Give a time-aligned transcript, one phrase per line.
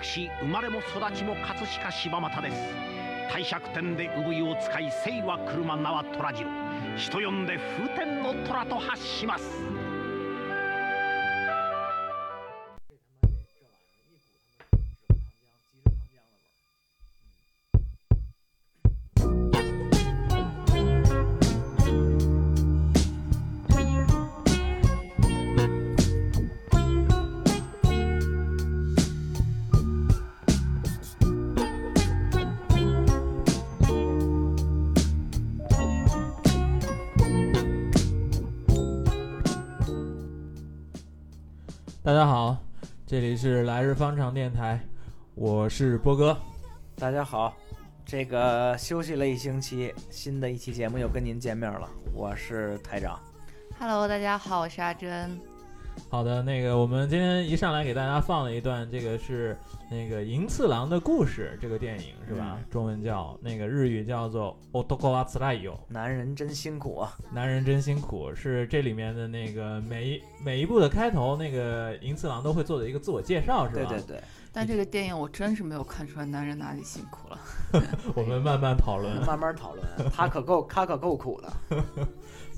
[0.00, 2.56] 私生まれも育ちも葛飾柴又です。
[3.32, 6.50] 帝釈天で産湯を使い姓は車名は虎次郎。
[6.96, 9.44] 人呼んで風天の虎と発します。
[43.40, 44.80] 是来日方长电台，
[45.36, 46.36] 我是波哥。
[46.96, 47.56] 大家好，
[48.04, 53.16] 这个休息了一星期，新的一期节目又跟您见面了，我是台长。
[53.78, 55.38] Hello，大家好，我是阿珍。
[56.09, 59.57] 好的，那个我们今天一上来给大家放了一段，这个是
[59.89, 62.57] 那个银次郎的故事，这个电影是吧？
[62.59, 67.13] 嗯中文叫那个日语叫做《男はつらいよ》，男人真辛苦啊！
[67.31, 73.89] 男人真辛苦，是这里面的那个每一每一部的开头，那个银次郎都会做的一个自我介绍，是吧？
[73.89, 77.39] 对对对，但这个电影我真是没有看出来男人哪里辛苦了。
[78.13, 79.25] 我们慢慢讨论。
[79.25, 81.53] 慢慢讨论，他可够他可够苦的。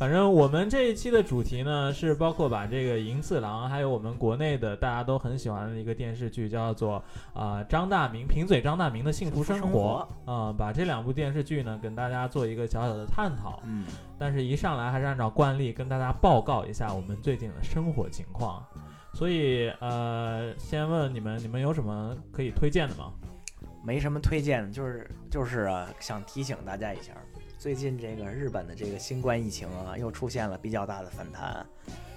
[0.00, 6.94] 反正我们这一期的主题呢，是包括把这个银次郎，还有我们国内的大家都很喜欢的一个电视剧，叫做
[7.34, 13.60] 啊、呃张大明贫嘴张大明的幸福生活啊、把这两部电视剧呢跟大家做一个小小的探讨。
[13.66, 13.84] 嗯，
[14.18, 18.64] 但是，一上来还是按照惯例跟大家报告一下我们最近的生活情况。
[19.12, 23.12] 所以，呃，先问你们，你们有什么可以推荐的吗？
[23.84, 27.12] 没什么推荐的，就是就是啊，想提醒大家一下，
[27.60, 31.64] 最近这个日本的这个新冠疫情啊，又出现了比较大的反弹。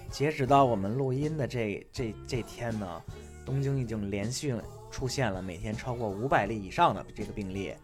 [0.09, 3.01] 截止到我们录音的这这这天呢，
[3.45, 4.55] 东京已经连续
[4.89, 7.75] 出现了每天超过五百例以上的这个病例，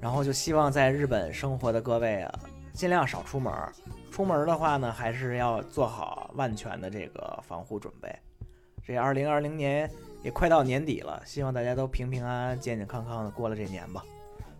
[0.00, 2.38] 然后就希望在日本生活的各位啊，
[2.72, 3.72] 尽量少出门儿。
[4.12, 8.16] 出门的话呢，还是要做好万全的这个防护准备。
[8.84, 9.90] 这二零二零年
[10.22, 14.04] 也快到年底了，希望大家都平平安安、健健康康的过了这年吧。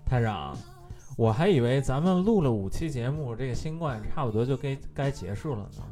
[0.05, 0.59] 台长，
[1.17, 5.83] 我还以为咱们录了五期节目，这个新冠差不多就该该结束了呢。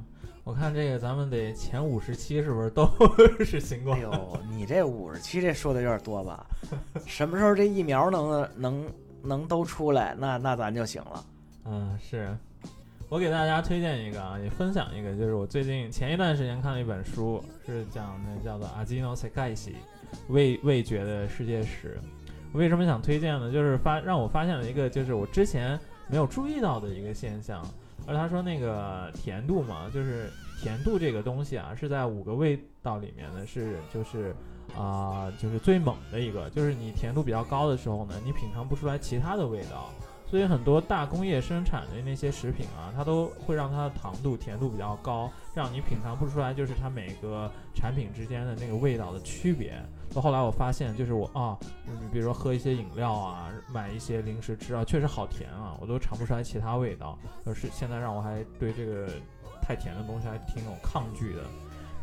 [0.44, 2.86] 我看这个咱们得前五十期是不是都
[3.42, 3.98] 是新冠？
[3.98, 6.46] 哎呦，你这五十期这说的有点多吧？
[7.06, 8.86] 什么时候这疫苗能能
[9.22, 11.24] 能都出来，那那咱就行了。
[11.64, 12.36] 嗯，是。
[13.08, 19.70] 我给大家推荐一个啊，也分享一个，就是我最近前一段时间看了一本书，是讲的叫做《阿基诺塞盖西》
[20.28, 21.98] 味味觉的世界史。
[22.54, 23.52] 为什么想推荐呢？
[23.52, 25.78] 就是发让我发现了一个，就是我之前
[26.08, 27.62] 没有注意到的一个现象。
[28.06, 34.34] 而他说那个甜度嘛，就是甜度这个东西啊，是在五个味道里面呢，是就是
[34.76, 36.48] 啊、就是最猛的一个。
[36.50, 39.90] 就是你甜度比较高的时候呢，你品尝不出来其他的味道。
[40.26, 49.80] 所以很多大工业生产的那些食品啊，它都会让它的糖度、甜度比较高，让你品尝不出来，就是它每个产品之间的那个味道的区别。
[50.12, 57.18] 到后来我发现，就是我啊，你比如说喝一些饮料啊，买一些零食吃啊，确实好甜啊，我都尝不出来其他味道。
[57.44, 59.08] 就是现在让我还对这个
[59.62, 61.42] 太甜的东西还挺有抗拒的。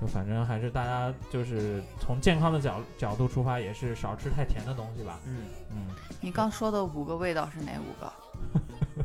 [0.01, 5.19] 就反正还是大家就是从健康的角角度出发，也是少吃太甜的东西吧。
[5.27, 5.95] 嗯，嗯。
[6.19, 8.11] 你刚说的五个味道是哪五个？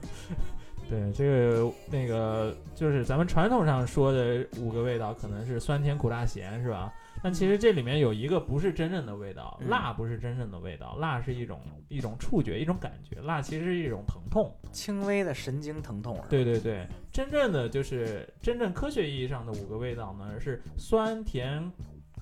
[0.89, 6.91] 对，这个那个就是咱们传统上说的五个味道，可能是酸甜苦辣咸，是吧？
[7.27, 14.55] 但其实这里面有一个不是真正的味道，嗯辣不是真正的味道，辣是一种一种触觉，一种感觉，辣其实是一种疼痛。
[14.71, 16.17] 轻微的神经疼痛。
[16.31, 21.69] 对对对，真正的就是真正科学意义上的五个味道呢，是酸甜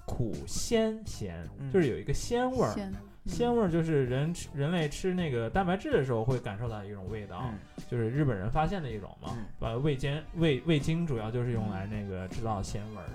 [0.06, 2.70] 苦鲜咸，嗯就是有一个鲜味儿。
[2.70, 2.90] 鲜
[3.26, 7.42] 鲜味儿就是人吃人类吃那个蛋白质的时候会感受到一种味道。
[7.52, 13.12] 嗯就是日本人发现的一种嘛嗯，把味精味味精主要就是用来那个制造鲜味儿的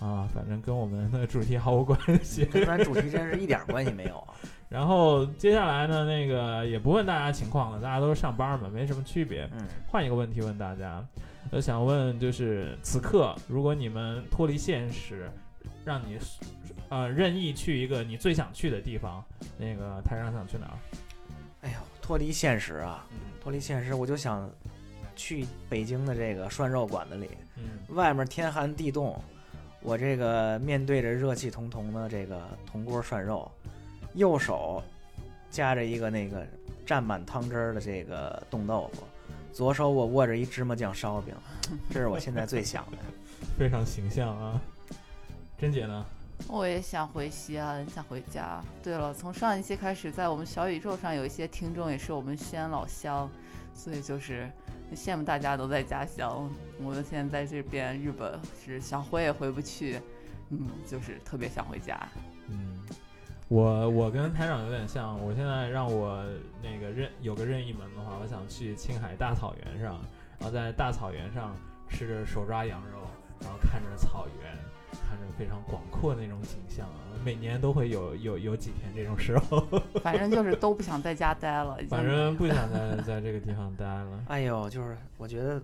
[0.00, 2.44] 啊，反正跟我们的主题毫无关系。
[2.46, 4.34] 跟咱主题真是一点关系没有啊。
[4.68, 9.48] 然后接下来呢，那个也不问大家情况了，大家都是上班嘛，没什么区别。
[9.52, 11.04] 嗯，换一个问题问大家，
[11.52, 15.30] 我想问就是此刻如果你们脱离现实，
[15.84, 16.18] 让你
[16.88, 19.24] 呃任意去一个你最想去的地方，
[19.56, 20.78] 那个台上想去哪儿？
[21.62, 23.06] 哎呦，脱离现实啊，
[23.40, 24.50] 脱离现实，我就想
[25.14, 29.16] 去北京的这个涮肉馆子里，嗯外面天寒地冻，
[29.84, 33.48] 我这个面对着热气腾腾的这个铜锅涮肉，
[34.14, 34.82] 右手
[35.50, 36.44] 夹着一个那个
[36.86, 39.02] 蘸满汤汁儿的这个冻豆腐，
[39.52, 41.34] 左手我握着一芝麻酱烧饼，
[41.90, 42.96] 这是我现在最想的。
[43.58, 44.58] 非常形象啊。
[45.58, 46.02] 珍姐呢？
[46.48, 48.64] 我也想回西安，想回家。
[48.82, 53.30] 对了，从上一期开始，在我们小宇宙上有一些听众也是我们西安老乡，
[53.74, 54.50] 所以就是
[54.94, 56.50] 羡慕大家都在家乡。
[56.82, 60.00] 我们现在在这边日本是想回也回不去，
[60.50, 61.98] 嗯，就是特别想回家。
[62.48, 62.78] 嗯，
[63.48, 66.24] 我我跟台长有点像，我现在让我
[66.62, 70.00] 那个任有个任意门的话，我想去青海大草原上，
[70.38, 71.54] 然后在大草原上
[71.88, 72.98] 吃着手抓羊肉，
[73.40, 74.52] 然后看着草原，
[74.92, 79.60] 看着非常广阔那种景象啊，每年都会有有有几天这种时候，
[80.02, 84.24] 反正就是都不想在家待了，反正不想在在这个地方待了。
[84.28, 85.60] 哎呦，就是我觉得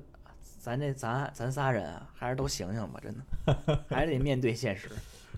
[0.58, 4.88] 咱这咱咱仨人啊，还是都醒醒吧，真的， 还是得面对现实。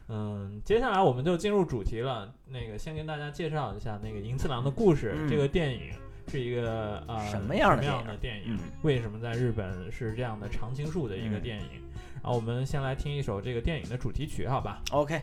[0.08, 2.32] 嗯，接下来我们就进入主题了。
[2.46, 5.14] 那个先跟大家介绍一下那个银次郎的故事。
[5.16, 5.92] 嗯这个电影
[6.28, 8.56] 是一个呃什么样的样电影的电影？
[8.56, 11.66] 嗯为什么在日本是这样的常青树的一个嗯电影？
[12.22, 15.20] 然后我们先来听一首这个电影的主题曲，好吧？OK，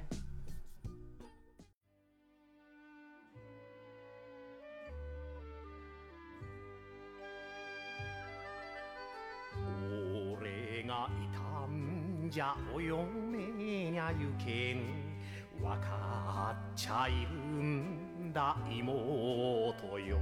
[12.30, 15.64] じゃお嫁にゃゆけん。
[15.64, 20.18] わかっちゃいるんだ妹よ。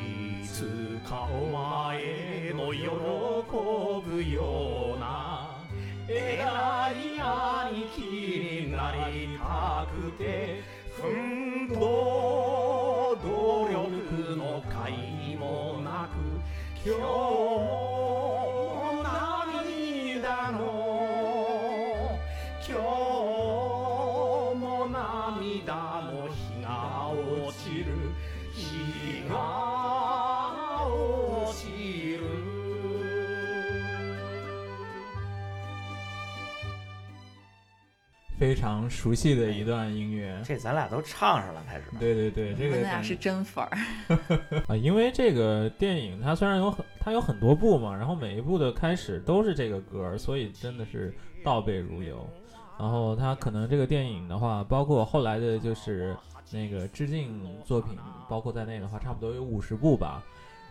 [0.00, 2.78] いつかお前の喜
[4.08, 5.50] ぶような
[6.08, 8.00] 偉い兄貴
[8.66, 11.76] になりたくて奮闘
[13.20, 17.95] 努力の甲斐もなく今日も
[38.38, 40.40] 非常熟悉的一段音乐。
[40.44, 41.84] 这咱俩都唱上了，开始。
[41.98, 43.70] 对对对，这个咱俩是真粉儿。
[44.68, 52.28] 啊，因为这个电影它虽然有很它有很多部嘛，然后每一部的开始都是这个歌儿，所以真的是倒背如流。
[52.78, 56.14] 然后它可能这个电影的话，包括后来的就是
[56.52, 57.96] 那个致敬作品，
[58.28, 60.22] 包括在内的话，差不多有五十部吧。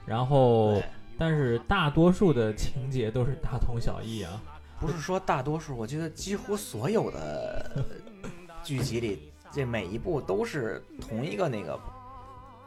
[0.05, 0.79] 然后，
[1.17, 4.39] 但是大多数的情节都是大同小异啊。
[4.85, 7.83] 不是说大多数，我觉得几乎所有的
[8.63, 11.79] 剧集里，这每一部都是同一个那个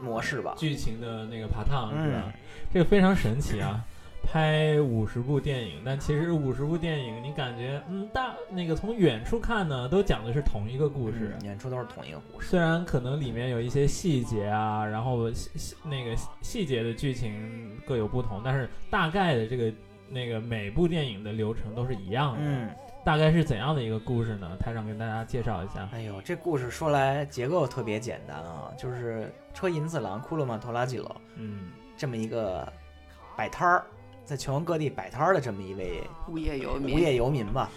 [0.01, 0.55] 模式吧？
[0.59, 2.25] 剧情的那个爬烫是吧？
[2.27, 2.33] 嗯
[2.73, 3.83] 这个非常神奇啊！
[4.23, 11.35] 拍五十部电影，但其实五十部电影，你感觉嗯大那个从远处看呢，都讲的是同一个故事。
[11.41, 12.49] 嗯演出都是同一个故事。
[12.49, 19.73] 虽然可能里面有一些细节啊，然后细细那个细节的剧情各有不同，但是大概的这个
[20.11, 22.39] 那个每部电影的流程都是一样的。
[22.43, 22.71] 嗯，
[23.05, 24.57] 大概是怎样的一个故事呢？
[24.59, 25.89] 台长跟大家介绍一下。
[25.93, 32.71] 哎呦，这故事说来结构特别简单啊，就是车银次郎库鲁马托拉吉罗嗯这么一个
[33.37, 33.85] 摆摊儿，
[34.25, 37.71] 在全国各地摆摊儿的这么一位无业游民，无业游民吧。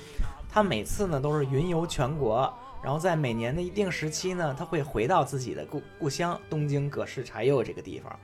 [0.50, 2.54] 他每次呢都是云游全国，
[2.84, 8.20] 然后在每年的一定时期呢，他会回到自己的故故乡东京葛饰柴又这个地方，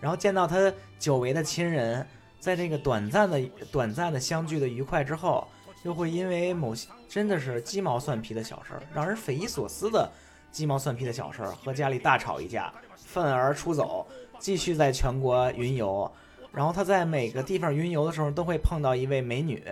[0.00, 2.06] 然后见到他久违的亲人，
[2.42, 5.46] 在这个短暂的短暂的相聚的愉快之后，
[5.84, 10.10] 又会因为某些真的是鸡毛蒜皮的小事儿，让人匪夷所思的
[10.50, 14.04] 鸡毛蒜皮的小事儿，和家里大吵一架，愤而出走，
[14.40, 16.10] 继续在全国云游。
[16.50, 19.62] 然后他在每个地方云游的时候，都会碰到一位美女，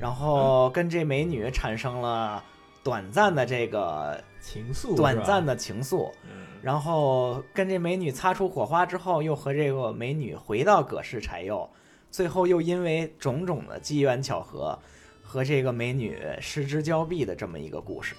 [0.00, 2.42] 然后跟这美女产生了
[2.82, 6.46] 短暂的这个情愫，短暂的，情愫，嗯。
[6.62, 11.68] 然后跟这美女擦出火花之后，又和这个美女回到葛氏柴又，
[12.10, 14.78] 最后又因为种种的机缘巧合，
[15.22, 18.14] 和这个美女失之交臂的这么一个故事。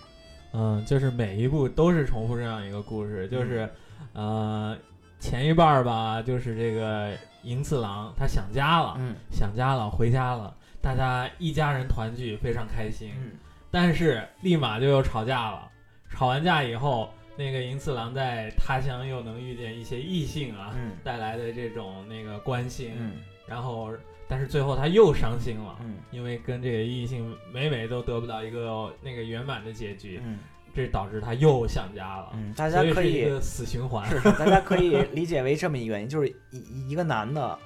[0.53, 3.69] 嗯，就是每一部都是重复这样一个故事，就是，
[4.13, 4.75] 呃，
[5.19, 7.11] 前一半儿吧，就是这个
[7.43, 9.13] 银次郎他想家了，嗯。
[9.29, 13.11] 想家了，回家了，大家一家人团聚，非常开心。
[13.17, 13.31] 嗯。
[13.69, 15.69] 但是立马就又吵架了，
[16.09, 20.93] 吵完架以后，那个银次郎在他乡又能遇见一些异性啊，嗯。
[21.03, 23.13] 带来的这种那个关心，嗯
[23.47, 23.91] 然后，
[24.27, 30.39] 但是最后他又伤心了，嗯因为跟这个异性每每都得不到一个那个圆满的结局，嗯
[30.75, 34.07] 这导致他又想家了，嗯，大家可以死循环。
[34.09, 37.57] 是是，大家可以理解为这么一个原因，就是一一个男的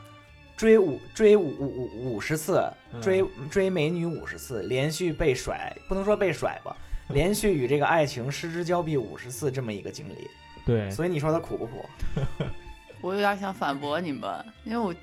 [0.56, 6.74] 追五追五五五五十次，嗯追追美女五十次，连续被甩，不能说被甩吧，
[7.10, 10.30] 连续与这个爱情失之交臂五十次这么一个经历，
[10.66, 11.86] 对，所以你说他苦不苦？
[13.02, 14.94] 我有点想反驳你们，因为我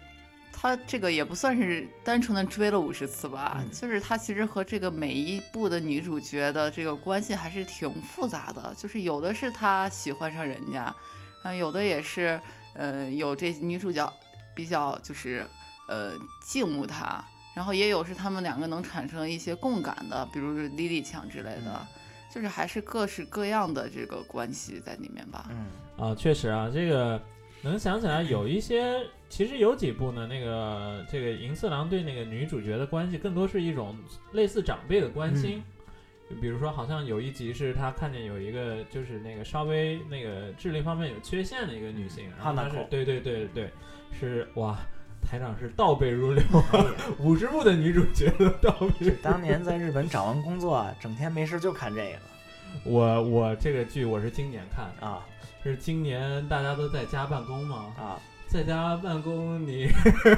[0.61, 3.71] 他这个也不算是单纯的追了五十次吧，嗯。
[3.71, 10.93] 就是他其实和这个每一部的女主角的这个关系还是挺复杂的，就是有的是他喜欢上人家，
[11.45, 12.41] 啊，有的也是
[12.75, 14.13] 呃有这女主角
[14.53, 15.47] 比较就是
[15.87, 17.25] 呃敬慕他，
[17.55, 21.87] 然后也有是他们两个能产生一些共感的，比如是莉莉强之类的，
[22.35, 25.49] 就是还是各式各样的这个关系在里面吧。
[25.51, 25.67] 嗯。
[25.97, 27.21] 啊，确实啊，这个
[27.63, 33.97] 能想起来有一些，其实有几部呢，那个这个银次郎对那个女主角的关系，更多是一种
[34.33, 35.63] 类似长辈的关心。
[36.31, 43.71] 就比如说，好像有一集是他看见有一个就是那个稍微那个智力方面有缺陷的一个女性，然后她是 Hanako 对对对对，
[44.13, 44.79] 是哇，
[45.23, 46.85] 台长是倒背如流啊，
[47.19, 49.15] 五十部的女主角都倒背如流。
[49.23, 52.19] 当年在日本找完工作啊，整天没事就看这个
[52.85, 55.27] 我我这个剧我是今年看的，啊
[55.63, 59.89] 是今年大家都在家办公嘛，啊在家办公你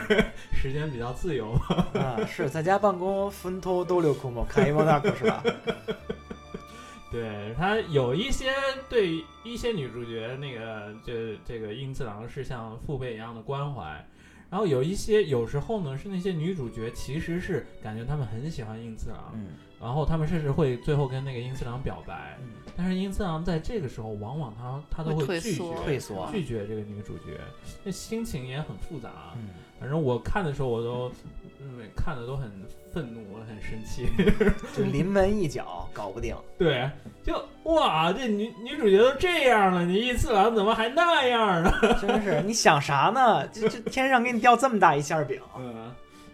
[0.52, 2.18] 时间比较自由嘛，啊！
[2.26, 4.44] 是在家办公，分头都留空吗？
[4.48, 5.42] 看一波大是吧？
[7.12, 8.50] 对他有一些
[8.88, 13.82] 对一些女主角那个这这个英次郎是像父辈一样的关怀，
[14.48, 19.48] 然后有一些有时候呢是那些女主角其实是感觉他们很喜欢英次郎，嗯
[19.80, 22.50] 然后他们甚至会最后跟那个英次郎表白，嗯，
[22.82, 27.38] 但是英次郎在这个时候往往他他都会拒绝退缩拒绝这个女主角，
[27.84, 29.10] 那心情也很复杂。
[29.36, 31.10] 嗯反正我看的时候我都
[31.58, 32.50] 嗯看的都很
[32.92, 34.06] 愤怒，我很生气。
[34.76, 36.36] 就临门一脚搞不定。
[36.58, 36.90] 对，
[37.22, 41.72] 就哇，这女女主角都这样了，你一次郎怎么还那样呢？
[42.00, 43.46] 真是，你想啥呢？
[43.48, 45.90] 这这天上给你掉这么大一馅饼，嗯，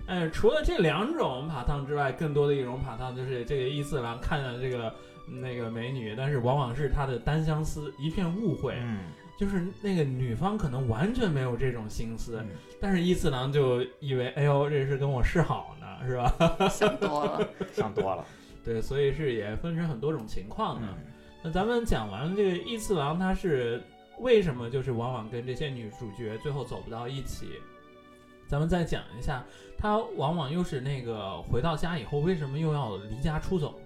[0.09, 4.93] 哎，除了这两种爬烫之外，更多的一种爬烫就是这个一次郎看到这个
[5.27, 9.01] 那个美女，但是往往是他的单相思，一片误会，嗯，
[9.39, 12.49] 就是那个女方可能完全没有这种心思，嗯
[12.81, 16.33] 但是一次郎就以为，哎呦，这是跟我示好呢，是吧？
[16.69, 18.25] 想多了，想多了。
[18.65, 20.87] 对，所以是也分成很多种情况的。
[20.89, 23.81] 嗯那咱们讲完这个义次郎，他是
[24.19, 27.51] 为什么就是往往跟这些女主角最后走不到一起？
[28.49, 29.45] 咱们再讲一下，
[29.79, 33.79] 他往往又是那个回到家以后，为什么又要离家出走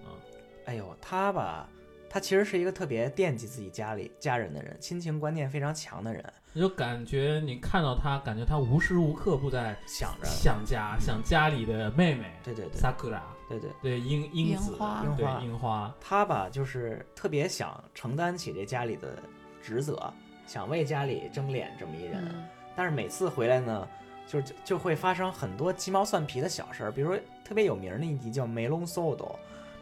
[0.65, 1.67] 哎呦，他吧，
[2.09, 13.69] 他其实是一个特别惦记自己家里家人的人，亲情观念非常强的人，你就感觉你看到他，感觉他无时无刻不在想着，想家，想家里的妹妹对对对，Sakura，对对。
[13.81, 15.03] 对樱樱樱子，花。
[15.15, 15.41] 对樱花。
[15.41, 19.17] 樱花，他吧，就是特别想承担起这家里的
[19.61, 20.13] 职责，
[20.45, 22.23] 想为家里争脸这么一人。
[22.33, 22.45] 嗯。
[22.75, 23.87] 但是每次回来呢，
[24.27, 29.17] 就就就会发生很多鸡毛蒜皮的小事儿，比如说特别有名的一集叫《梅隆 Sodo》，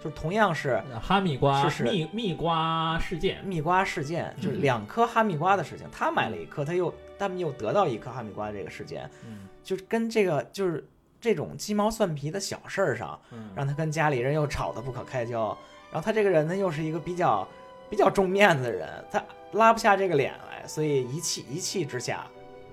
[0.01, 5.85] 就是同样是哈密瓜是是蜜蜜瓜事件，蜜瓜事件，就是两颗哈密瓜的事情。
[5.91, 10.87] 他买了一颗，他又他们又得到一颗哈密瓜这个事件，嗯就是跟这个就是
[11.19, 15.55] 这种鸡毛蒜皮的小事儿上，嗯，让他跟家里人又吵得不可开交。
[15.91, 17.45] 然后他这个人呢，又是一个比较
[17.89, 22.25] 比较重面子的人，他拉不下这个脸来，所以一气一气之下，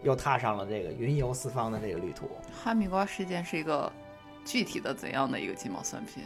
[0.05, 2.31] 又踏上了这个云游四方的这个旅途。
[2.63, 3.91] 哈密瓜事件是一个
[4.45, 6.21] 具体的怎样的一个鸡毛蒜皮？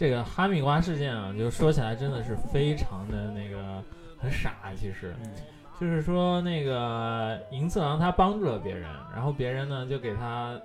[0.00, 3.84] 这个哈密瓜事件啊，就说起来真的是非常的那个
[4.18, 5.30] 很傻，其实嗯
[5.78, 10.58] 就是说那个银次郎他帮助了别人，然后别人呢就给他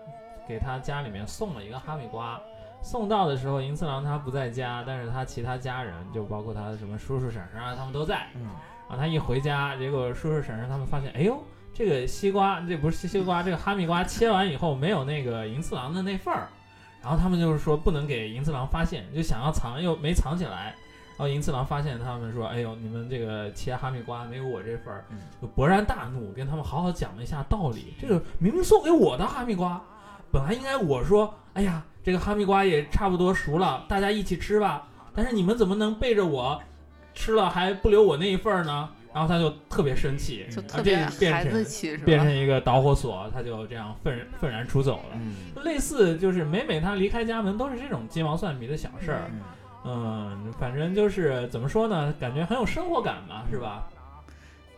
[0.48, 2.40] 给他家里面送了一个哈密瓜。
[2.82, 8.28] 送到的时候，银次郎他不在家，但是他其他家人就包括他的什么叔叔婶婶啊，他们都在。
[8.36, 8.44] 嗯
[8.88, 16.48] 然后他一回家，结果叔叔婶婶他们发现，哎呦，这个西瓜，这不是西瓜，这个哈密瓜切完以后没有那个银次郎的那份儿，
[17.06, 20.76] 然后他们就是说不能给银次郎发现，就想要藏又没藏起来。
[21.18, 27.94] 然后银次郎发现他们说，哎呦，你们这个切哈密瓜没有我这份儿嗯，就勃然大怒，跟他们好好讲了一下道理。
[28.02, 29.80] 这个明明送给我的哈密瓜，
[30.32, 34.88] 本来应该我说，哎呀，这个哈密瓜也差不多熟了，大家一起吃吧。
[35.14, 36.60] 但是你们怎么能背着我
[37.14, 38.90] 吃了还不留我那一份儿呢？
[39.16, 42.04] 然后他就特别生气，就特别孩子气是吧？
[42.06, 45.16] 变成一个导火索，他就这样愤愤然出走了。
[45.16, 49.42] 嗯类似就是每每他离开家门都是这种鸡毛蒜皮的小事儿，嗯
[49.86, 53.88] 嗯，反正就是怎么说呢，感觉很有生活感嘛，是吧？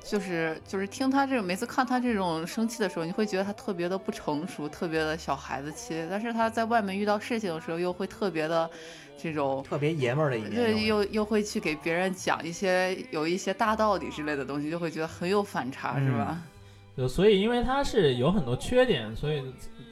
[0.04, 6.06] 就是就是听他这种每次看他这种生气的时候，你会觉得他特别的不成熟，特别的小孩子气。
[6.10, 8.70] 但是他在外面遇到事情的时候，又会特别的
[9.18, 10.56] 这种，特别爷们儿的一面。
[10.56, 16.42] 对，又又会去给别人讲一些有一些大道理之类的东西，就会觉得很有反差，是吧？
[16.96, 19.44] 就所以因为他是有很多缺点，所以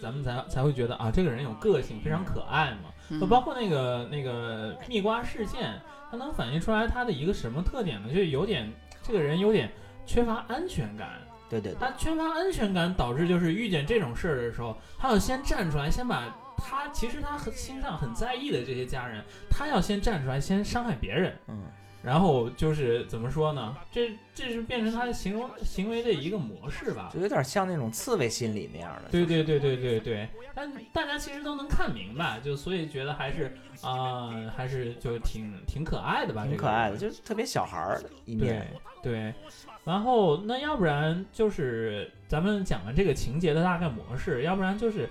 [0.02, 2.90] 咱们才才会觉得啊，这个人有个性，非常可爱嘛。
[3.12, 5.80] 嗯就包括那个那个蜜瓜事件，
[6.10, 8.08] 它能反映出来他的一个什么特点呢？
[8.10, 8.68] 就是有点
[9.04, 9.70] 这个人有点
[10.08, 11.10] 缺乏安全感，
[11.48, 21.64] 对对对，他缺乏安全感，导致就是遇见这种事儿的时候，他要先站出来，先把他其实他很心上很在意的这些家人，他要先站出来，先伤害别人，嗯，
[22.04, 23.76] 然后就是怎么说呢？
[23.92, 27.20] 这这是变成他的行为行为的一个模式吧就？
[27.20, 29.10] 有点像那种刺猬心理那样的。
[29.10, 38.68] 对对对对对对，但大家其实都能看明白，就所以觉得还是啊、还是就挺挺可爱的吧，挺可爱的，人就是特别小孩儿的一对面。
[39.04, 39.34] 对，
[39.84, 45.08] 然后那要不然就是咱们讲完这个情节的大概模式，要不然就是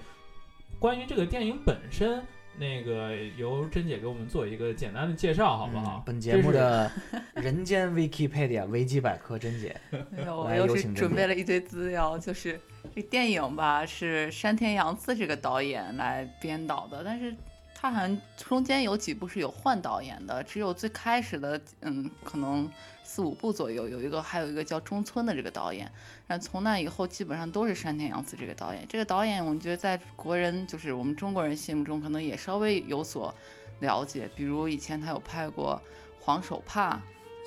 [0.79, 2.23] 关于这个电影本身，
[2.59, 5.97] 那个由甄姐给我们做一个简单的介绍，好不好？
[5.99, 6.91] 嗯本节目的
[7.35, 9.75] 人间 Wikipedia 维基百科甄姐，
[10.11, 12.61] 没有，我又是准备了一堆资料，就是
[12.95, 17.35] 这电影吧是山田洋次这个导演来编导的，但是
[17.75, 22.71] 他好像中间有几部是有换导演的，只有最开始的嗯可能
[23.15, 25.89] 四五部左右有一个还有一个叫中村的这个导演，
[26.27, 28.85] 然后从那以后基本上都是山田洋次这个导演。
[28.89, 33.33] 这个导演我觉得在国人就是我们中国人心目中可能也稍微有所
[33.79, 35.81] 了解，比如以前他有拍过
[36.25, 36.97] 《黄手帕》。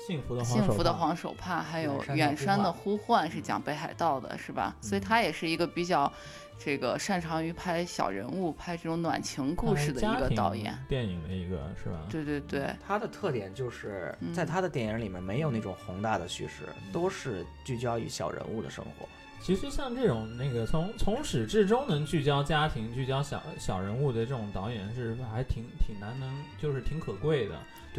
[0.06, 4.74] 幸福的黄幸福的手帕黄手帕，还有远远山的呼呼唤是讲北海道的，是吧？
[4.80, 6.10] 所以嗯他也是一个比较
[6.58, 10.76] 这个擅长于拍小人物、拍这种暖情故事的一个导演。
[10.88, 12.00] 电影的一个是吧？
[12.10, 19.08] 对对对，他的特点就是嗯在他的电影里面没有那种宏大的叙事，都是聚焦于小人物的生活。
[19.40, 26.28] 其实像这种那个从从始至终能聚焦家庭、聚焦小小人物的这种导演是还挺挺难能，
[26.60, 27.54] 就是挺可贵的。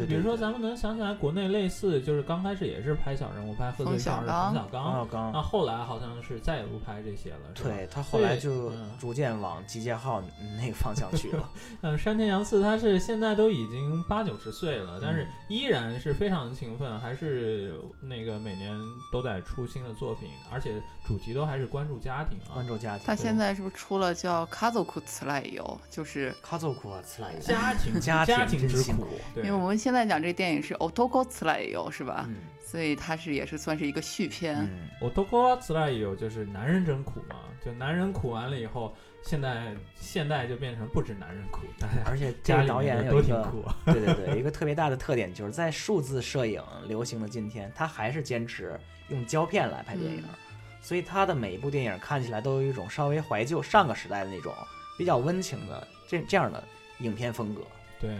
[0.06, 10.22] 对，比如说，咱们能想起来国内类似，就是刚开始也是拍小人物，拍贺岁冯小相声的冯小刚，冯小刚那后来好像是再也不拍这些了，对他后来就嗯逐渐往集结号
[10.58, 11.48] 那个方向去了。
[11.82, 18.74] 嗯，山田洋次他是现在都已经八九十岁了，但是嗯依然是非常勤奋，还是那个每年
[19.12, 22.66] 都在出新的作品，而且主题都还是关注家庭啊关。
[22.66, 25.62] 注家庭，他现在是不是出了叫《卡佐库茨来游》？
[25.94, 32.24] 就是卡祖库啊，次来一家庭家家庭庭之苦真辛苦，对因为我们现在讲这电影是《Otoko 茨莱游》，是吧？
[32.28, 32.36] 嗯
[32.70, 34.54] 所以它是也是算是一个续篇。
[34.56, 41.62] 嗯，我多过自来也有，就是男人真苦嘛，就男人苦完了以后，现在现代就变成不止男人苦，
[42.06, 43.64] 而且这家个导演有一个，都挺苦。
[43.92, 50.34] 对对对，一个特别大的特点就是在数字摄影流行的今天，他还是坚持用胶片来拍电影，嗯
[50.80, 54.54] 所以他的每一部电影看起来都有一种稍微怀旧上个时代的那种
[54.96, 56.62] 比较温情的这这样的
[57.00, 57.62] 影片风格。
[58.00, 58.16] 对，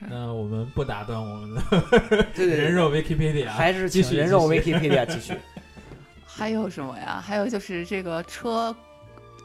[0.08, 1.62] 那我们不打断我们的
[2.34, 5.34] 对对对， 人肉 Wikipedia，还是继续人肉继续 Wikipedia 继续。
[6.24, 7.20] 还有什么呀？
[7.24, 8.74] 还有就是这个车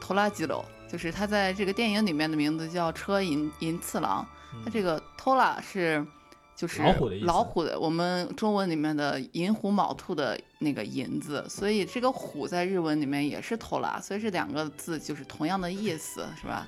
[0.00, 4.24] 拖拉机楼，就是他在这个电影里面的名字叫车银银次郎。
[4.64, 6.06] 他这个 Tola 是
[6.54, 16.64] 就是老虎的意思老虎的，我们中文里面的银虎卯兔的那个银字，所以这个虎在日文里面也是 Tola，所以这两个字就是同样的意思，是吧？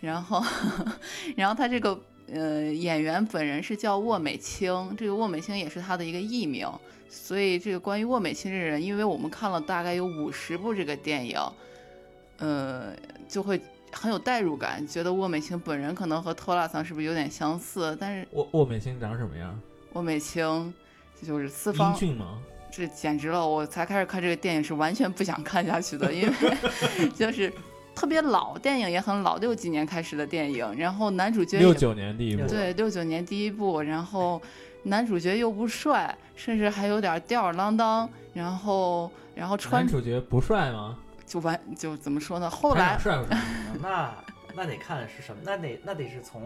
[0.00, 0.42] 然后，
[1.36, 1.96] 然后他这个
[2.32, 6.68] 呃演员本人是叫沃美清，这个沃美清也是他的一个艺名，
[7.08, 11.40] 所以这个关于沃美清这个人，因为我们看了大概有五十部这个电影，
[12.38, 12.92] 呃，
[13.28, 13.60] 就会
[13.92, 17.96] 很有代入感，觉得沃美清本人可能和托拉桑是不是有点相似？
[18.00, 19.58] 但是沃沃美清长什么样？
[19.94, 20.72] 沃美清
[21.22, 22.38] 就是四英方，俊吗？
[22.70, 23.48] 这简直了！
[23.48, 27.50] 我才开始看这个电影是完全不想看下去的，因为 就是
[27.98, 34.40] 特别老，电影也很老，六几年开始的电影，然后男主角六九年第一部，对，六九年第一部，然后
[34.84, 40.96] 男主角又不帅，甚至还有点吊儿郎当，然后然后穿男主角不帅吗？
[41.26, 42.48] 就完就怎么说呢？
[42.48, 43.38] 后来帅不帅？
[43.82, 44.14] 那
[44.54, 46.40] 那得看是什么，那得那得是从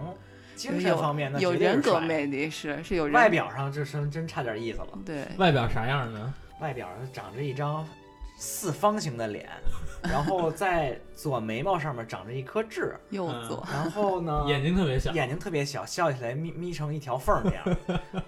[0.55, 4.88] 精神方面，那有人格魅力是是有人外表上这真真差点意思了。
[5.05, 6.33] 对外表啥样呢？
[6.61, 7.87] 外表上长着一张
[8.42, 9.48] 四方形的脸，
[10.02, 13.48] 然后在左眉毛上面长着一颗痣，右嗯。
[13.48, 17.78] 左，然后呢， 眼睛特别小，眼睛特别小，笑起来眯眯成一条缝儿那样。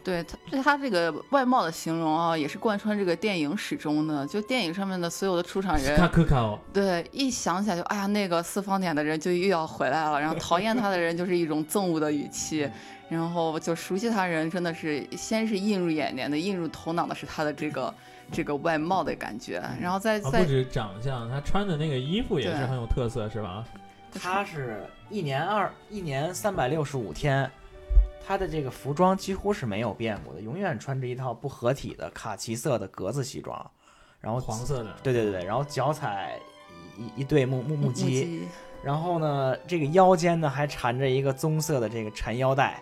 [0.05, 4.25] 对他对他这个外貌的形容啊，也是贯穿这个电影始终的。
[4.25, 12.71] 就电影上面的所有的出场人卡，克卡哦，对，一想起来就哎呀，那个四方脸的人就又要回来了，然后讨厌他的人就是一种憎恶的语气，
[13.09, 17.93] 然后就熟悉他人真的是先是映入眼帘的、映入头脑的是他的这个
[18.33, 23.65] 这个外貌的感觉，然后再啊，再不止长相，他穿的那个衣服也是很有特色，是吧？
[24.13, 27.51] 他是一年二一年三百六十五天，
[28.25, 33.71] 他的这个服装几乎是没有变过的，永远穿着一套不合体的卡其色的格子西装，
[34.21, 36.39] 然后黄色的，对对对，然后脚踩
[36.97, 38.47] 一一对木木木屐，
[38.85, 42.81] 然后呢，这个腰间呢还缠着一个棕色的这个缠腰带，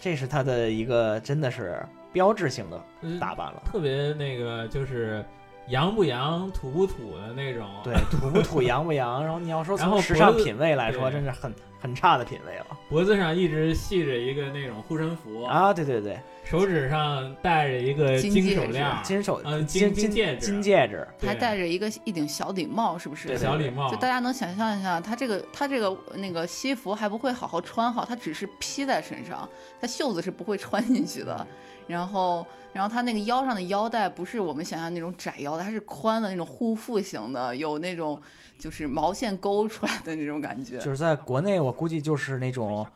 [0.00, 2.80] 这是他的一个真的是标志性的
[3.18, 3.62] 打扮了。
[3.64, 5.24] 特别那个就是
[5.68, 7.66] 洋不洋、土不土的那种。
[7.84, 9.22] 对，土不土，洋不洋。
[9.24, 15.72] 然后你要说从时尚品味来说，真是很很差的品味了脖子上一直系着一个那种护身符，啊！
[15.74, 23.28] 对对对，手指上戴着一个金金戒指手链，金手嗯金金戒指金戒指，还戴着一个一顶小礼帽，是不是？
[23.28, 29.46] 对小礼帽就，大家能想象一下，他这个他这个那个西服还不会好好穿好，他只是披在身上，
[29.78, 31.46] 他袖子是不会穿进去的。
[31.88, 38.20] 然后，然后他那个腰上的腰带不是我们想象那种窄腰带，它是宽的那种护腹型的，有那种
[38.58, 40.78] 就是毛线勾出来的那种感觉。
[40.78, 42.86] 就是在国内，我估计就是那种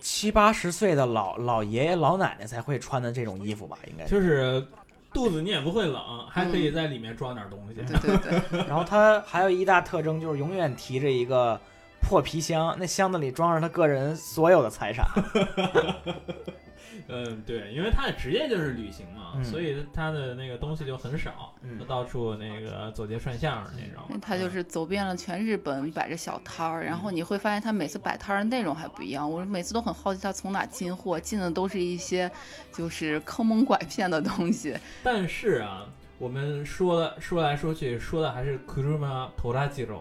[0.00, 4.10] 七八十岁的老老爷爷老奶奶才会穿的这种衣服吧，应该是。
[4.10, 4.64] 就是
[5.12, 7.74] 肚子你也不会冷，还可以在里面装点东西。
[7.74, 11.58] 对对对， 然后他还有一大特征就是永远提着一个
[12.02, 15.06] 破皮箱，那箱子里装着他个人所有的财产。
[17.08, 24.20] 嗯，对，因为他的职业就是旅行嘛，嗯所以他的那个东西就很少，嗯就到处那个走街串巷儿那种。
[24.20, 29.30] 他就是走遍了全日本，摆着小摊儿，然后你会发现他每次摆摊儿的内容还不一样。
[29.30, 32.30] 我每次都很好奇他从哪进货，进的都是一些
[32.72, 34.74] 就是坑蒙拐骗的东西。
[35.02, 35.86] 但是啊，
[36.18, 40.00] 我们说了说来说去说的还是 Kuruma Torajiro，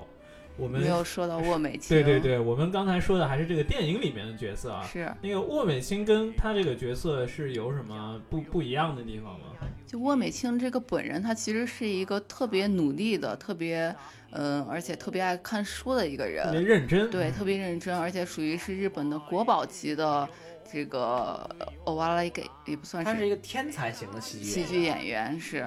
[0.57, 4.83] 我们没有说到 沃美清，对对，对，我们刚才说的还是这个电影里面的角色啊。
[4.83, 9.47] 是那个沃美清跟他这个角色是有什么不不一样的地方吗？
[9.87, 13.95] 就沃美清这个本人，他其实是一个特别努力的、特别
[14.31, 16.61] 嗯、而且特别爱看书的一个人特别。
[16.61, 20.27] 认真，对，特别认真，而且属于是日本的国宝级的
[20.71, 21.47] 这个
[21.83, 25.65] 欧瓦莱给也不算是他是是一个天才型的喜剧喜剧演员是。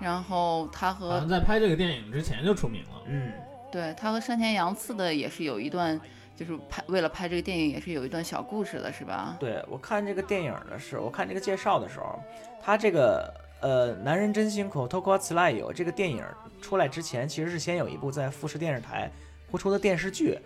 [0.00, 3.02] 然后他和在拍这个电影之前就出名了。
[3.06, 3.30] 嗯，
[3.70, 5.98] 对他和山田洋次的也是有一段，
[6.36, 9.36] 就是拍为了拍这个电影也是有一段小故事的，是吧？
[9.38, 12.18] 对我看这个电影的时候，我看这个介绍的时候，
[12.62, 16.24] 他这个呃《男人真辛苦》透过此来有这个电影
[16.60, 19.10] 出来之前，其实是先有一部在富士电视台
[19.50, 20.38] 播出的电视剧，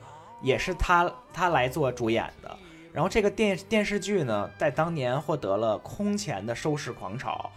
[0.42, 2.56] 也是他他来做主演的。
[2.92, 7.50] 然后这个电电视剧呢，在当年获得了空前的收视狂潮。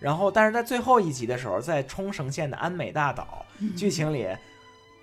[0.00, 4.28] 然后，但是在最后一集的时候，在冲绳县的安美大岛，剧情里，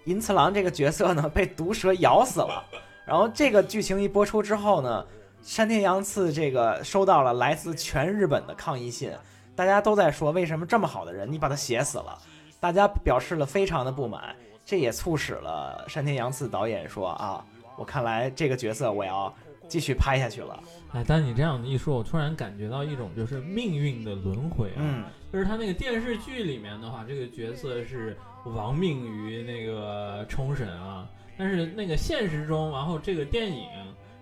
[0.06, 2.64] 银次郎这个角色呢被毒蛇咬死了。
[3.06, 5.06] 然后这个剧情一播出之后呢，
[5.42, 9.12] 山田洋次这个收到了来自全日本的抗议信，
[9.56, 12.18] 大家都在说为什么这么好的人你把他写死了，
[12.60, 17.44] 大家表示了非常的不满，这也促使了山田洋次导演说啊，
[17.76, 19.34] 我看来这个角色我要
[19.68, 20.64] 继续拍下去了。
[20.94, 24.78] 哎，但你这样一说，我突然感觉到一种就是命运的轮回啊。
[24.78, 33.68] 嗯，就是他那个电视剧里面的话，这个角色是亡命于那个冲绳啊，但是那个现实中，然后这个电影，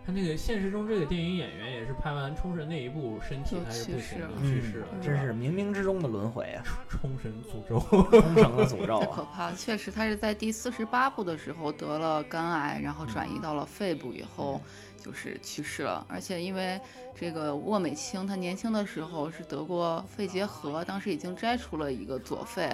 [0.06, 7.80] 他那个现实中这个电影演员也是拍完冲绳那一部，身体就还是不行去世了，真是冥冥之中的轮回啊，冲绳诅咒。
[8.10, 9.30] 冲绳的诅咒太可啊。
[9.34, 9.56] 怕了！
[9.56, 14.60] 确实，他是在第四十八部的时候得了肝癌，然后转移到了肺部以后，
[15.00, 16.06] 就是去世了。
[16.08, 16.80] 而且因为
[17.16, 22.70] 这个沃美清，他年轻的时候是得过肺结核，当时已经摘除了一个左肺，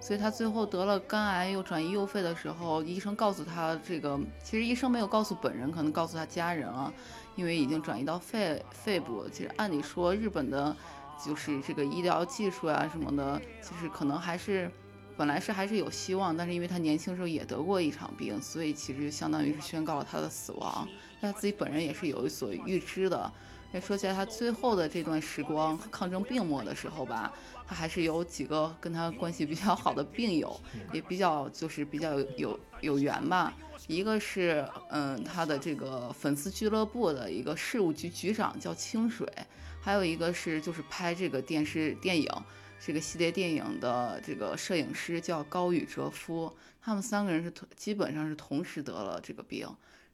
[0.00, 6.92] 所以他最后得了肝癌又转移右肺的时候，医生告诉他这个，其实医生没有告诉本人，可能告诉他家人了，
[7.36, 9.26] 因为已经转移到肺肺部。
[9.32, 10.76] 其实按理说，日本的。
[11.22, 14.70] 就是这个医疗技术啊什么的，其实可能还是
[15.18, 20.88] 本来是还是有希望，但是因为他年轻时候也得过一场病，所以其实就相当于是宣告了他的死亡。
[21.20, 23.30] 他自己本人也是有所预知的。
[23.72, 27.32] 那说起来，他最后的这段时光，抗争病末的时候吧，
[27.68, 30.60] 他还是有几个跟他关系比较好的病友，
[30.92, 33.54] 也比较就是比较有有有缘吧。
[33.86, 39.24] 一个是嗯，他的这个粉丝俱乐部的一个事务局局长叫清水，
[39.80, 42.28] 还有一个是就是拍这个电视电影
[42.84, 46.52] 这个系列电影的这个摄影师叫高宇哲夫，
[46.82, 49.68] 他们三个人是同基本上是同时得了这个病。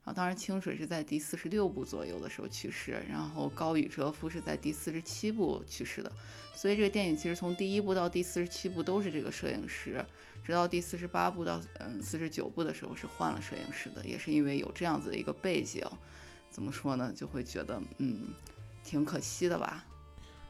[0.06, 6.10] 啊当然清水是在第四十六部左右的时候去世，然后高宇哲夫是在第四十七部去世的。
[6.54, 10.02] 所以这个电影其实从第一部到第四十七部都是这个摄影师，
[10.44, 15.84] 直到第四十八部到嗯四十九部的时候是换了摄影师的，也是因为有这样子的一个背景，
[16.48, 18.28] 怎么说呢，就会觉得嗯
[18.84, 19.84] 挺可惜的吧。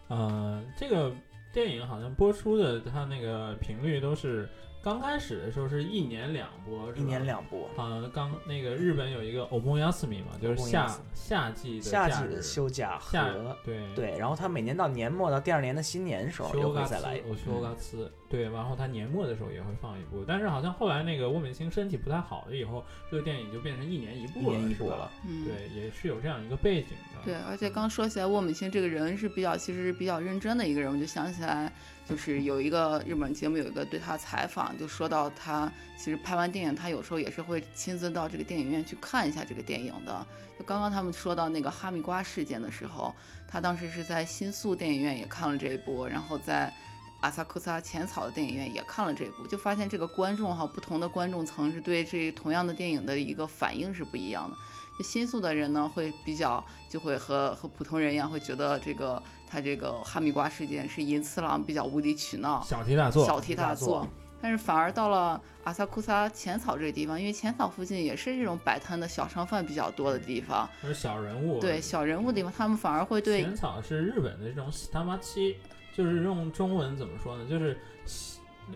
[0.08, 1.12] 呃，这个
[1.52, 4.48] 电影好像播出的它那个频率都是
[4.86, 17.30] 刚开始的时候是一年两播，一年两部，好像刚那个日本有一个 o m o y a s m i 嘛，就是夏夏季的夏季的休假夏和对对，然后他每年到年末到第二年的新年的时候又修嘎会再来一部。
[17.30, 25.10] 我修嘎斯对，然后他年末的时候也会放一部，但是好像后来那个沃美清身体不太好了以后，这个电影就变成一年一部了，一年一部了。
[25.26, 27.24] 嗯，对，也是有这样一个背景的。
[27.24, 30.92] 对，而且刚说起来，沃美清这个人是比较，其实是比较认真的一个人。
[30.92, 31.72] 我就想起来，
[32.08, 40.26] 就是有一个日本节目有一个对他采访，就说到他其实拍完电影，他有时候也是会亲自到这个电影院去看一下这个电影的。
[40.58, 43.12] 就刚刚他们说到那个哈密瓜事件的时候，
[43.48, 46.72] 他当时是在新宿电影院也看了这一部，然后在
[47.20, 54.56] 阿萨库萨浅草的电影院也看了这一部，就发现这个观众哈，不同的观众层是对这同样的电影的一个反应是不一样的。
[54.98, 64.08] 就新宿的人呢，会比较就会和和普通人一样，会觉得这个他这个哈密瓜事件是银次郎比较无理取闹，小题大做，小题大大做。
[64.40, 71.58] 但是反而到了阿萨库萨浅草这个地方，因为浅草附近也是这种摆摊的小商贩比较多的地方，是小人物。
[71.58, 75.56] 对小人物的地方，他们反而会对浅草是日本的这种喜他妈七，
[75.96, 77.46] 就是用中文怎么说呢？
[77.48, 77.78] 就是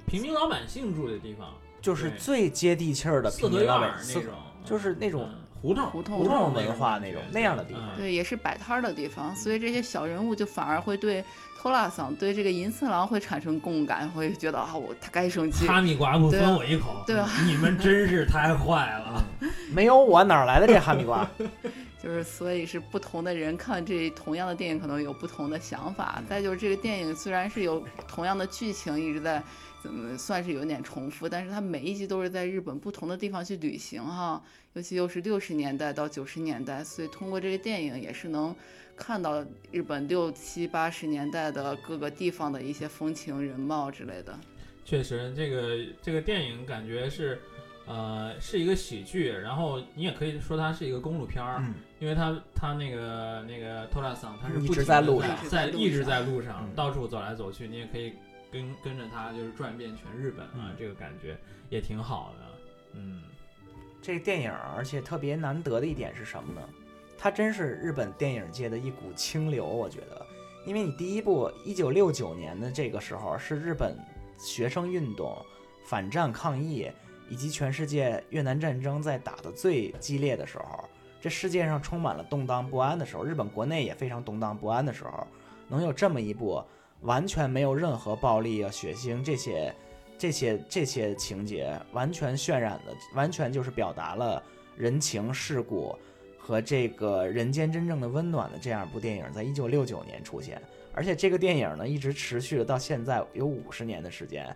[0.07, 4.33] 平民老百姓住的地方，就是最接地气儿的四合院平民老百那，种，
[4.65, 11.23] 就是那种嗯胡同胡同胡同文化那种那样的地方嗯对，也是摆摊儿的地方，所以这些小人物就反而会对
[11.61, 15.67] 托拉桑、对这个银次郎会产生共感，会觉得啊，我他该生气。
[15.67, 19.23] 哈密瓜不分我一口，对啊 你们真是太坏了。
[19.73, 21.29] 没有我哪儿来的这哈密瓜？
[22.03, 26.23] 就是所以是不同的人看这同样的电影可能有不同的想法。
[26.27, 29.43] 再就是这个电影虽然是有同样的剧情一直在
[29.83, 34.43] 怎么算是有点重复，但是它每一集都是在日本不同的地方去旅行哈，
[34.75, 38.55] 尤其又是六十年代到九十年代，所以通过这个电影也是能
[38.95, 44.39] 看到日本六七八十年代的各个地方的一些风情人貌之类的。
[44.85, 47.41] 确实，这个这个电影感觉是，
[47.87, 58.13] 呃，是一个喜剧，然后你也可以说它是一个公路片儿，嗯，因为他他那个那个托拉桑他是一直不停在路上在一直在路一直上在路上嗯到处走来走去，你也可以
[58.51, 62.47] 跟跟着他就是转遍全日本啊嗯，这个感觉也挺好的，
[62.95, 63.23] 嗯，
[64.03, 66.61] 这个电影儿，而且特别难得的一点是什么呢？
[67.17, 70.27] 它真是日本电影界的一股清流，我觉得，
[70.67, 73.95] 因为你第一部一九六九年的这个时候是日本
[74.39, 75.37] 学生运动、
[75.85, 76.91] 反战抗议
[77.29, 80.89] 以及全世界越南战争在打的最激烈的时候，
[81.21, 85.27] 这世界上充满了动荡不安的时候，日本国内也非常动荡不安的时候，
[85.69, 86.65] 能有这么一部
[87.03, 89.75] 完全没有任何暴力啊、血腥这些。
[90.19, 94.43] 这些这些情节完全渲染的，完全就是表达了
[94.77, 95.99] 人情世故
[96.39, 100.61] 和这个人间真正的温暖的这样一部电影，在一九六九年出现，
[100.93, 104.55] 而且这个电影呢一直持续了到现在有五十年的时间，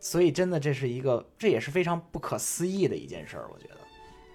[0.00, 3.76] 所以真的这是一个，这也是非常不可思议的一件事儿，我觉得。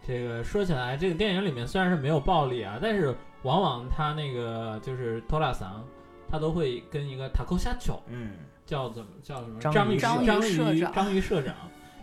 [0.05, 5.83] 这个说起来，这个电影里面虽然是没有暴力啊，但是往往他那个就是托拉桑，
[6.29, 8.31] 他都会跟一个塔扣下球嗯，
[8.65, 11.55] 叫怎么叫什么章鱼章鱼章鱼章鱼社长章鱼社长，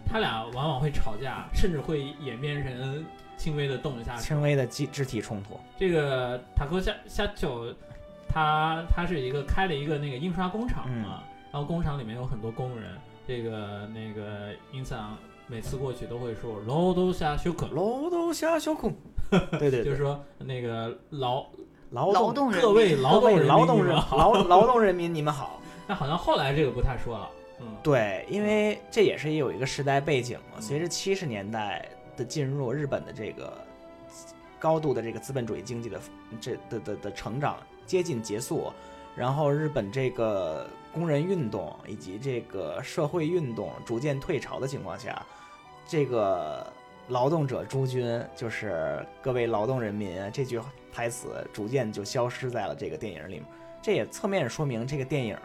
[0.06, 3.04] 他俩往往会吵架，甚至会演变成
[3.36, 4.16] 轻微的动一下。
[4.16, 5.58] 轻微的肢肢体冲突。
[5.78, 7.74] 这个塔克夏夏九，
[8.28, 12.90] 他他是一个开了一个那个印刷工厂嗯嘛，然后工厂里面有很多工人，
[13.26, 18.92] 这个那个印桑每次过去都会说“劳动下休克劳动下小空，
[19.30, 21.46] 对”，对对， 就是说那个劳
[21.90, 25.60] 劳动劳动人各位劳动人民劳动人你们好劳劳动人民你们好。
[25.88, 30.60] 那好像后来这个不太说了，嗯，对，因为这也是有一个时代背景嘛。
[30.60, 33.52] 随着七十年代的进入，日本的这个
[34.58, 36.00] 高度的这个资本主义经济的
[36.40, 38.72] 这的的的成长接近结束，
[39.14, 45.24] 然后日本这个工人运动以及这个社会运动逐渐退潮的情况下，
[45.86, 46.66] 这个
[47.06, 50.58] 劳动者诸君就是各位劳动人民这句
[50.96, 53.44] 台词逐渐就消失在了这个电影里面。
[53.82, 55.36] 这也侧面说明这个电影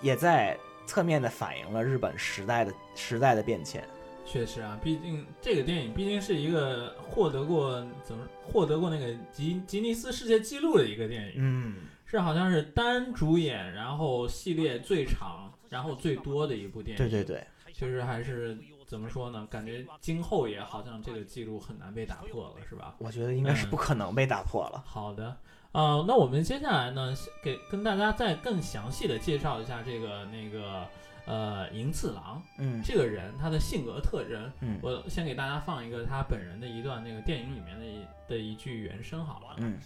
[0.00, 0.56] 也在
[0.86, 3.84] 侧面的反映了日本时代的时代的变迁。
[4.24, 11.74] 确实啊，毕竟这个电影毕竟是一个获得过怎么获得过那个吉吉尼斯世界纪录的一个电影，嗯，
[12.06, 16.98] 是好像是单主演，然后系列最长，然后最多的一部电影。
[16.98, 19.47] 对对，对，确实还是怎么说呢？
[19.49, 22.95] 感觉今后也好像这个记录很难被打破了，是吧？
[22.99, 24.83] 我觉得应该是嗯不可能被打破了。
[24.85, 25.35] 好的，
[25.71, 30.87] 呃，那我们接下来呢，给跟大家再更详细的介绍一下这个那个
[31.25, 34.51] 呃银次郎嗯这个人他的性格特征。
[34.61, 39.55] 嗯我先给大家放一个他本人的一段那个电影里面的一的一句原声好了。
[39.57, 39.79] 嗯，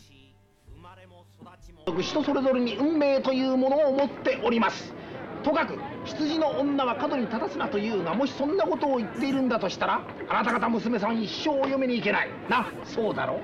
[1.86, 4.94] 人それぞれに運命というものを持っております
[5.43, 12.31] とかく羊の女は角に立たすなというがもしそんなことを言っているんだとしたらあなた方娘さん一生お嫁に行けない。
[12.49, 13.41] なそうだろ？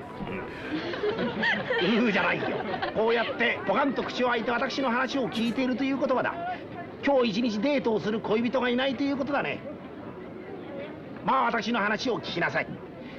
[2.01, 2.47] ううじゃないよ。
[2.95, 6.33] こうやってポカンと口を開いて私の話を聞いているということはだ。
[7.05, 9.59] 今日一日デートをする恋人がいないということだね。
[11.25, 12.67] まあ私の話を聞きなさい。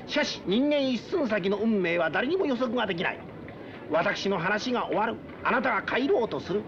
[0.06, 3.20] しかし人間一寸先の運命は誰にも予測ができない。
[3.90, 5.16] 私の話が終わる。
[5.44, 6.62] あなたが帰ろうとする。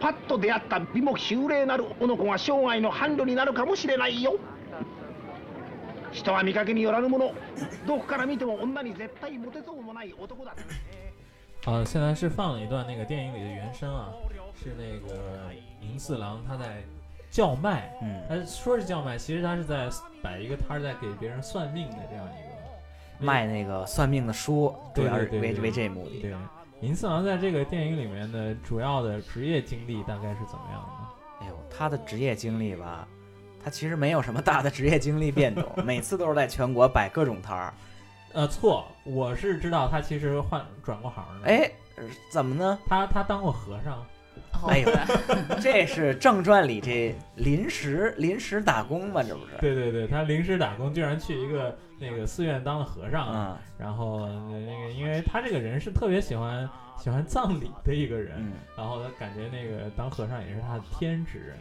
[0.00, 4.36] パッと出会った美も秀麗なる男が生涯の伴侶になるかもしれないよ。
[6.12, 7.32] 人は見かけによらぬもの。
[7.86, 10.54] どこから見ても女に絶対モテそうもない男だ。
[11.64, 14.08] 好，现在是放了一段那个电影里的原声啊，
[14.54, 16.82] 是那个银四郎他在
[17.30, 19.88] 叫卖，嗯，他说是叫卖，其实他是在
[20.22, 22.48] 摆一个摊儿，在给别人算命的这样一个。
[23.20, 26.20] 卖那个算命的书，主对要为为这目的。
[26.20, 26.32] 对，
[26.80, 31.08] 银四郎在这个电影里面的主要的职业经历大概是怎么样的呢？
[31.40, 33.06] 哎呦，他的职业经历吧，
[33.62, 37.74] 他其实没有什么大的职业经历变动，每次都是在全国摆各种摊儿。
[38.32, 42.78] 呃，错，我是知道他其实换转过行的。，哎，呃怎么呢？
[42.86, 44.06] 他他当过和尚。
[44.62, 44.90] 哦哎呦，
[45.60, 49.52] 这是正传里这临时临时打工嘛，这不是？
[49.60, 53.26] 对对对，他临时打工，居然去一个那个寺院当了和尚。
[53.26, 56.68] 啊，然后那个，因为他这个人是特别喜欢
[56.98, 61.54] 喜欢葬礼的一个人，嗯然后他感觉那个当和尚也是他的天职。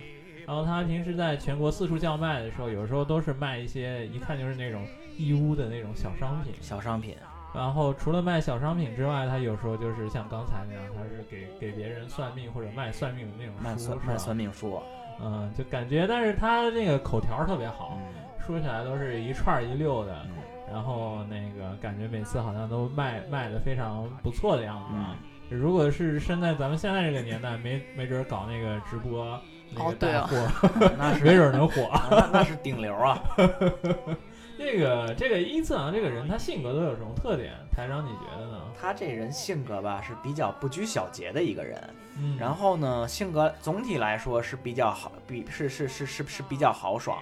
[0.48, 6.54] 然后他平时在全国四处叫卖的时候，有时候都是卖一些一看就是那种义乌的那种小商品。
[6.62, 7.18] 小商品。
[7.58, 14.80] 然后除了卖小商品之外，他有时候就是像刚才那样，他是给给别人算命或者卖算命的那种书，卖算卖算命书，
[15.20, 20.36] 嗯，就感觉，但是他那个口条特别好，嗯说起来都是一串一溜的，嗯
[20.72, 25.16] 然后那个感觉每次好像都卖卖的非常不错的样子啊。
[25.50, 29.40] 嗯，如果是身在咱们现在这个年代，没没准儿搞那个直播
[29.72, 31.90] 那个哦对啊带货，那是没准儿能火。
[32.12, 33.18] 那那是顶流啊。
[34.58, 37.54] 那个这个伊次郎这个人，他性格都有什么特点？
[37.72, 38.62] 台长你觉得呢？
[38.80, 41.80] 他这人性格吧是比较不拘小节的一个人，
[42.18, 47.20] 嗯，然后呢，性格总体来说是比较好，比是是是是是比较豪爽，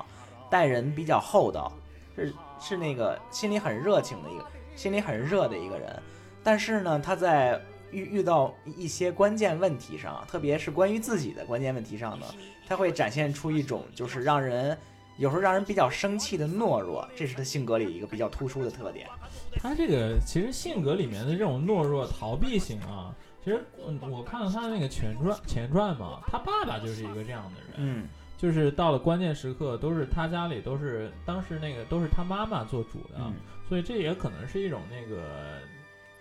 [0.49, 1.71] 待人比较厚道，
[2.15, 4.45] 是是那个心里很热情的一个，
[4.75, 6.01] 心里很热的一个人。
[6.41, 12.25] 但是呢，他在遇遇到一些关键问题上，特别是关于自己的关键问题上呢，
[12.65, 14.77] 他会展现出一种就是让人
[15.17, 19.07] 有时候让人比较生气的懦弱，这是他性格里一个比较突出的特点。
[19.53, 33.33] 他这个其实性格里面的这种懦弱、逃避型啊，其实嗯，我看了他那个前传前传嘛，他爸爸就是一个这样的人，嗯就是到了关键时刻，都是他家里都是当时那个都是他妈妈做主的，嗯
[33.69, 35.59] 所以这也可能是一种那个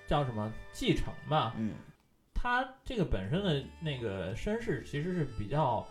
[0.07, 1.55] 叫什么继承吧。
[1.59, 1.73] 嗯
[2.33, 5.85] 他这个本身的那个身世其实是比较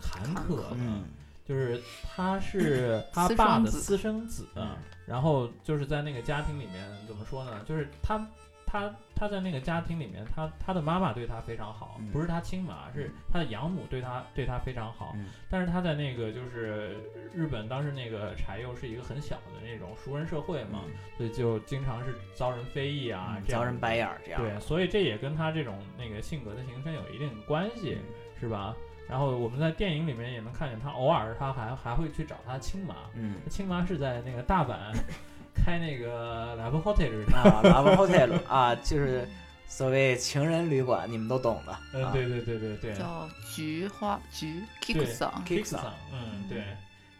[0.00, 1.04] 坎坷的，嗯
[1.48, 1.80] 就是
[2.14, 7.64] 他是他爸的私生子，嗯然后就是在那个家庭里面怎么说呢？
[7.64, 8.20] 就是他
[8.66, 15.12] 他他在那个家庭里面，他他的妈妈对他非常好，嗯不是他亲妈，是他的养母对他对他非常好。
[15.14, 16.94] 嗯但是他在那个就是
[17.32, 20.82] 日本当时那个柴又是一个很小的那种熟人社会嘛，
[21.16, 24.42] 所以就经常是遭人非议啊，这样嗯遭人白眼儿这样。
[24.42, 27.96] 对，所以这也跟他这种那个性格的形成有一定关系，
[28.38, 28.76] 是吧？
[29.08, 34.76] 然后我们在电影里面也能看见他偶尔他还还会去找他亲妈，嗯亲妈是在那个大阪
[35.54, 37.36] 开那个 Love Hotel 的。
[37.36, 39.26] 啊，Love Hotel 啊，就是
[39.66, 41.76] 所谓情人旅馆，你们都懂的。
[41.94, 46.62] 嗯，啊对对对对对叫菊花菊 Kick 桑，，Kick Kick-san 桑，嗯对。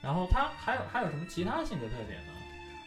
[0.01, 2.33] 然后他还有还有什么其他性格特点呢？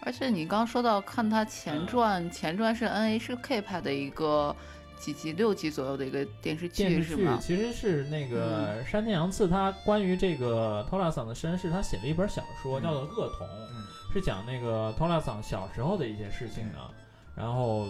[0.04, 4.56] 而且你刚说到看他前嗯传，前传是 NHK 拍的一个
[5.02, 7.40] 几集六集左右的一个电视电视剧剧是吗？
[7.42, 13.84] 其实是那个山田洋次他关于这个托拉桑的身世，他写了一本小说，嗯叫做《恶童》，嗯
[14.14, 16.78] 是讲那个托拉桑小时候的一些事情的。
[17.36, 17.88] 然后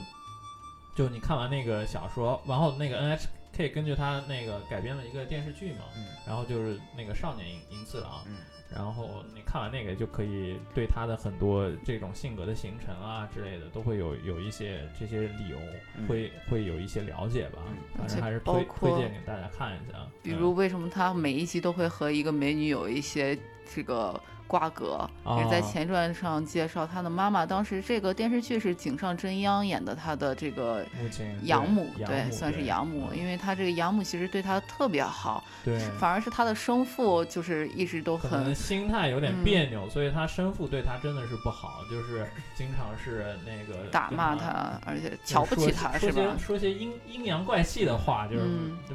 [0.95, 8.37] 就你看完那个小说，然后那个 NHK 根据他那个改编了一个电视剧嘛，嗯然后就是那个少年银银次郎，嗯
[8.73, 15.57] 然后你看完那个就可以对他的很多这种性格的形成啊之类的，都会有有一些这些理由，
[15.97, 17.59] 嗯会会有一些了解吧。
[17.67, 19.97] 嗯反正还是推推荐给大家看一下。
[20.23, 23.37] 比如为什么他每一集都会和一个美女有一些
[23.73, 25.09] 这个瓜葛？
[25.37, 46.37] 也是在啊前传上介绍他的妈妈，当时这个电视剧是井上真央演的，他的这个嗯母亲养母，对对，算是养母，因为他这个养母其实对他特别好，对，反而是他的生父就是一直都很心态有点嗯别扭，所以他生父对他真的是不好，就是经常是那个打骂他，而且瞧不起他是吧些？
[46.37, 48.43] 说些阴阴阳怪气的话，就是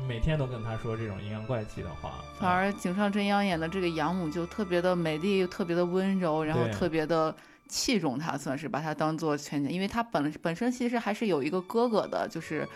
[0.07, 2.13] 每天都跟他说这种阴阳怪气的话。
[2.39, 7.35] 反而井上真央演的这个养母就特别的美丽，又特别的温柔，然后特别的
[7.69, 12.69] 器重他，算是把他当做全家，因为他本本身其实还是有一个哥哥的，就是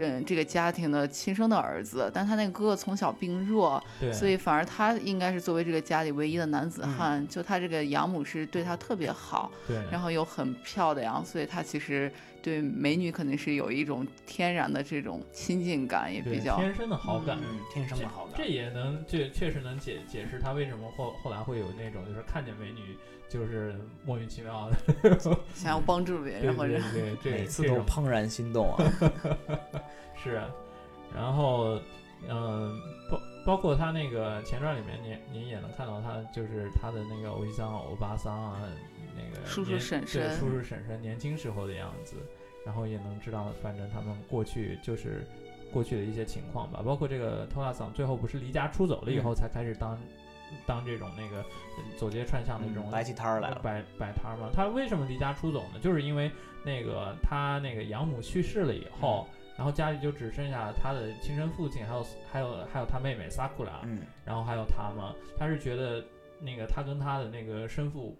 [0.00, 6.92] 嗯这个家庭的亲生的儿子，但他那个哥哥从小病弱，对，所以反而他应该是作为这个家里唯一的男子嗯。
[6.94, 12.10] 汉，就他这个养母是对他特别好，对，然后又很漂亮，所以他其实
[12.42, 17.38] 对美女肯定是有一种天然的这种亲近感，也比较天生的好感。
[17.40, 18.46] 嗯，天生的好感这。
[18.46, 22.96] 也能这确实能解解释他为什么后后来会有那种就是看见美女
[23.28, 23.74] 就是
[24.04, 25.18] 莫名其妙的，
[25.54, 28.84] 想要帮助别对对人或者对，这 每次都怦然心动啊！
[30.22, 30.42] 是，
[31.14, 31.80] 然后
[32.28, 32.78] 嗯，
[33.10, 35.00] 包包括他那个前传里面，
[35.32, 38.60] 你你也能看到他就是他的那个欧吉桑、欧巴桑啊，
[39.16, 42.16] 那个叔叔婶婶对叔叔婶婶年轻时候的样子，
[42.64, 45.24] 然后也能知道，反正他们过去就是
[45.72, 49.98] 过去的一些情况吧，包括这个托拉桑最后不是离家出走了以后，才开始当。
[50.66, 51.40] 当这种那个
[51.78, 53.58] 嗯走街串巷的这种嗯摆起摊儿来了。
[53.62, 54.50] 摆摆摊儿嘛。
[54.52, 55.80] 他为什么离家出走呢？
[55.80, 56.30] 就是因为
[56.62, 65.14] 那个他那个养母去世了以后，嗯然后家里就只剩下他的亲生父亲，还有还有还有他妹妹萨库拉，嗯然后还有他嘛。
[65.38, 66.04] 他是觉得
[66.38, 68.14] 那个他跟他的那个生父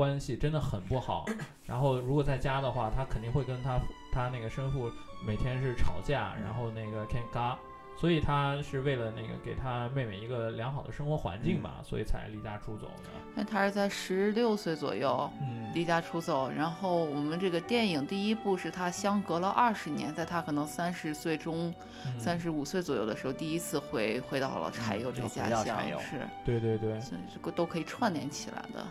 [0.00, 1.26] 关系真的很不好，
[1.66, 3.78] 然后如果在家的话，他肯定会跟他
[4.10, 4.90] 他那个生父
[5.26, 7.54] 每天是吵架，然后那个 ken ga。
[7.98, 13.10] 所以他是为了那个给他妹妹一个良好的生活环境吧，所以才离家出走的。
[13.34, 21.74] 那他是在十六岁左右嗯，离家出走，然后我们这个电影第一部是他相隔了二十年，在他可能三十岁中、
[22.06, 28.82] 嗯三十五岁左右的时候，第一次回回到了柴油这个家乡，是，对对对，所以这个都可以串联起来的。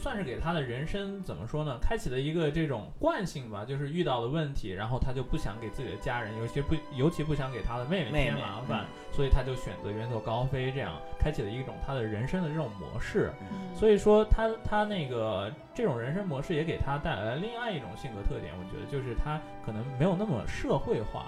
[0.00, 1.78] 算是给他的人生怎么说呢？
[1.82, 13.30] 开启了一个这种惯性吧，就是遇到了问题，然后他就不想给自己的家人，尤其不尤其不想给他的妹妹添麻烦，所以他就选择远走高飞，这样开启了一种他的人生的这种模式。
[13.42, 21.26] 嗯所以说他他那个这种人生模式也给他带来了另外一种性格特点，我觉得就是他可能没有那么社会化，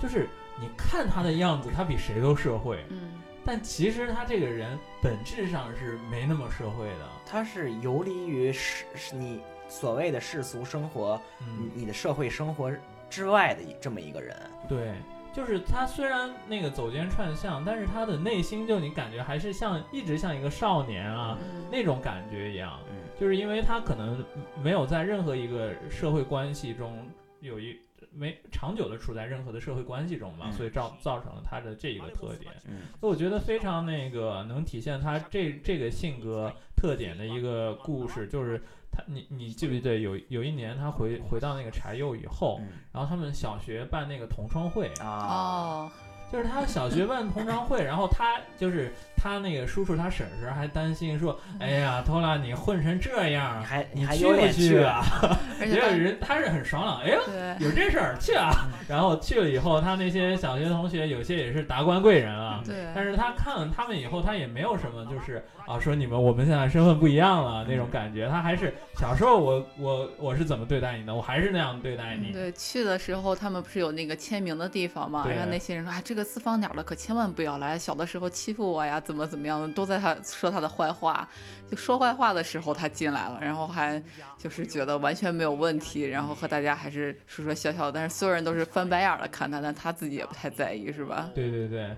[0.00, 0.28] 就是
[0.60, 3.12] 你看他的样子，他比谁都社会，嗯，
[3.44, 7.08] 但其实他这个人本质上是没那么社会的。
[7.28, 12.72] 他是游离于世是你所谓的世俗生活，嗯你，你的社会生活
[13.10, 14.36] 之外的这么一个人。
[14.68, 14.94] 对，
[15.32, 24.24] 就是他虽然那个走街串巷，但是他的内心就你感觉还是像一直像一个少年啊嗯那种感觉一样，嗯就是因为他可能
[24.62, 27.06] 没有在任何一个社会关系中
[27.40, 27.78] 有一
[28.16, 30.52] 没长久的处在任何的社会关系中嘛，嗯。
[30.52, 32.52] 所以造造成了他的这一个特点。
[32.66, 32.82] 嗯。
[33.00, 42.68] 所以我觉得非常那个能体现他这这个性格特点的一个故事，就是他你你记不记得有有一年他回回到那个柴又以后，嗯。
[42.92, 45.92] 然后他们小学办那个同窗会，啊，哦，
[46.32, 55.02] 就是他小学办同窗会，然后他就是他那个叔叔他婶婶还担心说，哎呀，托拉你混成这样你，还你去不去去啊？
[55.60, 57.20] 而且他也有人他是很爽朗，哎呦。
[57.26, 58.50] 对有这事儿去啊，
[58.88, 72.32] 然后去了以后，他那些小学同学有些也是达官贵人啊，对，但是他看了他们以后，他也没有什么就是啊说你们我们现在身份不一样了那种感觉，他还是小时候我我我是怎么对待你的，我还是那样对待你。
[72.32, 75.22] 对，去的时候他们不是有那个签名的地方嘛？
[75.24, 81.26] 对然后那些人说：“啊，这个四方鸟的可千万不要来，小的时候欺负我呀，怎么怎么样的，都在他说他的坏话。
[81.70, 84.02] 就说坏话的时候他进来了，然后还
[84.36, 91.30] 就是觉得完全没有问题，然后和大家还是说说笑笑，但是所有人都是翻白眼儿的看他，但他自己也不太在意，是吧？
[91.34, 91.96] 对对对，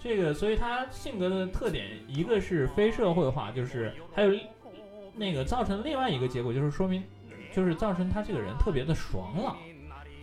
[0.00, 4.32] 这个所以他性格的特点，一个是非社会化，就是还有
[5.14, 7.02] 那个造成另外一个结果，就是说明
[7.52, 9.56] 就是造成他这个人特别的爽朗，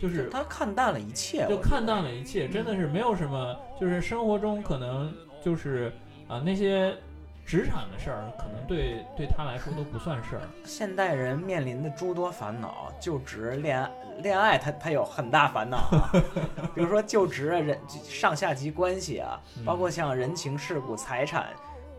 [0.01, 5.93] 就是他看淡了一切，就看淡了一切，真的是没有什么，就是生活中可能就是
[6.27, 6.95] 啊、那些
[7.45, 10.41] 职场的事儿，可能对对他来说都不算事儿。
[10.63, 13.91] 现代人面临的诸多烦恼，就职、恋爱、
[14.23, 16.09] 恋爱他，他有很大烦恼啊。
[16.73, 21.47] 比如说就职啊，人上下级关系啊，嗯包括像人情世故、财产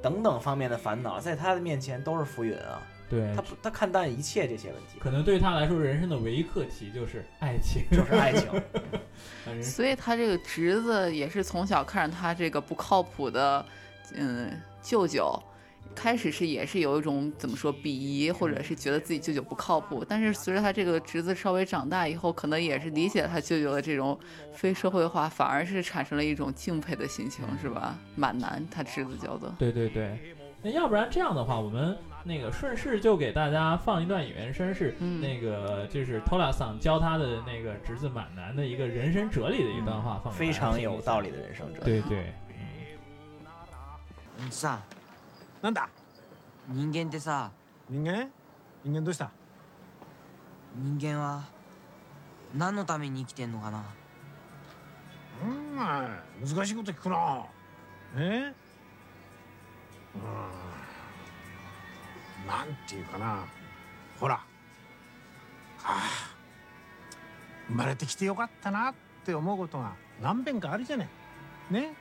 [0.00, 2.80] 等等方面的烦恼，在他的面前都是浮云啊。
[3.12, 8.48] 对他，不，他看淡一切这些问题，可能对他来说，人生的唯一课题就是爱情， 就是爱情。
[9.44, 13.62] 反正所以他这个侄子也是从小看着他这个不靠谱的，
[14.14, 14.50] 嗯，
[14.80, 15.38] 舅舅，
[15.94, 20.02] 开始是也是有一种怎么说鄙夷，或者是觉得自己舅舅不靠谱。
[20.08, 24.18] 但是随着他这个侄子稍微长大以后，可能也是理解他舅舅的这种
[24.54, 27.98] 非社会化，反而是产生了一种敬佩的心情，是吧？
[28.16, 29.54] 满男他侄子叫做。
[29.58, 30.18] 对对对。
[30.61, 41.85] 那要不然这样的话，我们那个顺势就给大家放一段原声，是嗯那个就是托拉桑教他的那个侄子满男的一个人生哲理的一段话，放给非大家常听一下有道理的人生哲理。
[41.85, 42.33] 对对，
[44.39, 44.79] うんさ
[45.61, 45.88] なんだ
[46.67, 47.51] 人間ってさ
[47.88, 48.29] 人間
[48.83, 49.31] 人間どうした
[50.75, 51.43] 人間は
[52.53, 53.83] 何のために生きてんのかな
[55.41, 56.09] お前
[56.43, 57.45] 難しいこと聞くな
[58.15, 58.53] え
[60.14, 60.22] うん。
[62.46, 63.44] なんていうかな。
[64.18, 64.34] ほら。
[64.34, 64.40] あ
[65.84, 66.32] あ。
[67.68, 68.94] 生まれてきてよかったなっ
[69.24, 71.08] て思うことが何遍かあるじゃね
[71.70, 71.94] ね。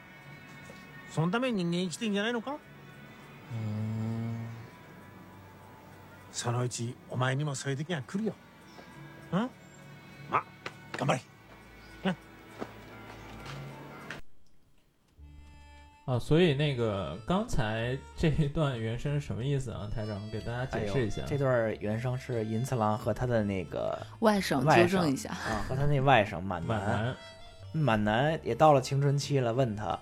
[1.12, 2.52] そのために人間生きてんじゃないのか。
[2.52, 2.58] うん。
[6.32, 8.34] そのうちお前にもそういう時が来るよ。
[9.32, 9.40] うん。
[10.30, 10.44] まあ
[10.98, 11.31] 頑張れ。
[16.06, 19.88] 啊，所以那个刚才这一段原声是什么意思啊？
[19.94, 21.22] 台长给大家解释一下。
[21.28, 27.16] 这段原声是银次郎和他的那个外甥纠正一下，啊，和他那外甥满满南，
[27.72, 29.98] 满南也到了青春期了，问他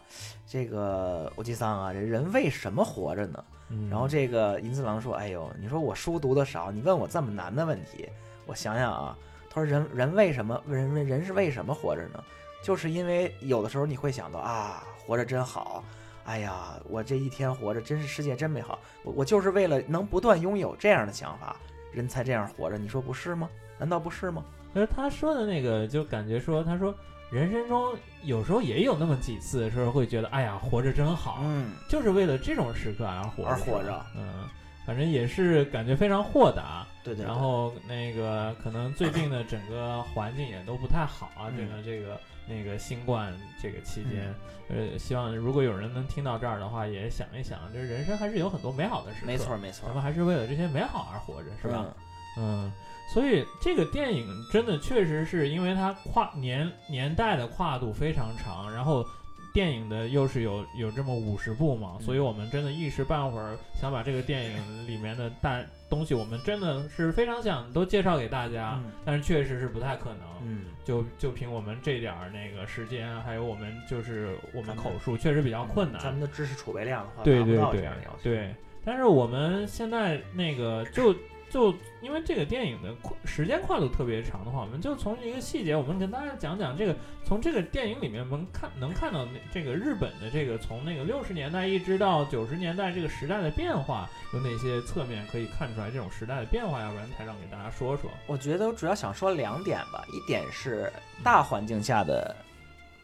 [0.47, 3.43] 这个我吉桑啊，这人为什么活着呢？
[3.67, 8.09] 嗯，然后这个银次郎说：“哎呦，你说我书读的少，你问我这么难的问题，
[8.47, 9.15] 我想想啊。”
[9.51, 12.23] 他说人：“人为什么人人人是为什么活着呢？
[12.63, 15.83] 就是因为有的时候你会想到啊，活着真好，
[16.25, 18.77] 哎呀，我这一天活着真是世界真美好。
[19.03, 21.55] 我我就是为了能不断拥有这样的想法，
[21.91, 22.77] 人才这样活着。
[22.77, 23.49] 你说不是吗？
[23.79, 24.45] 难道不是吗？
[24.71, 26.93] 可是他说的那个，就感觉说，他说
[27.31, 27.91] 人生中
[28.21, 34.47] 有时候也有那么几次时候会觉得，哎呀，活着真好，嗯，就是为了这种时刻而活着，而活着嗯，
[34.85, 36.85] 反正也是感觉非常豁达。
[37.15, 37.25] 对对对。
[37.25, 44.33] 然后那个可能最近的整个环境也都不太好啊，嗯整个这个那个新冠这个期间，
[44.69, 51.85] 呃，希望如果有人能听到这儿的话，也想一想，这人生还是有很多美好的时刻，没错，没错咱，们还是为了这些美好而活着，是吧？
[51.85, 51.93] 嗯？
[52.37, 52.71] 嗯，
[53.13, 59.05] 所以这个电影真的确实是因为它跨年年代的跨度非常长，然后
[59.53, 70.19] 电影的又是有有这么五十部嘛，嗯所以我们真的一时半会儿想把这个电影里面的大东西，我们真的是非常想都介绍给大家，嗯但是确实是不太可能。
[70.41, 76.01] 嗯，就就凭我们这点儿那个时间，还有我们就是我们口述，确实比较困难。
[76.01, 78.19] 咱们的知识储备量的话，对达不到这对对样的要求。
[78.23, 81.13] 对，但是我们现在那个就
[81.49, 86.95] 就因为这个电影的跨时间跨度特别长的话，我们就从一个细节，我们跟大家讲讲这个
[87.25, 96.81] 从这个电影里面能看能看到那这个日本的这个从那个六十年代一直到九十年代这个时代的变化，有哪些侧面可以看出来这种时代的变化？
[96.81, 98.09] 要不然台长给大家说说。
[98.27, 100.91] 我觉得我主要想说两点吧，一点是
[101.23, 102.35] 大环境下的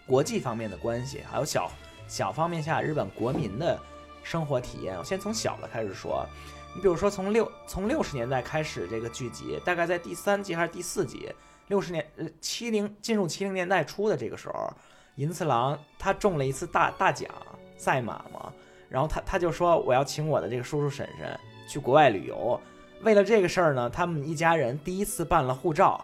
[0.05, 1.71] 国际方面的关系，还有小
[2.07, 3.79] 小方面下日本国民的
[4.23, 4.95] 生活体验。
[4.97, 6.27] 我先从小的开始说，
[6.75, 11.31] 你比如说从六从六十年代开始这个剧集，大概在第三集还是第四集，
[11.69, 14.71] 六十年呃七零进入七零年代初的这个时候，
[15.15, 17.29] 银次郎他中了一次大大奖
[17.77, 18.51] 赛马嘛，
[18.89, 22.59] 然后他他就说我要请我的这个叔叔婶婶去国外旅游。
[23.01, 26.03] 为了这个事儿呢，他们一家人第一次办了护照。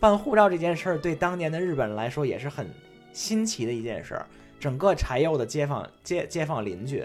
[0.00, 2.68] 办护照这件事儿对当年的日本人来说也是很
[3.12, 4.26] 新奇的一件事儿。
[4.60, 7.04] 整个柴又的街坊街街坊邻居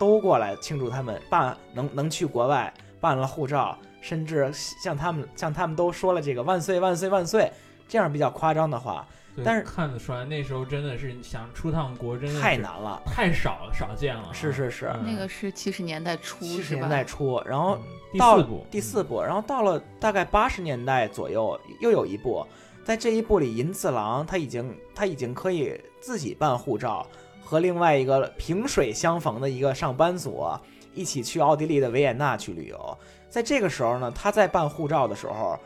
[0.00, 7.52] 都过来庆祝他们办能能去国外办了护照，甚至向他们向他们都说了这个万岁万岁万岁
[7.86, 9.06] 这样比较夸张的话，
[9.44, 13.02] 但是看得出来，那时候真的是想出趟国，真的太难了。
[13.04, 14.32] 太少少见了啊。
[14.32, 15.04] 是是是，嗯。
[15.04, 17.78] 那个是七十年代初，七十年代初，然后
[18.18, 22.46] 到了四部，第四部，然后到了大概八十年代左右，又有一部，
[22.84, 27.06] 在这一部里，银次郎他已经他已经可以自己办护照，
[27.40, 30.60] 和另外一个萍水相逢的一个上班族啊
[30.94, 32.98] 一起去奥地利的维也纳去旅游。
[33.28, 35.58] 在这个时候呢，他在办护照的时候，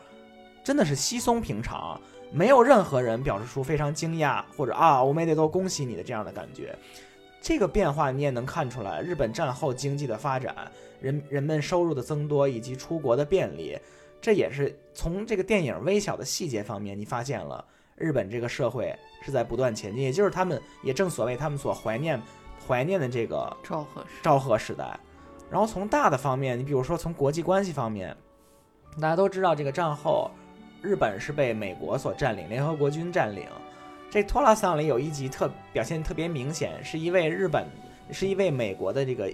[0.63, 1.99] 真的是稀松平常，
[2.31, 6.77] 没有任何人表示出非常惊讶或者啊我们得都恭喜你的这样的感觉。
[7.41, 10.55] 这个变化你也能看出来，日本战后经济的发展，
[10.99, 13.77] 人人们收入的增多以及出国的便利，
[14.19, 17.63] 这也是从这个电影微小的细节方面，你发现了
[17.95, 22.21] 日本这个社会是在不断前进，也就是他们也正所谓他们所怀念
[22.67, 24.99] 怀念的这个昭和时昭和时代。
[25.49, 28.15] 然后从大的方面，你比如说从国际关系方面，
[28.99, 30.29] 大家都知道这个战后
[30.81, 33.47] 日本是被美国所占领，联合国军占领。
[34.09, 37.65] 这托拉桑里有一集特表现特别明显，是一位日本，
[38.11, 39.31] 是一位美国的这个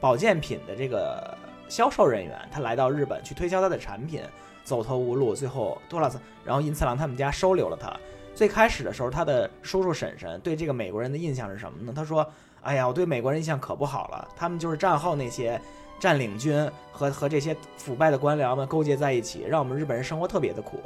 [0.00, 1.36] 保健品的这个
[1.68, 4.22] 销售人员，他来到日本去推销他的产品，
[4.64, 7.94] 走投无路，最后托拉斯，然后银次郎他们家收留了他。
[8.34, 11.92] 最开始的时候，他的叔叔婶婶对这个美国人的印象是什么呢？
[11.94, 12.26] 他说
[12.62, 15.60] ：“哎呀，我对美国人印象可不好了，他们就是战后那些
[16.00, 20.80] 占领军和和这些腐败的官僚们勾结在一起，让我们日本人生活特别的苦。”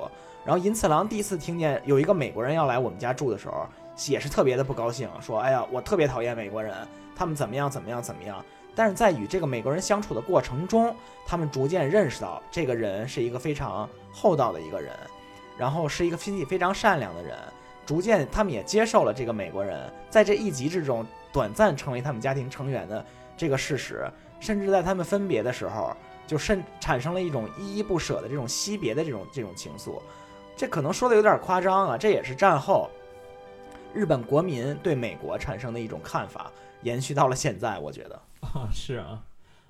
[0.44, 3.66] 然后银次郎第一次听见有一个美国人要来我们家住的时候，
[4.08, 6.74] 也是特别的不高兴，说：“哎呀，我特别讨厌美国人，
[7.16, 8.44] 他们怎么样怎么样怎么样。”
[8.78, 10.94] 但是在与这个美国人相处的过程中，
[11.26, 14.94] 他们逐渐认识到这个人是一个非常厚道的一个人，
[15.58, 17.36] 然后是一个心地非常善良的人。
[17.84, 23.04] 逐渐他们也接受了这个美国人在这一集之中短暂成为他们家庭成员的
[23.36, 24.08] 这个事实，
[24.38, 25.92] 甚至在他们分别的时候，
[26.24, 30.00] 就甚产生了一种依依不舍的这种惜别的这种这种情愫。
[30.56, 32.88] 这可能说的有点夸张啊，这也是战后
[33.92, 36.52] 日本国民对美国产生的一种看法，
[36.82, 37.76] 延续到了现在。
[37.80, 38.22] 我觉得，
[38.54, 39.24] 啊，是啊，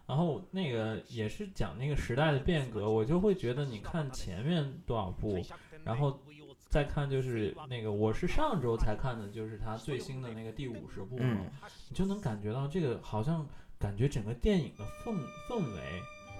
[0.07, 5.43] 然后那个也是讲那个时代的变革，我就会觉得，你看前面多少部，
[5.85, 6.21] 然后
[6.69, 11.51] 再看就是那个，我是上周才看的，就是他最新的那个第五十部嘛，嗯
[11.89, 13.47] 你就能感觉到这个好像
[13.79, 15.15] 感觉整个电影的氛
[15.49, 15.81] 氛围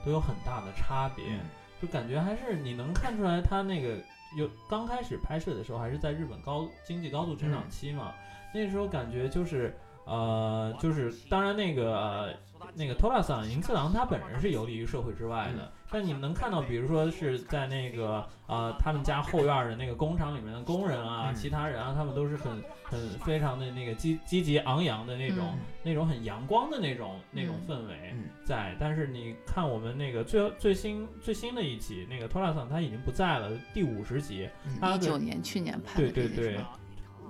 [0.05, 1.41] 都有很大的差别，嗯
[1.81, 3.97] 就感觉还是你能看出来他那个
[4.37, 8.13] 有刚开始拍摄的时候还是在日本高经济高度成长期嘛，
[8.53, 9.75] 那时候感觉就是
[10.09, 12.35] 呃就是当然那个、呃
[12.75, 28.13] 那个托拉桑银次郎他本人是游离于社会之外的，但你能看到比如说是在那个呃他们家后院儿的那个工厂里面的工人啊，嗯其他人啊，他们都是很很非常的那个积积极昂扬的那种、嗯那种很阳光的那种那种嗯氛围。
[28.13, 34.47] 嗯在，但是你看我们那个最最新最新的一集，那个托拉桑他已经不在了，第五十集，
[34.95, 36.61] 一九年去年拍的对对对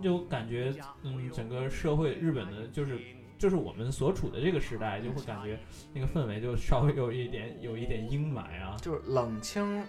[0.03, 2.99] 就感觉嗯，整个社会日本的就是
[3.39, 5.59] 就是我们所处的这个时代，就会感觉
[5.93, 8.77] 那个氛围就稍微有一点有一点阴霾啊。
[8.81, 9.85] 就是冷清，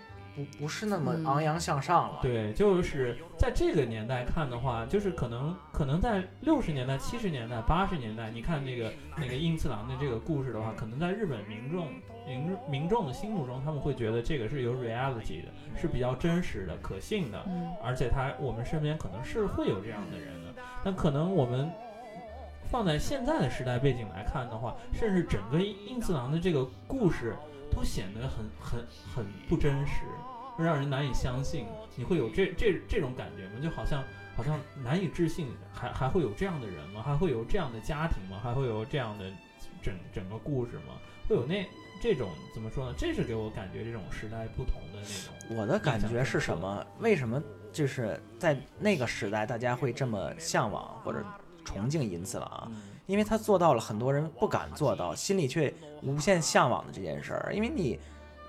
[0.45, 1.25] 不不是那么嗯。
[1.25, 2.19] 昂扬向上了。
[2.21, 11.87] 对，就是在这个年代看的话，就是可能可能在六十年代、七十年代、八十年代，你看那个那个英次郎的这个故事的话，可能在日本民众
[12.27, 17.71] 民民众的心目中，他们会觉得这个是有 reality 的，是比较真实的、可信的，嗯。
[17.83, 21.69] 而且他我们身边可能是会有这样的人的，但可能我们
[22.69, 27.35] 放在现在的时代背景来看的话，甚至整个英次郎的这个故事
[27.72, 30.03] 都显得很很很不真实，
[30.57, 31.65] 让人难以相信。
[31.95, 33.59] 你会有这这这种感觉吗？
[33.61, 34.03] 就好像
[34.36, 37.01] 好像难以置信，还还会有这样的人吗？
[37.03, 38.39] 还会有这样的家庭吗？
[38.41, 39.26] 还会有这样的
[39.82, 40.95] 整整个故事吗？
[41.28, 41.67] 会有那
[42.01, 42.95] 这种怎么说呢？
[42.97, 45.57] 这是给我感觉这种时代不同的那种。
[45.57, 46.86] 我的感觉是什么？
[46.99, 47.41] 为什么
[47.74, 51.24] 就是在那个时代，大家会这么向往或者
[51.65, 52.72] 崇敬银次郎？
[52.72, 57.51] 嗯因为他做到了很多人不敢做到，心里却无限向往的这件事儿。
[57.51, 57.99] 因为你，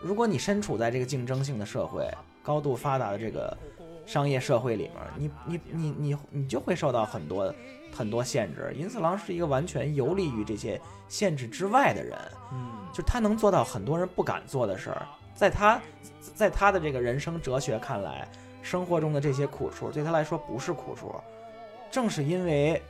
[0.03, 2.07] 如果你身处在这个竞争性的社会、
[2.43, 3.57] 高度发达的这个
[4.05, 7.55] 商业社会里面，你你你你你就会受到很多
[7.91, 8.71] 很多限制。
[8.77, 12.19] 银次郎是一个完全游离于这些限制之外的人，
[12.53, 15.81] 嗯，就他能做到很多人不敢做的事儿，在他
[16.35, 18.29] 在他的这个人生哲学看来，
[18.61, 21.15] 生活中的这些苦处对他来说不是苦处，
[21.91, 22.83] 正是因为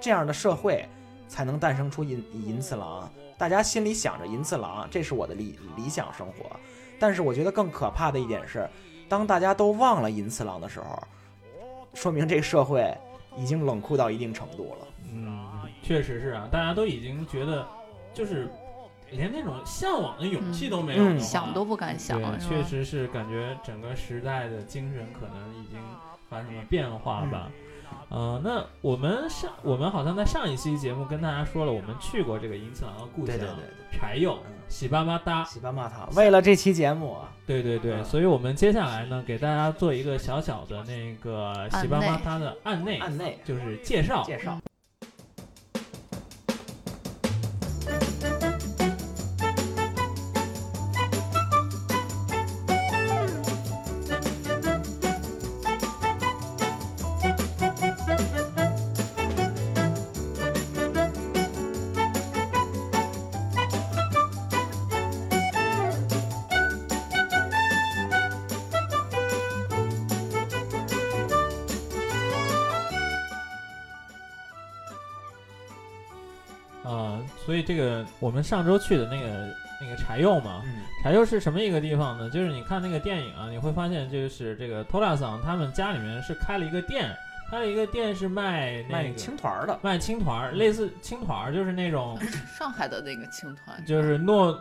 [0.00, 0.88] 这样的社会，
[1.30, 3.10] 才能诞生出银银次郎。
[3.38, 6.50] 大家心里想着银次郎，这是我的理理想生活。
[6.98, 8.68] 但是我觉得更可怕的一点是，
[9.08, 11.02] 当大家都忘了银次郎的时候，
[11.94, 12.92] 说明这个社会
[13.38, 14.86] 已经冷酷到一定程度了。
[15.10, 15.48] 嗯，
[15.82, 17.66] 确实是啊，大家都已经觉得，
[18.12, 18.50] 就是
[19.10, 25.80] 连那种向往的勇气都没有想都不敢想，对，确实是感觉整个时代的精神可能已经
[26.28, 27.50] 发生了变化吧。
[28.08, 44.22] 呃，那我们上我们好像在上一期节目跟大家说了，我们去过这个银次郎的故乡对对对柴又嗯喜巴巴达，喜巴马塔为了这期节目啊，对对对，嗯所以我们接下来呢，给大家做一个小小的那个喜巴巴达的案内，案内就是介绍。
[44.24, 44.60] 介绍。
[77.60, 82.28] 以这个我们上周去的那个那个柴又嘛，嗯柴又是什么一个地方呢？
[82.30, 87.14] 就是你看那个电影啊，你会发现就是这个托拉桑他们家里面是开了一个店，
[87.50, 92.18] 开了一个店是卖那卖个青团儿的，卖青团儿，类似青团儿，就是那种
[92.58, 94.52] 上海的那个青团，就是糯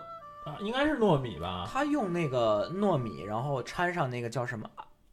[0.46, 1.68] 啊，应该是糯米吧？
[1.72, 4.70] 他用那个糯米，然后掺上那个叫什么，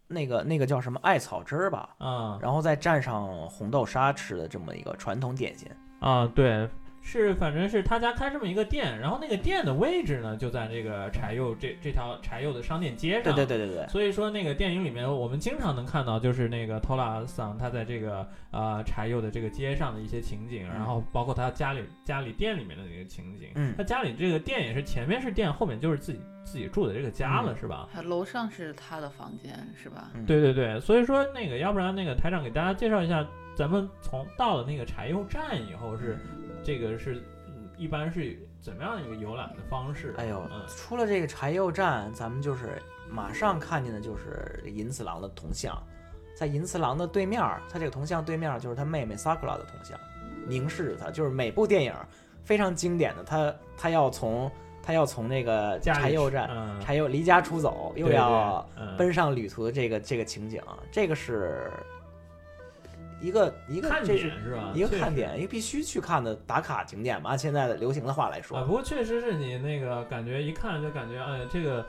[0.07, 5.69] 那个那个叫什么艾草汁儿吧，啊然后再蘸上红豆沙吃的这么一个传统点心。
[5.99, 6.69] 啊，对，
[7.09, 13.33] 是反正是他家开这么一个店，然后那个店的位置呢就在这个柴又这这条柴又的商店街上。
[13.33, 23.51] 对对对对，所以说，那个电影里面，我们经常能看到，就是那个托拉桑他在这个呃柴又的这个街上的一些情景，然后包括他家里家里店里面的那个情景。
[23.55, 27.89] 嗯他家里这个店也是前面是店，后面就是自己自己住的这个家了，嗯是吧？
[27.93, 30.11] 还楼上是他的房间是吧？
[30.15, 33.25] 嗯对对对，所以说那个，要不然那个台长给大家介绍一下，
[33.57, 36.19] 咱们从到了那个柴又站以后是
[36.67, 40.13] 这个是嗯一般是怎么样一个游览的方式？
[40.19, 45.81] 哎呦嗯，出了这个柴又站，咱们就是马上看见的就是银次郎的铜像，
[46.35, 49.97] 在银次郎的对面儿，他这个铜像对面儿就是他妹妹 Sakura 的铜像，
[50.49, 51.95] 凝视着他，就是每部电影
[52.43, 54.51] 非常经典的，他他要从
[54.83, 58.97] 他要从那个柴又站，嗯，柴又离家出走，又要嗯。
[58.97, 60.61] 奔上旅途的这个这个情景，
[60.91, 61.71] 这个是
[63.21, 64.73] 一个一个看这是点是吧？
[64.75, 67.31] 一个看点，一个必须去看的打卡景点吧。
[67.31, 71.87] 按现在的流行的话来说，啊，不过确实是你那个感觉一看就感觉，哎，这个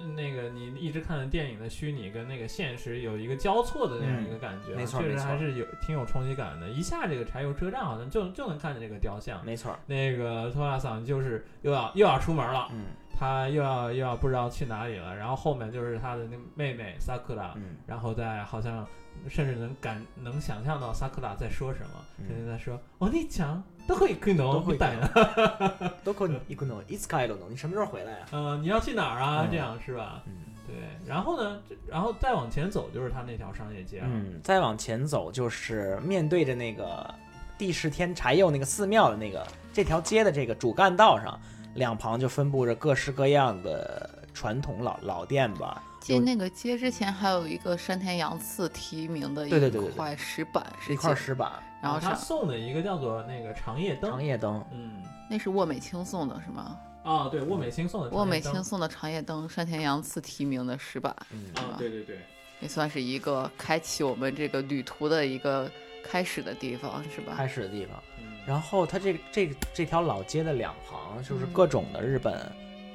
[0.00, 6.68] 嗯那个你一直看的电影的虚拟跟那个现实有一个交错的那样一个感觉啊，确实嗯没错确实还是有挺有冲击感的。
[6.68, 12.86] 一下这个柴油车站好像就就能看见这个雕像，没错，那个托拉桑就是又要又要出门了，嗯
[13.20, 18.86] 他又要又要不知道去哪里了，然后后面就是他的那妹妹萨克拉，嗯然后再好像
[19.29, 27.49] 甚至能感能想象到萨克拉在说什么，嗯甚至在说哦你讲都会可能都会带可的，都可以可能いつ帰るの？
[27.49, 28.25] 你什么时候回来呀？
[28.31, 29.43] 呃你要去哪儿啊？
[29.45, 30.21] 嗯这样是吧？
[30.25, 30.33] 嗯
[30.65, 37.13] 对，然后呢，这然后再往前走就是他那条商业街了，嗯，再往前走就是面对着那个
[37.57, 41.39] 第十天柴又那个寺庙的那个这条街的这个主干道上，
[41.75, 45.83] 两旁就分布着各式各样的传统老老店吧。
[46.16, 51.52] 进那个街之前还有一个山田洋次提名的一块石板，是一块石板，
[51.82, 56.78] 然后他送的一个叫做那个长夜灯长，夜灯，嗯，那是沃美清送的是吗？
[57.04, 62.18] 啊对，沃美清送的沃美清送的长夜灯，山田洋次提名的石板，嗯啊，对对对。
[62.60, 65.70] 也算是一个开启我们这个旅途的一个
[66.02, 67.34] 开始的地方，是吧？
[67.36, 68.02] 开始的地方。
[68.18, 72.50] 嗯然后它这这这条老街的两旁就是嗯各种的日本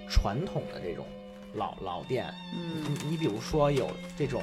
[0.10, 1.06] 传统的这种
[1.54, 4.42] 老老店，嗯你你比如说有这种，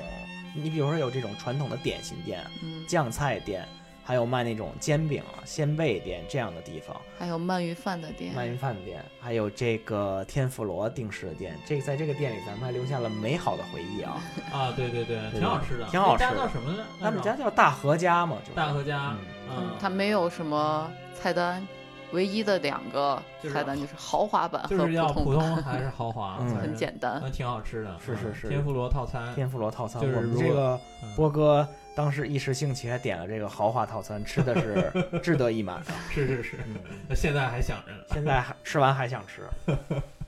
[0.54, 3.66] 你比如说有这种传统的点心店、嗯，酱菜店，
[4.02, 11.56] 还有卖那种煎饼啊、鲜贝店这样的地方，还有鳗鱼饭的店，鳗鱼饭店，还有这个天妇罗定食的店。
[11.66, 14.20] 这个在这个店里，咱们还留下了美好的回忆啊。
[14.52, 16.84] 啊，对对对，挺好吃的，挺好吃的那家叫什么呢？
[17.00, 19.16] 他们家叫大和家嘛，就是大和家，
[19.48, 21.66] 嗯嗯，，它没有什么菜单，
[22.12, 23.20] 唯一的两个
[23.52, 27.20] 菜单就是豪华版和就是要普普通，还是豪华， 嗯很简单。
[27.22, 30.00] 那挺好吃的，是是是嗯天妇罗套餐，天妇罗套餐。
[30.02, 34.92] 我们这个嗯波哥当时一时兴起，还点了这个豪华套餐，吃的是
[35.22, 35.84] 志得意满啊。
[36.10, 36.76] 是是是，嗯
[37.08, 39.42] 那现在还想着呢，现在还吃完还想吃。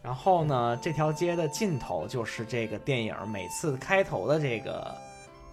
[0.03, 4.95] 然后呢，这条街的尽头就是这个电影每次开头的这个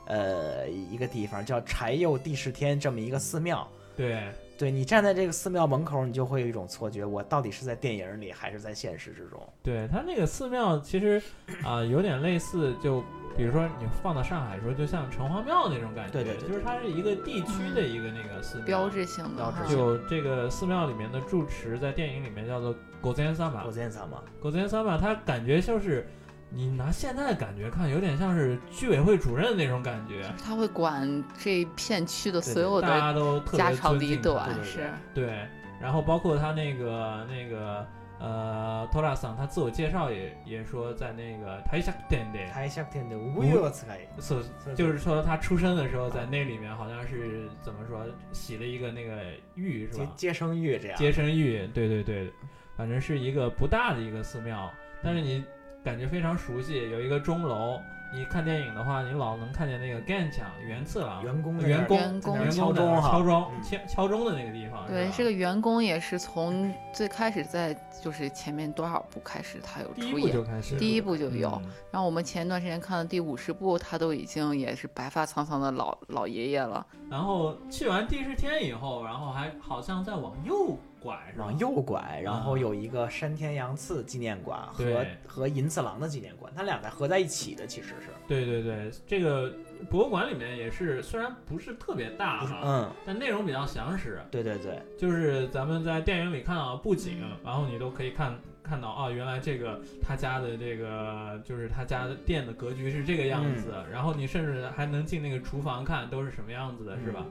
[0.08, 3.68] 呃一个地方，叫柴又第十天这么一个寺庙。
[3.96, 4.24] 对，
[4.60, 9.42] 对你站在这个寺庙门口，你就会有一种错觉，我到底是在电影里还是在现实之中？
[9.64, 11.22] 对，它那个寺庙其实
[11.64, 13.02] 啊、有点类似，就
[13.38, 26.06] 比如说你放到上海时候，就像城隍庙那种感觉，对对对对就是它是一个地区的一个那个寺庙，标志性的标志性就这个寺庙里面的住持，在电影里面叫做狗贼三马我，见三嘛，狗贼三马，他感觉就是
[26.52, 35.48] 你拿现在的感觉看，有点像是居委会主任那种感觉，他会管这一片区的所有大家的都特别家长里短，是对，
[35.80, 37.86] 然后包括他那个那个
[38.20, 44.20] 呃托拉桑，他自我介绍也也说在那个台下店的，台下天的无有使い。
[44.20, 44.42] 所
[44.74, 49.22] 就是说他出生的时候在那里面好像是怎么说洗了一个那个
[49.54, 50.06] 浴是吧？
[50.16, 50.98] 接接生浴这样。
[50.98, 52.34] 接生浴，对对对，
[52.76, 54.68] 反正是一个不大的一个寺庙，
[55.04, 55.44] 但是你
[55.84, 57.80] 感觉非常熟悉，有一个钟楼。
[58.12, 62.20] 你看电影的话，你老能看见那个 gan 墙元次郎员工的员工
[62.50, 67.72] 敲钟哈，敲钟嗯敲敲钟的那个地方，对，这个员工也是从最开始在
[68.02, 71.50] 就是前面多少部开始他有第一部出演，就开始，第一部就有。
[71.64, 76.86] 嗯然后我们前一段时间看的第五十部，他都已经也是白发苍苍的老老爷爷了。
[77.12, 82.60] 然后去完第十天以后，然后还好像再往右拐，往右拐，然后啊。
[82.60, 85.08] 有一个山田洋次纪念馆和对。
[85.26, 89.54] 和银次郎的纪念馆，它俩在合在一起的，其实是，对对对，这个
[89.90, 94.20] 博物馆里面也是，虽然不是特别大哈，嗯，但内容比较详实。
[94.30, 107.26] 对对对，就是咱们在电影里看到的布景，然后你都可以看看到啊，原来这个他家的这个就是他家的店的格局是这个样子，然后你甚至还能进那个厨房看都是什么样子的，是吧？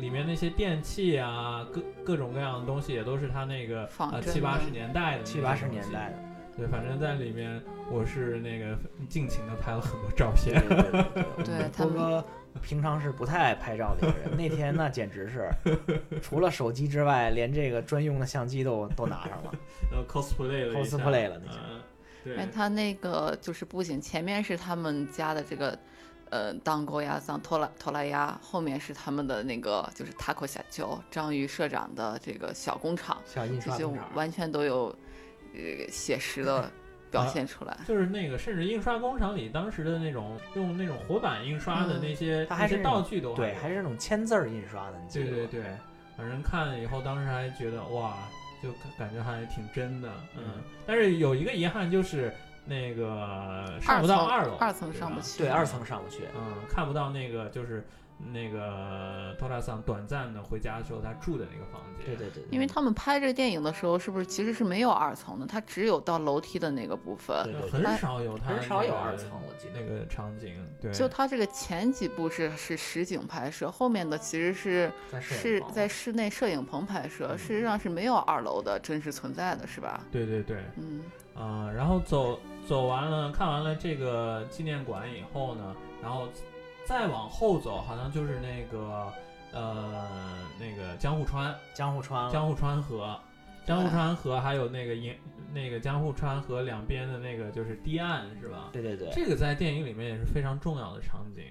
[0.00, 7.60] 里面那些电器啊，各各种各样的东西也都是他那个呃七八十年代的七八十年代的，对，反正在里面
[7.90, 8.76] 我是那个
[9.08, 10.62] 尽情的拍了很多照片。
[11.44, 12.24] 对他们波哥
[12.62, 15.50] 平常是不太爱拍照的一个人， 那天那简直是
[16.22, 19.52] 除了手机之外，连这个专用的相机都都拿上了。
[19.92, 21.80] 呃 cosplay 了 cosplay 了那就嗯，
[22.24, 22.36] 对。
[22.36, 25.78] 哎，，他那个就是不仅前面是他们家的这个，
[26.30, 34.86] 呃，当沟鸭桑托拉托拉鸭，后面是他们的那个就是塔克小丘章鱼社长的这个小工厂，小印刷工厂，完全都有，
[35.54, 36.70] 呃，写实的
[37.10, 37.76] 表啊现出来。
[37.86, 45.62] 就是那个，甚至印刷工厂里当时的那种用那种活版印刷的嗯那些、它那些还是道具都对，还是那种签字儿印刷的，对对对，
[46.16, 48.16] 反正看了以后，当时还觉得哇，
[48.60, 50.42] 就感感觉还挺真的，嗯。
[50.56, 52.32] 嗯但是有一个遗憾就是
[52.66, 55.38] 那个上不到二楼，二层上不去。
[55.38, 56.24] 对，二层上不去。
[56.36, 57.86] 嗯，看不到那个就是
[58.32, 62.06] 那个托拉桑短暂的回家的时候他住的那个房间。
[62.06, 65.46] 对对对，因为他们拍这个电影的时候，是不是其实是没有二层的？
[65.46, 67.36] 它只有到楼梯的那个部分。
[67.44, 69.80] 对对很哎少有他很少有二层，我记得。
[69.80, 74.90] 那个场景，对，就它这个前几部是是实景拍摄，后面的其实是
[75.20, 80.00] 是在室内摄影棚拍摄，事实上是没有二楼的真实存在的，是吧？
[80.10, 81.02] 对对对，嗯，
[81.38, 86.28] 啊、然后走走完了，看完了这个纪念馆以后呢，然后
[86.84, 89.12] 再往后走，好像就是那个
[89.52, 90.08] 呃
[90.58, 93.18] 那个江户川江户川，江户川河，
[93.66, 95.14] 江户川河还有那个银
[95.52, 98.70] 那个江户川河两边的那个就是堤岸是吧？
[98.72, 101.44] 对对对，这个在电影里面也是非常重要的场景。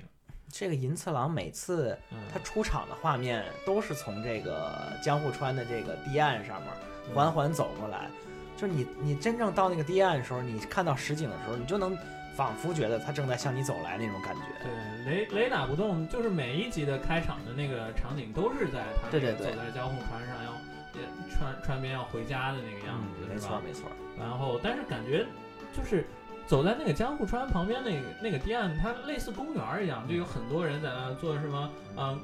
[0.49, 4.71] 这个银次郎每次嗯，他出场的画面都是从这个
[5.03, 6.71] 江户川的这个堤岸上面
[7.13, 8.09] 缓缓走过来，
[8.57, 11.97] 就是你你真正到那个堤岸的时候，你看到实景的时候，你就能
[12.35, 14.41] 仿佛觉得它正在向你走来那种感觉。
[14.63, 20.51] 对，雷雷打不动，就是每一集的开场的那个场景都是在他对对对那个走在江户川上要
[20.93, 23.37] 也川川边要回家的那个样子，嗯，没？
[23.37, 25.25] 错没错，然后，但是感觉
[25.75, 26.05] 就是
[26.47, 32.19] 走在那个江户川旁边那个那个堤岸，它类似公园儿一样，就有很多人在那做什么，嗯，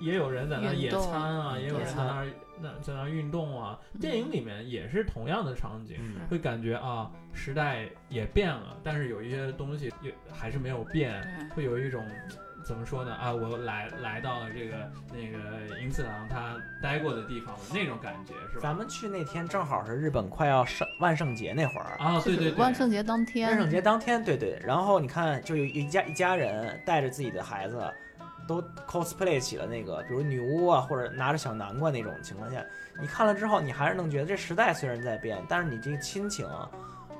[0.00, 2.26] 也有人在那野餐啊，也有人在那儿
[2.60, 3.78] 那在那儿运动啊。
[4.00, 12.04] 电影里面也是同样的场景，嗯，会感觉啊，时代也变了，但是有一些东西也还是没有变，会有一种。
[12.64, 13.14] 怎么说呢？
[13.14, 18.60] 啊，我来来到了这个那个银次郎他待过的地方的那种感觉，是吧？
[18.60, 27.80] 咱们去那天正好是日本快要圣万圣节那会儿，啊，对对对，万圣节当天，万圣节当天，对对，然后你看，就有一家一家人带着自己的孩子，
[28.46, 32.64] 都 cosplay 起了那个，比如女巫啊，或者拿着小南瓜那种情况下，
[33.00, 36.48] 你看了之后，你还是能觉得这时代虽然在变，但是你这个亲情、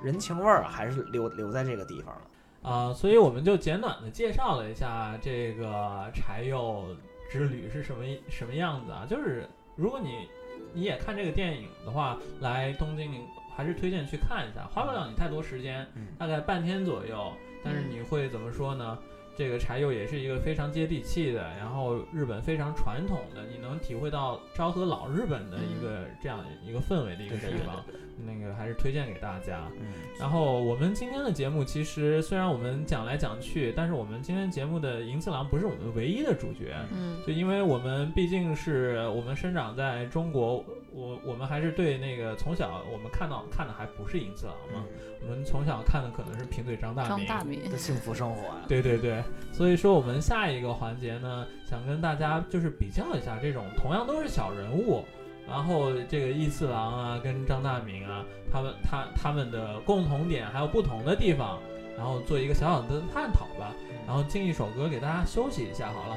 [0.02, 2.70] 人情味儿啊还是留留在这个地方了。
[2.70, 6.84] 啊、 所以我们就简短的介绍了一下这个柴又
[7.30, 9.06] 之旅是什么什么样子啊。
[9.08, 10.28] 就是如果你
[10.72, 13.24] 你也看这个电影的话，来东京
[13.56, 17.32] 还是推荐去看一下，花不了你太多时间，嗯大概半天左右。
[17.64, 18.96] 但是你会怎么说呢？
[19.36, 27.84] 这个柴油也是一个非常接地气的，然后日本非常传统的，你能体会到昭和老日本的一个这样一个氛围的一个地方，
[28.24, 29.70] 那个还是推荐给大家。
[29.78, 40.64] 嗯，然后我们今天的节目其实虽然我们讲来讲去，但是我们今天节目的银次郎不是我们唯一的主角，嗯，就因为我们毕竟是我们生长在中国，
[40.96, 44.86] 我我们还是对那个从小我们看到看的还不是银次郎嘛，
[45.20, 47.26] 我们从小看的可能是贫嘴张大民。
[47.26, 49.22] 张大民 的幸福生活啊，对对对，
[49.52, 55.04] 所以说我们下一个环节呢，想跟大家就是比较一下这种同样都是小人物，
[55.46, 61.60] 然后这个义次郎啊跟张大民啊，他们他他们的共同点还有不同的地方，
[61.94, 63.74] 然后做一个小小的探讨吧。
[64.06, 66.16] 然后进一首歌给大家休息一下好了。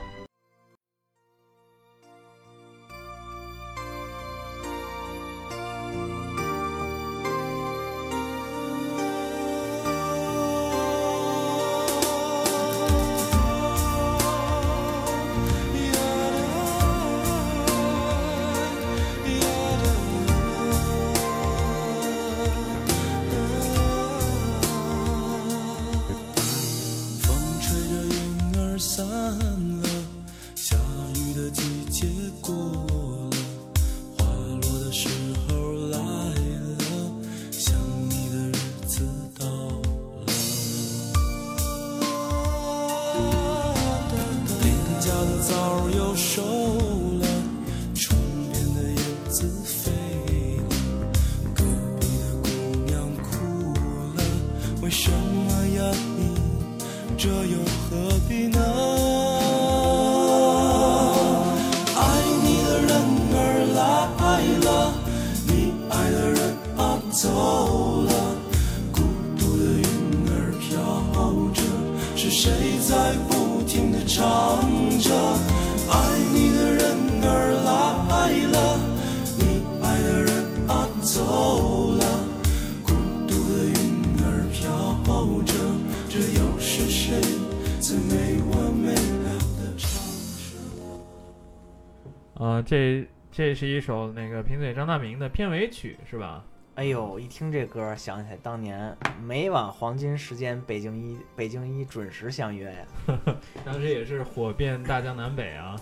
[93.39, 96.43] 这这是一首那个贫嘴张大民的片尾曲是吧？
[96.75, 103.15] 哎呦，一听这歌，想起来当年每晚黄金时间，北京一北京一准时相约呀。
[103.63, 105.79] 当时也是火遍大江南北啊。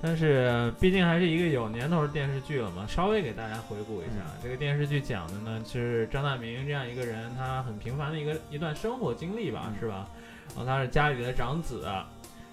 [0.00, 10.08] 但是毕竟还是一个有年头的电视剧了嘛，稍微给大家回顾一下，这个电视剧讲的呢是张大民这样一个人，他很平凡的一个一段生活经历吧，是吧？
[10.50, 11.88] 然后他是家里的长子，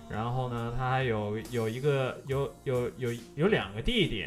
[0.10, 4.26] 然后呢他还有有一个有有有有两个弟弟，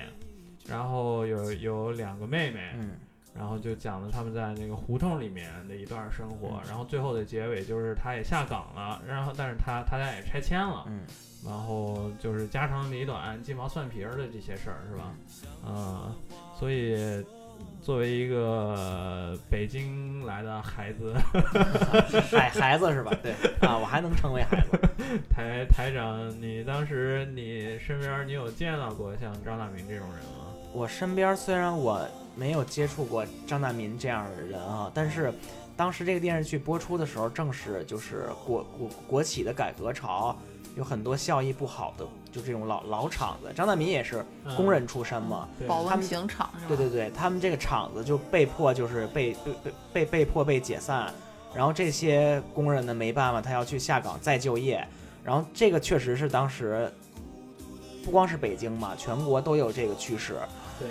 [0.68, 2.90] 然后有有两个妹妹，嗯
[3.32, 11.02] 然后就讲了他们在那个胡同里面的一段生活，然后最后的结尾就是他也下岗了，然后但是他他家也拆迁了，嗯
[11.46, 15.14] 然后就是家长里短、鸡毛蒜皮儿的这些事儿，是吧？
[15.64, 16.12] 嗯，
[16.58, 17.24] 所以
[17.80, 21.14] 作为一个北京来的孩子，
[22.30, 23.10] 孩孩子是吧？
[23.22, 23.32] 对
[23.66, 24.78] 啊，我还能成为孩子。
[25.30, 30.39] 台台长，你当时你身边你有见到过像张大明这种人吗？
[30.72, 32.00] 我身边虽然我
[32.36, 35.32] 没有接触过张大民这样的人啊，但是
[35.76, 40.36] 当时这个电视剧播出的时候，正是就是国国国企的改革潮，
[40.76, 43.52] 有很多效益不好的，就这种老老厂子。
[43.54, 46.48] 张大民也是嗯工人出身嘛，对保温他们瓶厂？
[46.68, 51.12] 对对对，他们这个厂子就被迫就是被被被被被迫被解散，
[51.52, 54.86] 然后这些工人呢没办法，他要去下岗再就业，
[55.24, 56.92] 然后这个确实是当时
[58.04, 60.36] 不光是北京嘛，全国都有这个趋势。
[60.80, 60.88] 对，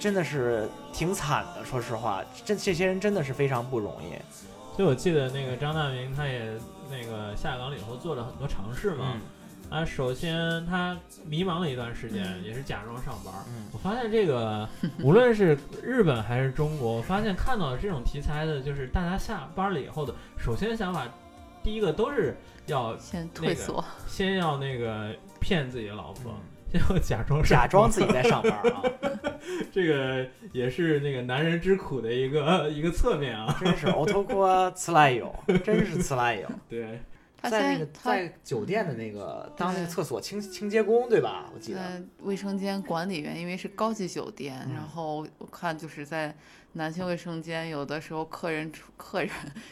[0.00, 4.16] 真的是挺惨的，说实话，这这些人真的是非常不容易。
[4.74, 6.52] 所以我记得那个张大明他也
[6.90, 9.12] 那个下岗了以后做了很多尝试嘛。
[9.14, 9.20] 嗯。
[9.68, 12.44] 啊，首先他迷茫了一段时间，嗯。
[12.44, 13.34] 也是假装上班。
[13.48, 13.66] 嗯。
[13.72, 14.68] 我发现这个
[15.02, 21.08] 无论是日本还是中国，我发现看到这种题材的，就是大家下班了以后的，首先想法，
[21.64, 26.40] 第一个都是要先那个退缩，先要那个骗自己的老婆，嗯
[26.78, 28.82] 先 要假装上假装自己在上班啊，
[29.72, 33.56] 这个也是那个男人之苦的一个 一个侧面啊。
[33.60, 36.48] 真是 otoko 次来有，真是次来有。
[36.68, 37.00] 对，
[37.40, 41.50] 他在那个在酒店的那个当那个厕所清清洁工对吧？
[41.54, 41.78] 我记得。
[41.78, 46.34] 在卫生间管理员，因为是高级酒店，嗯然后我看就是在
[46.74, 49.30] 男性卫生间，有的时候客人出客人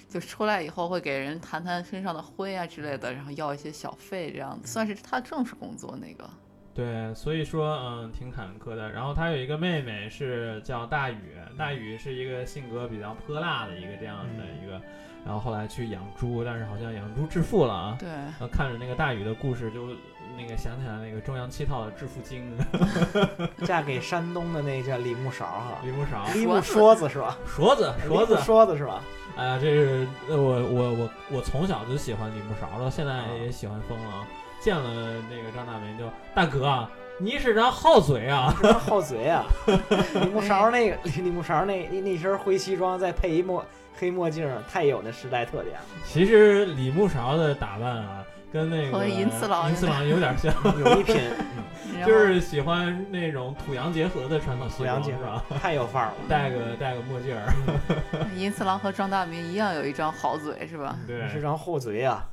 [0.08, 6.28] 就出来以后会给人弹弹身上的灰啊之类的，然后要一些小费，这样子算是他正式工作那个。
[6.74, 8.90] 对，所以说，嗯，挺坎坷的。
[8.90, 14.80] 然后他有一个妹妹是叫大宇，大宇是一个性格比较泼辣的一个这样的一个，
[15.24, 17.96] 然后后来去养猪，但是好像养猪致富了啊。
[18.00, 19.88] 对，然后看着那个大宇的故事，就
[20.36, 22.58] 那个想起来那个中央七套的《致富经》，
[23.64, 27.38] 嫁给山东的那叫李木勺哈，李木勺、李木说子是吧？
[27.46, 28.36] 勺子、勺子。
[28.38, 29.00] 说子是吧？
[29.36, 34.26] 哎呀，这是呃我我我我从小就喜欢李木勺，到现在啊也喜欢疯了啊。
[34.64, 34.90] 见了
[35.28, 38.50] 那个张大民就大哥啊，你是张好嘴啊。
[38.80, 39.44] 好嘴啊！
[40.22, 43.62] 李木勺那个李李木勺那那那身灰西装，再配一墨
[43.98, 45.82] 黑墨镜，太有那时代特点了。
[46.06, 50.50] 其实李木勺的打扮啊，跟那个和银次郎银次郎有点像，
[50.80, 51.20] 有一拼，
[52.06, 55.58] 就是喜欢那种土洋结合的传统西土洋结装是吧？
[55.60, 56.14] 太有范儿了。
[56.26, 57.52] 戴个戴个墨镜儿，
[58.34, 60.96] 银次郎和张大民一样有一张好嘴，是吧？
[61.06, 61.28] 对。
[61.28, 62.24] 是张厚嘴啊！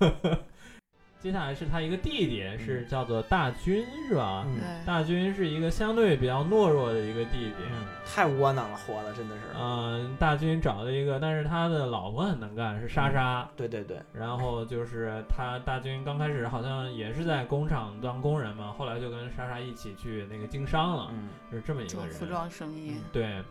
[1.22, 4.43] 接下来是他一个弟弟，是叫做大军是吧？
[4.47, 7.53] 嗯，大军是一个相对比较懦弱的一个弟弟。
[7.72, 9.41] 嗯，太窝囊了，活的真的是。
[9.55, 13.47] 嗯，大军找了一个，但是他的老婆很能干，是莎莎。
[13.55, 22.09] 对对对，然后就是他大军刚开始好像也是在工厂当工人嘛，后来就跟莎莎一起去那个经商了，嗯，是这么一个人。
[22.09, 22.95] 做服装生意。
[23.13, 23.43] 对，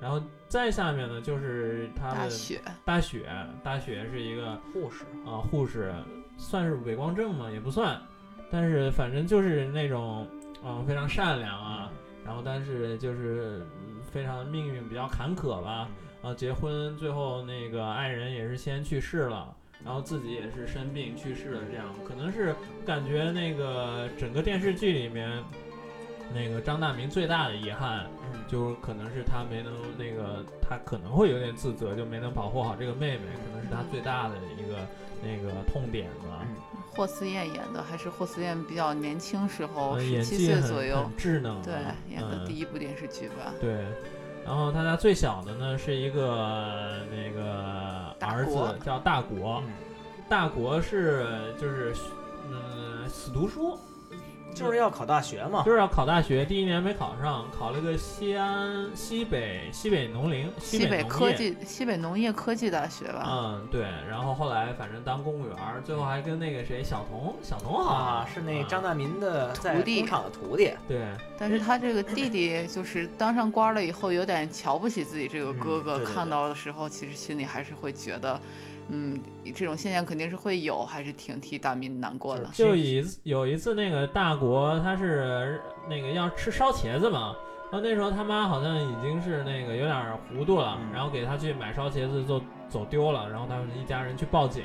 [0.00, 3.28] 然后再下面呢就是他的大雪，大雪，
[3.64, 5.92] 大雪是一个护士，啊、护士，
[6.36, 7.50] 算是伪光正嘛？
[7.50, 8.00] 也不算，
[8.50, 10.26] 但是反正就是那种
[10.64, 11.90] 嗯、非常善良啊，
[12.24, 15.88] 然后但是就是嗯非常命运比较坎坷吧。
[16.22, 19.54] 然后结婚最后那个爱人也是先去世了。
[19.84, 22.56] 然后自己也是生病去世了，这样可能是
[22.86, 25.30] 感觉那个整个电视剧里面，
[26.34, 34.78] 那个张大民最大的遗憾，嗯，就可能是他没能那个，他可能会有点自责，就没能保护好这个妹妹，可能是他最大的一个
[35.26, 36.42] 那个痛点吧。
[36.42, 36.56] 嗯。
[36.94, 41.74] 霍思燕演的，还是霍思燕比较年轻时候，呃十七岁左右很，稚嫩啊，对，
[42.10, 42.46] 演的嗯。
[42.46, 43.52] 第一部电视剧吧。
[43.60, 43.84] 对，
[44.46, 49.72] 然后他家最小的呢是一个那个儿子叫大国，嗯。
[50.28, 51.94] 大国是就是
[52.50, 53.78] 嗯死读书，
[54.64, 55.62] 就是要考大学嘛。
[55.64, 63.26] 就是要考大学，第一年没考上，考了个西安西北西北农林西北科技西北农业科技大学吧。
[63.28, 70.72] 嗯，对，然后后来反正当公务员儿，最后还跟那个谁小童小童好啊，是那张大民的在徒弟工厂的徒弟。
[70.86, 71.06] 对，
[71.38, 75.94] 但是他这个弟弟就是当上官了以后，有点瞧不起自己这个哥哥。
[75.94, 78.40] 嗯对对对看到的时候，其实心里还是会觉得，
[78.88, 79.20] 嗯，
[79.54, 82.48] 这种现象肯定是会有，还是挺替大民难过的。
[82.52, 87.34] 就一次有一次那个大国他是那个要吃烧茄子嘛，
[87.70, 94.62] 然后那时候他妈好像已经是那个有点糊涂了，嗯然后给他去买烧茄子就走丢了，然后他们一家人去报警，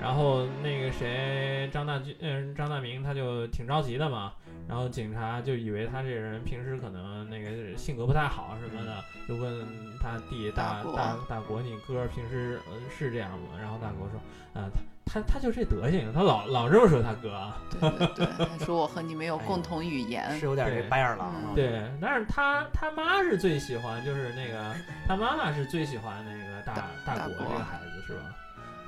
[0.00, 4.32] 然后那个谁张大军嗯张大明他就挺着急的嘛，
[4.70, 9.66] 然后警察就以为他这人平时可能那个性格不太好什么的，就问
[10.00, 13.58] 他弟大大大大国你哥平时呃是这样吗？
[13.60, 14.20] 然后大国说，
[14.54, 14.70] 呃
[15.04, 17.60] 他他他就这德行，他老老这么说他哥啊。
[17.80, 20.38] 对对对，他说我和你没有共同语言。
[20.38, 24.72] 是有点这对白眼狼对，但是他他妈是最喜欢，就是那个
[25.08, 28.22] 他妈妈是最喜欢那个大大大国大国这个孩子是吧？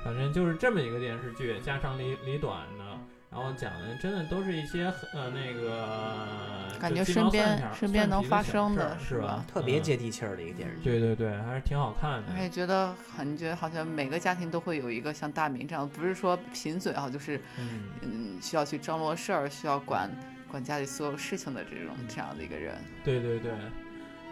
[0.01, 2.92] 反正就是这么一个电视剧，家长里里短的，
[3.33, 9.45] 然后讲的真的都是一些很呃那个感觉身边身边能发生的是是吧吧？
[9.51, 10.83] 特别嗯接地气儿的一个电视剧。
[10.83, 12.37] 对对对，还是挺好看的而。
[12.37, 20.07] 且觉得很觉得好像每个家庭都会有一个像大明这样，不是说贫嘴啊，就是嗯，嗯需要去张罗事儿，需要管
[20.47, 22.75] 管家里所有事情的这种这样的一个人。
[23.03, 23.51] 对对对。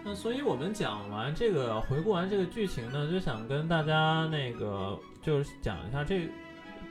[0.03, 6.27] 那所以我们讲完这个，回顾完这个剧情呢，就想跟大家那个就是讲一下这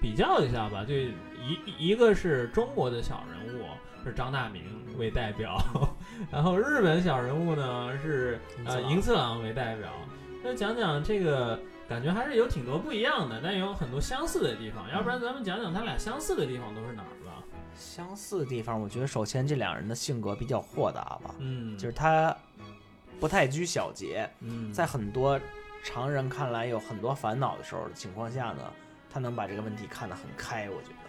[0.00, 0.94] 比较一下吧，就
[1.40, 3.64] 一一个是中国的小人物
[4.04, 4.62] 是张大明
[4.98, 5.58] 为代表，
[6.30, 9.90] 然后日本小人物呢是呃银银次郎为代表。
[10.42, 14.88] 那讲讲这个，感觉还是有挺多不一样的，但也有很多相似的地方。
[14.90, 17.42] 要不然咱们讲讲他俩相似的地方都是哪儿吧？
[17.76, 22.34] 相似的地方，我觉得首先这两人的性格比较豁达吧，嗯，就是他
[23.18, 25.38] 不太拘小节，嗯，在很多
[25.82, 28.62] 常人看来有很多烦恼的时候的情况下呢，
[29.10, 30.99] 他能把这个问题看得很开，我觉得。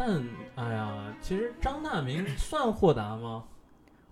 [0.00, 0.24] 但
[0.56, 3.44] 哎呀，其实张大民算豁达吗？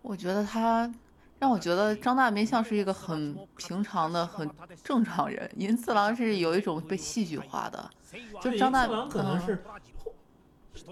[0.03, 0.93] 我觉得他
[1.39, 4.47] 让我觉得张大民像是一个很平常的、很
[4.85, 7.91] 正常人，银次郎是有一种被戏剧化的，
[8.43, 9.65] 就这张大可能嗯是，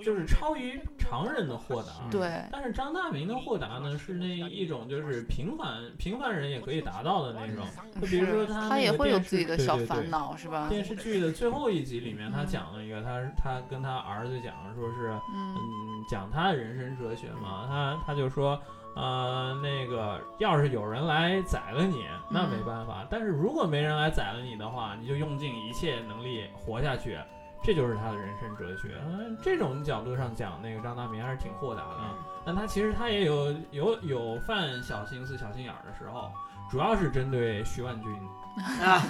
[0.02, 1.92] 就是超于常人的豁达。
[2.10, 7.64] 对但是张大民的豁达呢，是那一种就是平凡平凡人也可以达到的那种。
[8.00, 10.68] 就比如说他他也会有那个电视自己的小烦恼，是吧？
[10.68, 18.60] 电视剧的最后一集里面，他嗯讲了一个，他他跟他儿子讲说是，嗯嗯，讲他的人生哲学嘛，他他就说，
[18.94, 27.18] 呃，那个要是有人来宰了你，那没嗯办法，但是如果没人来宰了你的话，你就用尽一切能力活下去，
[27.62, 28.94] 这就是他的人生哲学。
[29.04, 31.96] 嗯、这种角度上讲，那个张大民还是挺豁达的。
[32.44, 36.30] 但他其实他也有有有犯小心思、小心眼儿的时候，
[36.70, 38.12] 主要是针对徐万军。
[38.82, 39.02] 啊，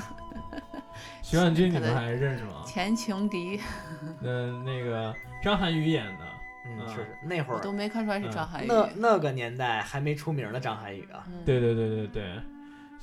[1.23, 2.63] 徐万军你们还认识吗？
[2.67, 3.61] 前情敌，
[4.23, 6.25] 嗯，那个张涵予演的，
[6.67, 8.67] 嗯，嗯是那会我儿都没看出来是嗯张涵予。
[8.67, 12.41] 那那个年代还没出名的张涵予啊，嗯对对对对对，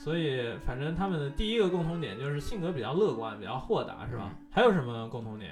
[0.04, 4.30] 所以反正他们的第一个共同点就是性格比较乐观，比较豁达，是吧？
[4.30, 5.52] 嗯还有什么共同点？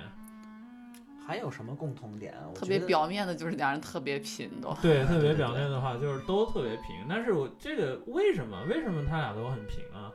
[1.25, 4.75] 还有什么共同点特别表面的就是两人特别贫都。
[4.81, 10.11] 对，特别表面的话就是都特别贫，但是我这个为什么为什么他俩都很贫啊？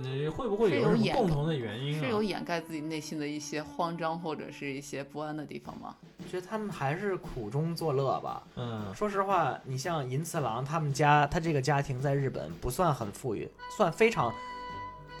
[0.00, 2.00] 你会不会有共同的原因啊？
[2.00, 5.94] 是有掩盖自己内心的一些慌张或者是一些不安的地方吗？
[6.30, 8.42] 觉得他们还是苦中作乐吧。
[8.56, 14.32] 嗯说实话，你像银次郎他们家，他这个家庭在日本不算很富裕，算非常，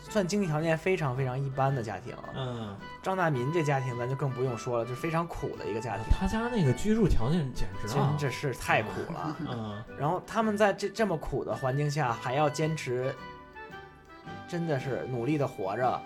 [0.08, 2.14] 算经济条件非常非常一般的家庭。
[2.36, 9.36] 嗯，张大民这家庭咱就更不用说了，就是非常苦的一个家庭，他家那个居住条件简直啊，真这是太苦了。
[9.40, 13.14] 嗯然后他们在这这么苦的环境下，还要坚持，
[14.46, 16.00] 真的是努力的活着。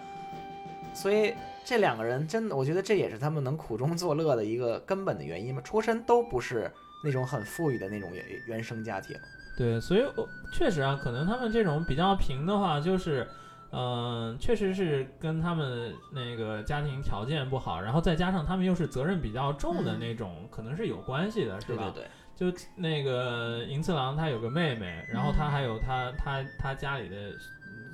[0.94, 1.35] 所以
[1.65, 5.61] 这两个人真的，我觉得这也是他们能苦中作乐的一个根本的原因吧。
[5.62, 6.70] 出身都不是
[7.03, 9.16] 那种很富裕的那种原原生家庭。
[9.57, 13.28] 对，所以我确实啊，可能他们这种比较平的话，就是，
[13.70, 21.93] 嗯、确实是跟他们那个家庭条件不好，然后再加上他们又是责任比较重的嗯那种，可能是有关系的，是吧？
[21.94, 22.09] 对对
[22.39, 27.39] 对，就那个银次郎他有个妹妹，然后他还有他他他家里的嗯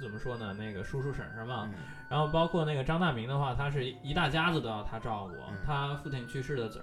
[0.01, 0.55] 怎么说呢？
[0.59, 1.75] 那个叔叔婶婶嘛，嗯
[2.09, 6.81] 然后包括那个张大明的话，他是一大家子都要他照顾，嗯他父亲去世的早，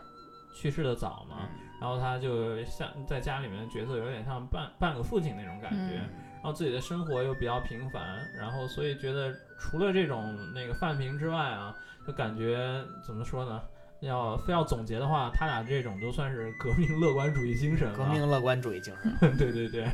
[0.53, 1.47] 去世的早嘛，
[1.81, 8.03] 然后他就像在家里面的角色有点像半半个父亲那种感觉，嗯然后自己的生活又比较平凡，
[8.37, 11.75] 然后所以觉得除了这种那个范平之外啊，
[12.05, 13.61] 就感觉怎么说呢？
[14.05, 17.97] 要非要总结的话，他俩这种就算是革命乐观主义精神了。
[17.97, 19.35] 革命乐观主义精神。
[19.37, 19.87] 对对对，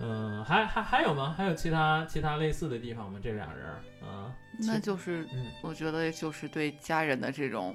[0.00, 1.34] 嗯，还还还有吗？
[1.36, 3.18] 还有其他其他类似的地方吗？
[3.22, 7.74] 这俩人儿，嗯，那就是嗯我觉得就是对家人的这种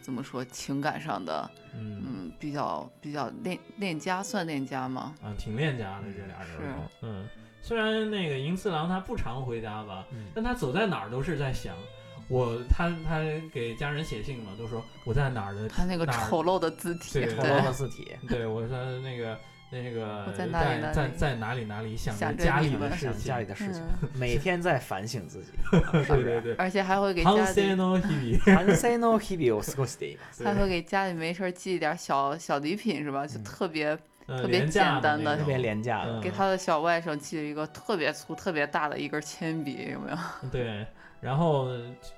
[0.00, 5.14] 怎么说情感上的，嗯嗯，比较比较恋恋家算恋家吗？
[5.22, 7.26] 啊，挺恋家的这俩人是，嗯，
[7.62, 11.74] 虽然那个银次郎他不常回家吧，嗯但他走在哪儿都是在想。
[12.27, 13.19] 我他他
[13.53, 19.37] 给家人写信嘛，都说我在哪儿的他那个哪儿丑陋的字体，对丑对陋的字体，对，我说那个
[19.69, 26.05] 那个我在哪里哪在里在哪里哪里想想着家里的你们想事情，家里的事情，嗯，每天在反省自己，是 不是？
[26.05, 26.55] 对对对。
[26.55, 28.55] 而且还会给反家 里，省の日々。
[28.55, 30.43] 反省の日々を過ごしています。
[30.43, 33.27] 还会给家里没事儿寄一点小小礼品是吧？
[33.27, 33.97] 就嗯特别
[34.27, 40.17] 呃特别廉价简单的那种特别廉价的嗯给他的小外甥寄了一个特别粗、特别大的一根铅笔，有没有？
[40.49, 40.85] 对，
[41.20, 41.68] 然后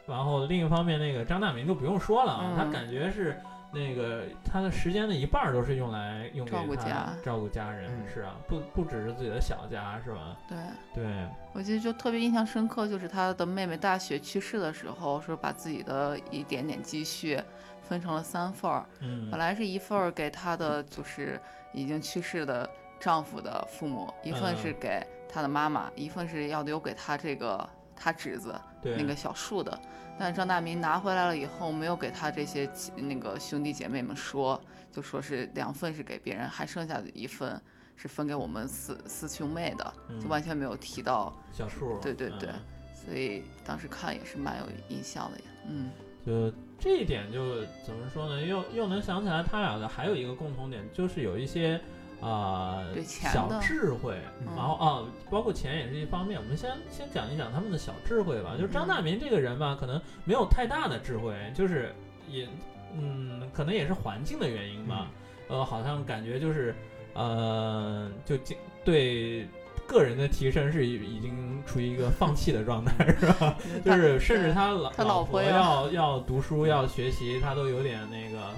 [0.06, 2.70] 然后另一方面，那个张大民就不用说了啊，他嗯。
[2.70, 3.40] 感觉是
[3.72, 10.36] 那个他的时间的一半儿都是用来用给照顾家照顾家人，嗯是啊，不不只是自己的小家是吧？
[10.48, 10.58] 对，
[10.94, 17.40] 对，我记得就特别印象深刻，就是他的妹妹大雪去世的时候，说把自己的一点点积蓄
[17.80, 19.30] 分成了三份儿，嗯。
[19.30, 21.40] 本来是一份儿给他的就是
[21.72, 22.68] 已经去世的
[22.98, 24.72] 丈夫的父母，一份是。
[24.72, 29.80] 嗯给他的妈妈，一份是要留给他这个他侄子对那个小树的。
[30.18, 34.60] 但是张大民拿回来了以后，没有给他这些那个兄弟姐妹们说，
[34.92, 37.60] 就说是两份是给别人，还剩下的一份
[37.96, 39.84] 是分给我们四四兄妹的，
[40.20, 41.34] 就嗯完全没有提到。
[41.52, 42.60] 小树，对对对嗯
[42.92, 45.44] 所以当时看也是蛮有印象的呀。
[45.66, 45.90] 嗯，
[46.26, 48.42] 就这一点就怎么说呢？
[48.42, 51.80] 又又能想起来他俩的还有一个共同点，就是有一些
[52.20, 56.38] 啊、对钱小智慧，嗯然后啊，包括钱也是一方面。
[56.40, 58.54] 我们先先讲一讲他们的小智慧吧。
[58.58, 61.94] 就是张大民这个人吧，可能没有太大的智慧，就是
[62.28, 62.46] 也
[62.94, 65.10] 嗯，可能也是环境的原因吧。
[65.48, 66.74] 呃，好像感觉就是
[67.14, 69.46] 呃，就经对。
[69.86, 73.56] 个人的提升是已已经处于一个放弃的状态，是吧？
[73.84, 78.54] 就是甚至他老他老婆婆要要要读书要学习，他都有点那个呃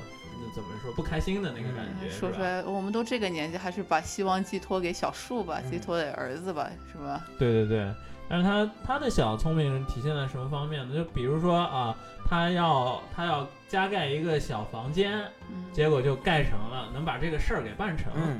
[0.55, 2.09] 怎么说不开心的那个感觉？
[2.09, 7.25] 说出来，我们都这个年纪，还是把希望寄托给小树吧，嗯寄托给儿子吧，是吧？
[7.39, 7.95] 对对对，
[8.29, 10.95] 但是他他的小聪明体现在什么方面呢？
[10.95, 11.97] 就比如说啊，
[12.29, 15.21] 他要他要加盖一个小房间，
[15.51, 18.13] 嗯，结果就盖成了，能把这个事儿给办成。
[18.15, 18.39] 嗯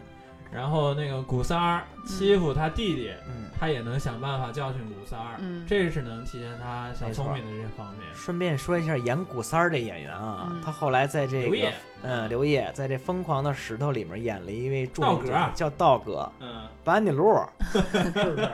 [0.53, 3.43] 然后那个古三儿欺负他弟弟，嗯。
[3.63, 8.01] 他也能想办法教训古三儿，嗯这是能体现他小聪明的这方面。
[8.13, 11.73] 顺便说一下，演古三儿这演员啊，嗯他后来在这个
[12.03, 17.39] 嗯刘烨在这《疯狂的石头》里面演了一位著名道格角色叫道哥嗯班尼路，
[17.71, 17.79] 是
[18.11, 18.51] 不是？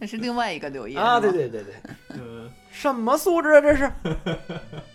[0.00, 1.74] 那是另外一个刘烨啊，对对对对，
[2.18, 2.50] 嗯。
[2.72, 3.88] 什么素质啊这是？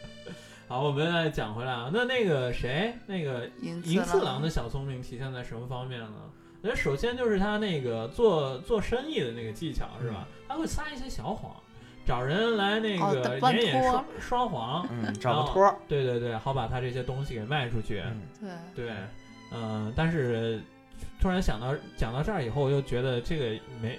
[0.70, 6.14] 好，我们再讲回来啊，那那个谁，那个银银次郎郎的小聪明体现在什么方面呢？
[6.62, 10.28] 那首先就是他那个做做生意的那个技巧是吧？
[10.48, 11.56] 他会撒一些小谎，
[12.06, 15.76] 找人来那个演演双双簧，嗯，找个托儿。
[15.88, 18.04] 对对对，好把他这些东西给卖出去。
[18.42, 18.94] 嗯对，对，
[19.52, 20.62] 嗯、但是
[21.20, 23.98] 突然想到讲到这儿以后，又觉得这个没，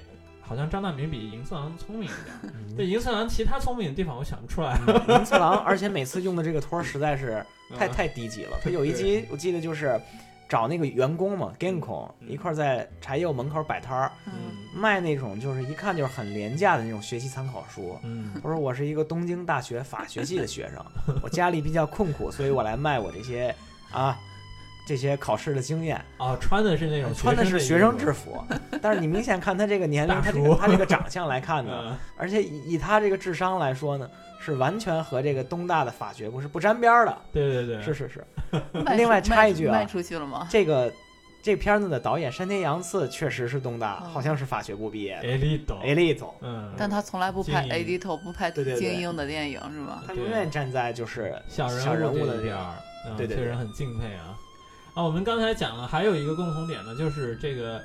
[0.50, 2.26] 好像张大民比银次郎聪明一点。
[2.42, 4.76] 嗯对，银次郎其他聪明的地方我想不出来。
[4.84, 7.46] 嗯银次郎，而且每次用的这个托儿实在是
[7.76, 8.58] 太嗯太低级了。
[8.60, 10.00] 他有一集我记得就是
[10.48, 14.10] 找那个员工嘛 g a n k o 嗯一块儿在柴油门口摆摊儿，
[14.74, 17.96] 卖那种就是一看就是很廉价的那种学习参考书。
[18.02, 20.84] 嗯他说我是一个东京大学法学系的学生，
[21.22, 23.54] 我家里比较困苦，所以我来卖我这些
[23.92, 24.18] 啊
[24.86, 26.02] 这些考试的经验。
[26.18, 28.42] 啊，穿的是那种穿的是学学生制服，
[28.82, 34.08] 但是你明显看他这个年龄，他这个他这个长相来看呢，嗯而且以以他这个智商来说呢，
[34.40, 37.18] 是完全和这个东大的法学部是不沾边儿的。
[37.32, 38.24] 对对对，是是是，
[38.96, 40.46] 另外插一句啊卖出去了吗？
[40.50, 40.92] 这个
[41.42, 45.28] 这片子的导演山田洋次确实是东大，哦好像是法学部毕业的。
[45.28, 50.02] elite，elite，嗯，但他从来不拍精英 edit，不拍精英的电影是吧？
[50.06, 52.74] 他永远站在就是小小人物的这个物这一点儿，
[53.16, 54.36] 对对确实很敬佩啊。
[55.00, 57.80] 啊，我们刚才讲了，还有一个共同点呢，就是这个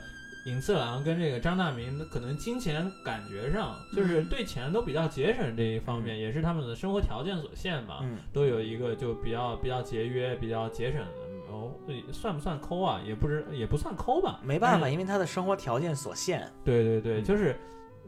[0.46, 11.54] 尹次郎跟这个张大民可能金钱感觉上，就是嗯对钱都比较节省这一方面，也是他们的生活条件所限吧，嗯都有一个就比较比较节约、比较节省的。
[11.54, 11.72] 哦，
[12.12, 13.00] 算不算抠啊？
[13.06, 14.42] 也不是，也不算抠吧。
[14.44, 16.46] 没办法，因为他的生活条件所限。
[16.66, 17.56] 对对对，嗯就是，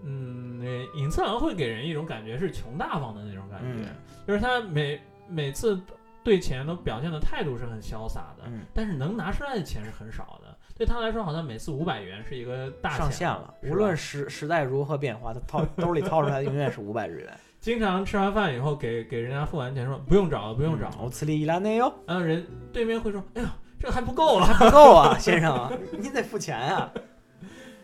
[0.04, 3.96] 嗯，那尹次郎会给人一种感觉是穷大方的那种感觉，嗯
[4.28, 5.80] 就是他每每次
[6.28, 10.54] 对钱都表现的态度是很潇洒的，嗯，但是能拿出来的钱是很少的。
[10.76, 17.34] 对他来说，好像每次五百元是一个大上限了，无论时时代如何变化，他掏兜里掏出来的永远是五百日元。
[17.62, 24.46] 经常吃完饭以后给给人家付完钱说不用找了，不用找了，我此里伊拉内哟，然后人对面会说，哎呀，这还不够了。
[24.46, 26.92] 还不够啊， 先生，您得付钱啊。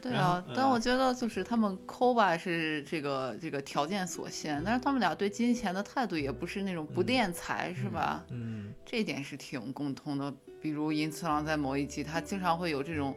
[0.04, 8.22] 对啊，但我觉得就是他们抠吧是这个这个条件所限，但是他们俩对金钱的态度也不是那种不嗯敛财，是吧？
[8.30, 10.34] 嗯这一点是挺共通的。
[10.60, 13.16] 比如银次郎在某一集，他经常会有这种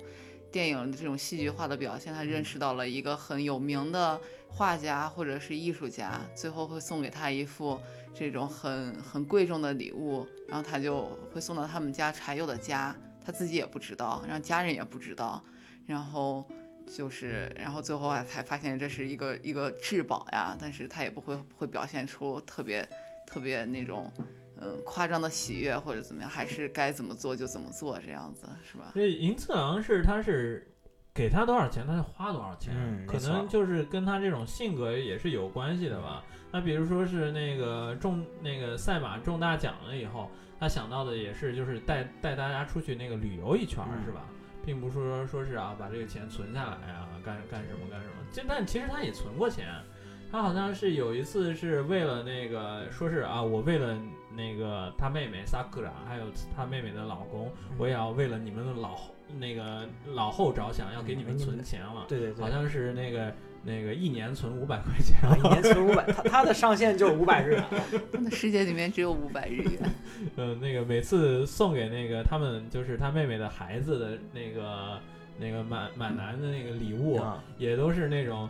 [0.52, 7.80] 电影的这种戏剧化的表现，他认识到了一个很有名的画家或者是艺术家，最后会送给他一副
[8.14, 12.94] 这种很很贵重的礼物，然后他就会送到他们家柴佑的家，
[13.24, 15.42] 他自己也不知道，让家人也不知道，
[15.84, 16.46] 然后。
[16.86, 22.88] 就是，然后最后啊才发现这是一个一个至宝呀，但是他也不会会表现出特别
[23.26, 24.10] 特别那种
[24.60, 28.92] 嗯夸张的喜悦或者怎么样，还是该怎么做就怎么做这样子，是吧？
[28.94, 30.66] 这银次郎是他是
[31.12, 32.74] 给他多少钱，他就花多少钱，
[33.06, 36.24] 可嗯可能就是跟他这种性格也是有关系的吧。
[36.52, 44.24] 那比如说是那个中那个赛马中大奖了以后，他想到的也是就是带带大家出去那个旅游一圈是吧？
[44.66, 49.66] 并不是说说是啊把这个钱存下来啊干干什么干什么，这但其实他也存过钱。
[50.28, 53.96] 他好像是有一次是为了那个，说是啊，我为了
[54.34, 56.24] 那个他妹妹萨克拉，还有
[56.54, 57.48] 他妹妹的老公，
[57.78, 58.98] 我也要为了你们的老
[59.38, 62.06] 那个老后着想，要给你们存钱了。
[62.08, 63.32] 对对对，好像是那个
[63.66, 67.64] 那个一年存五百块钱啊，一年存五百，他他的上限就是五百日元。
[68.14, 69.90] 他的世界里面只有五百日元，
[70.36, 75.00] 嗯，那个每次送给那个他们就是他妹妹的孩子的那个
[75.38, 78.48] 那个满满男的那个礼物，啊也都是那种，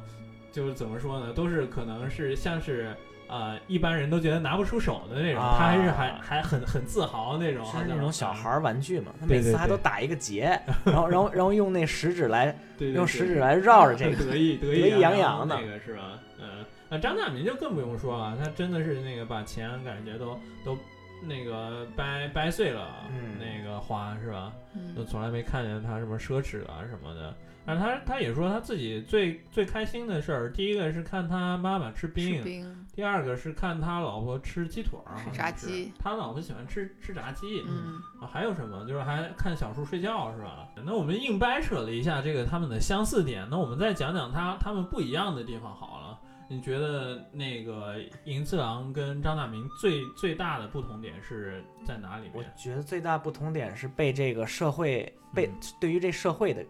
[0.52, 2.94] 就是怎么说呢，都是可能是像是。
[3.28, 5.56] 呃，一般人都觉得拿不出手的那种，啊。
[5.58, 12.46] 他还是还还很很自豪那种，是那种小孩儿玩具嘛，他每次还都打一个结，然后然后 然后用那食指来
[12.76, 16.18] 对对对用食指来绕着这个， 得意得得意洋洋洋的那个是吧？
[16.38, 20.78] 嗯，那张大民就更不用说了，他真的是那个把钱感觉都都
[21.22, 23.36] 那个掰掰碎了，嗯。
[23.38, 24.52] 那个花是吧？
[24.94, 27.34] 就嗯，从来没看见他什么奢侈啊什么的。
[27.64, 38.86] 但他他也说他自己最最开心的事儿，第一个是看他妈妈吃士冰，兵，第二个是看他老婆吃鸡腿儿，炸鸡他老婆喜欢吃吃炸鸡，嗯，啊，还有什么？
[38.86, 40.66] 就是还看小树睡觉是吧？
[40.82, 46.18] 那我们硬掰扯了一下这个他们的相似点，那我们再讲讲他他们不一样的地方好了。
[46.48, 52.43] 你觉得那个银次郎跟张大民最最大的不同点是在哪里我？
[52.56, 56.64] 觉得最大不同点是被这个社会被嗯对于这社会的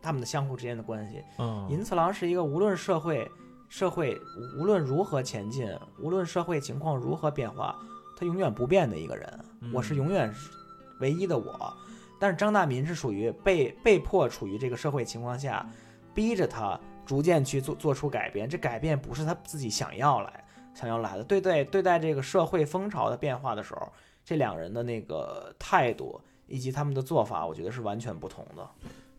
[0.00, 1.24] 他们的相互之间的关系。
[1.38, 3.28] 嗯，银次郎是一个无论社会
[3.68, 4.20] 社会
[4.58, 5.68] 无论如何前进，
[5.98, 7.76] 无论社会情况如何变化，
[8.16, 9.44] 他永远不变的一个人。
[9.72, 10.50] 我是嗯永远是
[11.00, 11.72] 唯一的我。
[12.18, 15.68] 但是张大民是属于被被迫处于这个社会情况下，
[16.14, 18.48] 逼着他逐渐去做做出改变。
[18.48, 20.44] 这改变不是他自己想要来
[20.74, 21.24] 想要来的。
[21.24, 23.92] 对待对待这个社会风潮的变化的时候，
[24.24, 28.70] 这两人的那个态度以及他们的做法，我觉得是完全不同的。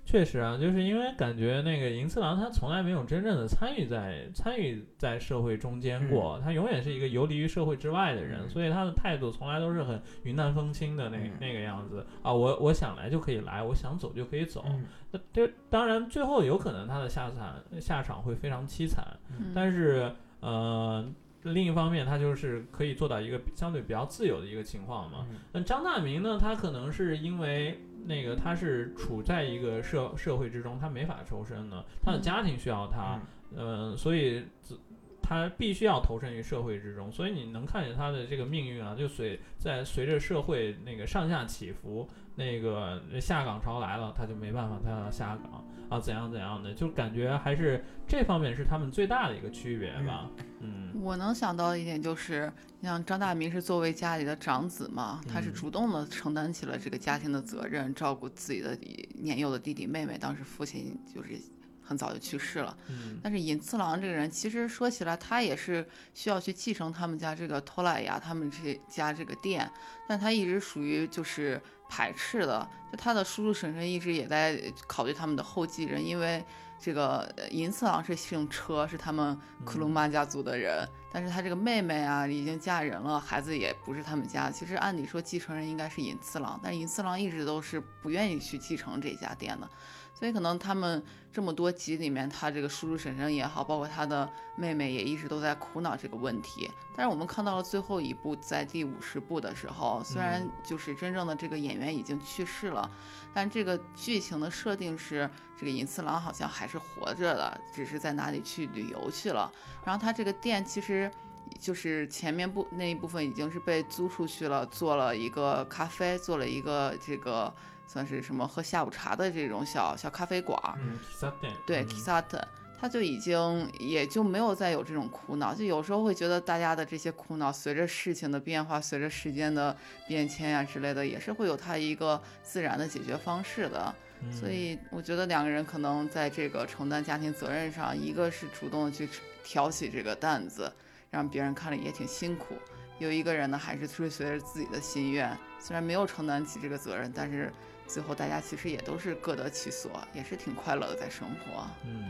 [0.07, 12.31] 确实啊，就是因为感觉那个银次郎他从来没有真正的参与在参与在社会中间过，他永远是一个游离于社会之外的人，嗯所以他的态度从来都是很云淡风轻的那、嗯那个样子啊。
[12.33, 14.63] 我我想来就可以来，我想走就可以走。
[14.67, 19.05] 嗯那这当然最后有可能他的下场下场会非常凄惨，
[19.37, 20.09] 嗯但是
[20.39, 21.05] 呃。
[21.53, 25.25] 另一方面，他就是可以做到一个相对比较自由的一个情况嘛。
[25.29, 25.37] 嗯。
[25.53, 32.21] 那张大明呢，他可能是因为那个他是处在一个社社会之中，他没法抽身的，他的嗯。
[32.21, 33.19] 家庭需要他，
[33.55, 33.89] 嗯。
[33.91, 34.79] 呃，所以自
[35.21, 42.07] 他必须要投身于社会之中，所以你能看见他的这个命运啊，就随在随着社会那个上下起伏，
[42.37, 58.77] 那个下岗潮来了，他就没办法，他要下岗啊，怎样怎样的，就感觉还是这方面是他们最大的一个区别吧，嗯我能想到的一点就是，你像张大民是作为家里的长子嘛，他是嗯主动的承担起了这个家庭的责任，照顾自己的
[59.15, 60.15] 年幼的弟弟妹妹。
[60.15, 61.39] 当时父亲就是
[61.81, 62.77] 很早就去世了。
[62.89, 69.69] 嗯但是尹次郎这个人，其实说起来，他也是需要去继承他们家这个托莱雅他们这家这个店，
[70.07, 72.67] 但他一直属于就是排斥的。
[72.91, 76.43] 就他的叔叔婶婶一直也在考虑他们的后继人，因为
[76.79, 84.49] 这个呃银次郎是姓车，是他们克鲁玛家族的人，但是他这个妹妹啊已经嫁人了，孩子也不是他们家。
[84.49, 89.69] 其实按理说继承人应该是银次郎，但是银次郎一直都是不愿意去继承这家店的。
[90.17, 96.71] 所以可能他们这么多集里面，他这个叔叔婶婶也好，包括他的妹妹也一直都在苦恼这个问题。
[96.95, 102.89] 但是我们看到了最后一部，在第五十部的时候，虽然就是真正的这个演员已经去世了，
[103.33, 109.51] 但这个剧情的设定是这个银次郎好像还是活着的，只是在哪里去旅游去了。
[109.85, 111.11] 然后他这个店其实。
[111.57, 117.51] 就是前面部那一部分已经是被租出去了，做了一个咖啡，做了一个这个
[117.87, 120.77] 算是什么喝下午茶的这种小小咖啡馆儿。
[120.79, 122.43] 嗯，喫茶店对嗯 Kisat，
[122.79, 129.75] 他就已经也就没有再有这种苦恼，就有时候会觉得大家的这些苦恼，随着事情的变化，随着时间的
[130.07, 133.95] 变迁呀、之类的，也是会有他一个自然的解决方式的。
[134.21, 139.07] 嗯所以我觉得两个人可能在这个承担家庭责任上，一个是主动的去
[139.43, 140.73] 挑起这个担子，
[141.11, 142.55] 让别人看了也挺辛苦；
[142.99, 147.51] 有一个人呢，还是追随着自己的心愿，虽然没有承担起这个责任，但是
[147.85, 151.67] 最后大家其实也都是各得其所，也是挺快乐的在生活。
[151.85, 152.09] 嗯，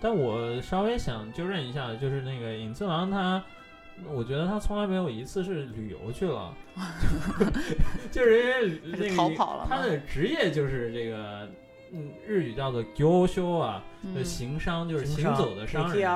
[0.00, 3.42] 但我稍微想纠正一下，就是那个尹次郎他，
[4.06, 6.54] 我觉得他从来没有一次是旅游去了，
[8.12, 11.48] 就是因为那个逃跑了他的职业就是这个，
[11.92, 13.82] 嗯，日语叫做 gyō 修啊，
[14.14, 16.08] 就嗯行商，就是行走的商人。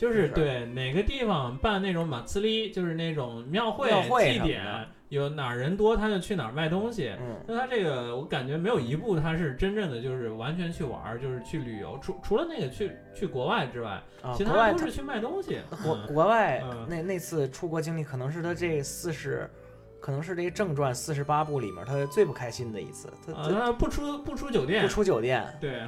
[0.00, 3.90] 啊，就是是对哪个地方办那种马刺利，就是那种庙会、
[4.32, 4.64] 祭典
[5.10, 7.12] 有哪儿人多他就去哪儿卖东西。
[7.20, 15.58] 嗯，那他这个我感觉没有一部他是真正的就是完全去玩儿，就是去旅游，除除了那个去去国外之外，啊，其他他都是去卖东西。
[15.82, 16.14] 国嗯。
[16.14, 16.86] 国外嗯。
[16.88, 19.50] 那那次出国经历，可能是他这四十，
[20.00, 25.82] 可能是这个正传四十八部里面他最不开心的一次，他啊，他他不出不出酒店，不出酒店，对，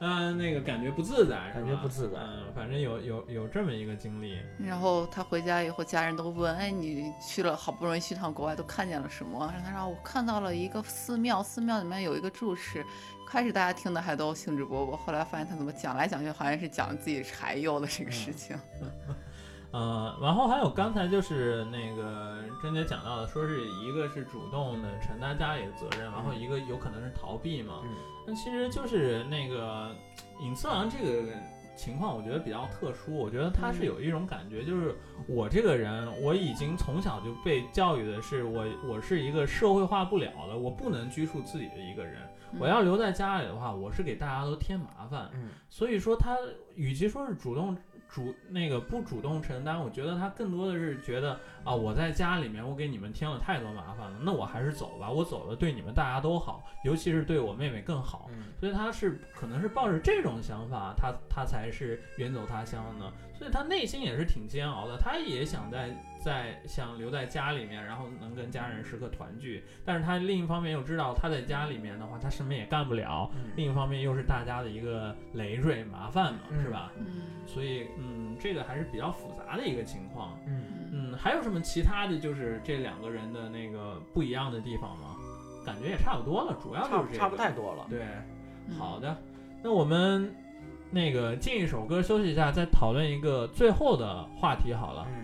[0.00, 4.38] 嗯、那个感觉不自在，感觉不自在嗯，反正有有有这么一个经历。
[4.58, 12.84] 然后他回家以后，家人都问：“哎，你去了好不容易去趟国外，都看见了什么？”然后他说：“我看到了一个寺庙，寺庙里面有一个住持。”
[13.26, 18.56] 开始大家听的还都兴致勃勃，后来发现他怎么讲来讲去，好像是讲自己柴油的这个事情。
[19.74, 27.80] 呃，然后还有刚才就是那个珍姐讲到的，说是一个是主动的承担家里的责任，然后一个有可能是逃避嘛。
[27.82, 27.90] 嗯
[28.26, 29.90] 那其实就是那个
[30.40, 31.28] 尹次郎这个
[31.76, 33.14] 情况，我觉得比较特殊。
[33.16, 34.94] 我觉得他是有一种感觉，就是
[35.26, 42.22] 我这个人，我已经从小就被教育的是我我是一个社会化不了的，我不能拘束自己的一个人。
[42.60, 45.28] 我要留在家里的话，我是给大家都添麻烦。
[45.34, 46.36] 嗯所以说他
[46.76, 47.76] 与其说是主动
[48.14, 58.30] 主那个不主动承担，我觉得他更多的是觉得啊，我在家里面我给你们添了太多麻烦了，那我还是走吧，我走了对你们大家都好，尤其是对我妹妹更好。
[58.32, 65.90] 嗯所以他是可能是抱着这种想法，他他才是远走他乡的，所以他内心也是挺煎熬的，他也想在
[66.24, 76.90] 在想留在家里面，然后能跟家人时刻团聚，但是他另一方面又知道他在家里面的话，他什么也干不了，嗯另一方面又是大家的一个累赘麻烦嘛，嗯是吧？
[76.96, 77.06] 嗯，
[77.46, 80.38] 所以嗯，这个还是比较复杂的一个情况。
[80.46, 85.16] 嗯，嗯，还有什么其他的就是这两个人的那个不一样的地方吗？
[85.66, 87.18] 感觉也差不多了，主要就是这个。
[87.18, 87.86] 差差不太多了。
[87.90, 88.00] 对，
[88.68, 89.14] 嗯好的，
[89.62, 90.34] 那我们
[90.90, 95.06] 那个进一首歌休息一下，再讨论一个最后的话题好了。
[95.14, 95.23] 嗯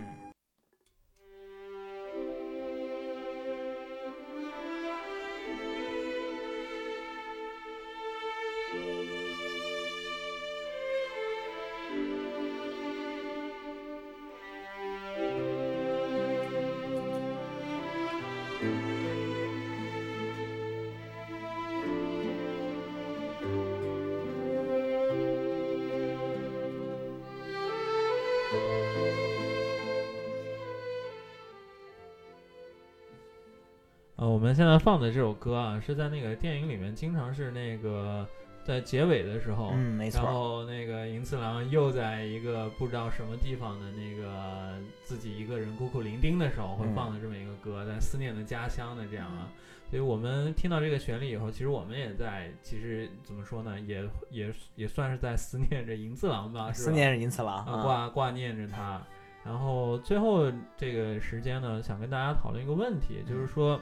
[34.51, 38.27] 们现在放的这首歌啊，是在那个电影里面，经常是那个
[38.65, 40.21] 在结尾的时候，嗯，没然。
[40.21, 44.75] 后那个银次郎又在一个不知道什么地方的那个
[45.05, 49.47] 自己一个人孤苦伶仃的时候，会嗯放的这么一个歌，在思念的家乡的这样啊。
[49.89, 59.01] 所以我们听到这个旋律以后，其实我们也在，其实怎么说呢，也也也算是在思念着银次郎吧，是吧思念着银次郎啊，啊，挂挂念着他。
[59.45, 63.79] 然后最后这个时间呢，想跟大家讨论一个问题，就是说，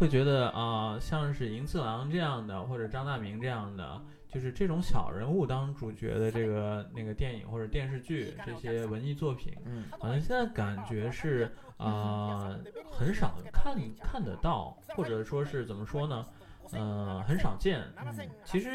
[0.00, 12.58] 会觉得啊、像是银次郎这样的，或者张大明这样的，就是这种小人物当主角的这个那个电影或者电视剧这些文艺作品，嗯好像现在感觉是啊、
[12.90, 16.24] 很少看看得到，或者说是怎么说呢？
[16.72, 17.82] 呃，很少见。
[18.02, 18.70] 嗯其实，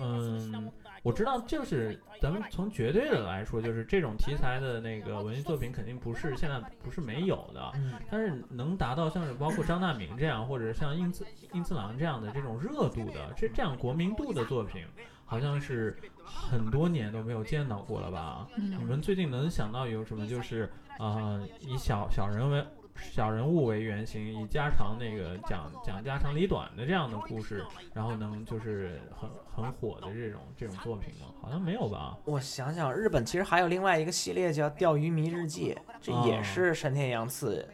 [0.00, 0.72] 嗯，
[1.02, 14.84] 我知道，就是咱们从绝对的来说，就是这种题材的那个文艺作品，肯定不是现在不是没有的，嗯但是能达到像是包括张大明这样，或者像英次英次郎这样的这种热度的，这这样国民度的作品，
[15.24, 18.46] 好像是很多年都没有见到过了吧？
[18.56, 20.26] 嗯你们最近能想到有什么？
[20.26, 22.64] 就是啊、呃以小小人为
[22.94, 31.26] 小人物为原型，以家长那个讲讲家长里短的这样的故事，然后能就是很很火的这种这种作品吗？
[31.40, 32.16] 好像没有吧？
[32.24, 37.68] 我想想，日本其实还有另外一个系列叫《钓鱼迷日记》，这也哦是山田洋次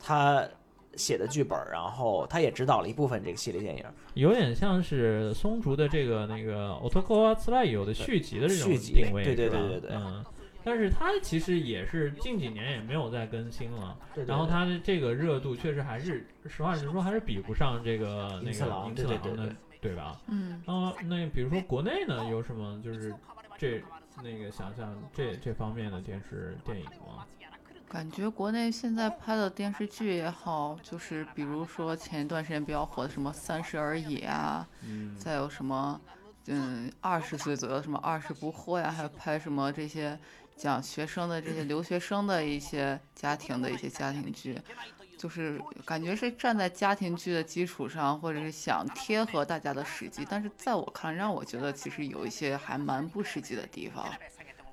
[0.00, 0.46] 他
[0.96, 3.84] 写的剧本，然后他也指导了一部分这个系列电影。
[4.14, 10.24] 有点像是松竹的这个那个《Otoko a t s u r a 有的续集的这种续集定位，对对对对对嗯。
[10.66, 19.54] 但是它其实也是近几年也没有再更新了，对然后它的这个热度确实还是，实话实说还是比不上这个那银次郎个银次郎的
[19.84, 20.18] 对吧？
[20.28, 23.14] 嗯，啊，那比如说国内呢，有什么就是
[23.58, 23.84] 这
[24.22, 27.26] 那个想象这这方面的电视电影吗？
[27.86, 36.00] 感觉国内现在拍的电视剧也好，就是比如说前一段时间比较火的什么《三十而已》啊，嗯再有什么，
[36.46, 40.18] 嗯，二十岁左右什么《二十不惑》呀，还有拍什么这些
[40.56, 44.58] 讲学生的这些留学生的一些家庭的一些家庭剧，
[45.24, 54.04] 就是感觉是站在家庭剧的基础上，或者是想贴合大家的实际，但是在我看，让我觉得其实有一些还蛮不实际的地方。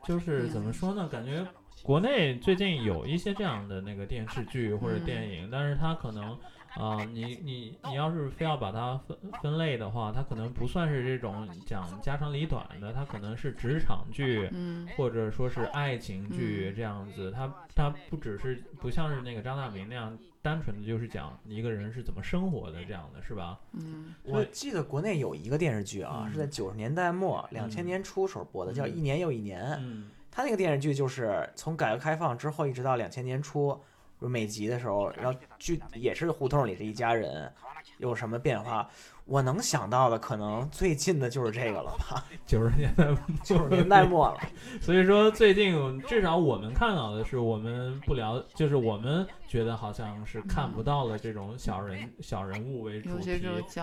[0.04, 1.08] 就是怎么说呢？
[1.08, 1.48] 感觉
[1.82, 6.38] 国内最近有一些这样的那个电视剧或者嗯电影，但是它可能
[6.76, 14.50] 啊、你你你要是非要把它分分类的话，它可能不算是这种讲家长里短的，它可能是职场剧。
[14.54, 23.60] 嗯或者说是爱情剧嗯这样子，它它不只是不像是那个张大民那样单纯的就是讲一个人是怎么生活的这样的，是吧？
[23.74, 29.64] 嗯我记得国内有一个电视剧啊，嗯是在九十年代末、两千嗯年初时候播的，叫《嗯一年又一年》。
[29.80, 33.78] 嗯他那个电视剧就是从改革开放之后一直到两千年初，
[34.20, 37.52] 每集的时候，然后剧也是胡同里这一家人
[37.98, 38.90] 有什么变化。
[39.32, 43.08] 我能想到的可能最近的就是这个了吧， 九十年代
[43.46, 44.38] 九十年代末了。
[44.82, 53.40] 所以说，最近至少我们看到的是，我们不了，就是我们觉得好像是看不到的这种小人、小人物为主题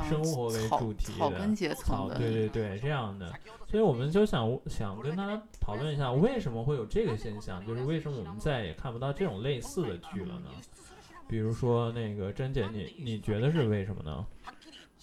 [0.07, 3.33] 生活为主题的草根阶，层的，对对对，这样的。
[3.67, 7.65] 所以我们就想想跟他讨论一下，为什么会有这个现象？
[7.67, 10.51] 就是为什么我们再也看不到这种类似的剧了呢？
[11.27, 14.27] 比如说那个甄姐，你你觉得是为什么呢？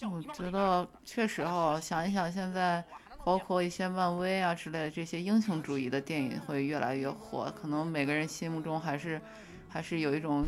[0.02, 2.84] 我觉得确实哈，想一想现在，
[3.24, 9.20] 包括一些漫威啊之类的这些英雄主义的电影会越来越火，可能每个人心目中还是
[9.68, 10.44] 还是有一种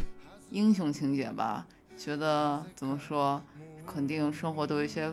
[0.51, 1.67] 英雄情节吧，
[1.97, 3.43] 觉得怎么说，
[3.87, 5.11] 肯定生活都有一些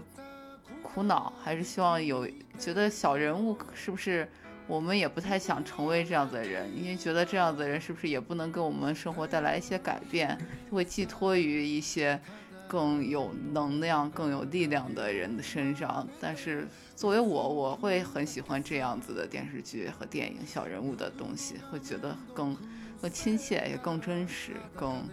[0.83, 2.27] 苦恼，还是希望有
[2.59, 4.27] 觉得小人物是不是？
[4.67, 10.35] 我们也不太想成为这样子的人，因为觉得这样子的人是不是也不能给我们生活带来一些改变，
[10.71, 12.19] 会寄托于一些
[12.67, 16.07] 更有能量、更有力量的人的身上。
[16.19, 22.55] 但是作为我，我会很喜欢这样子的电视剧和电影小人物的东西，会觉得更
[23.01, 25.03] 更亲切，也更真实，更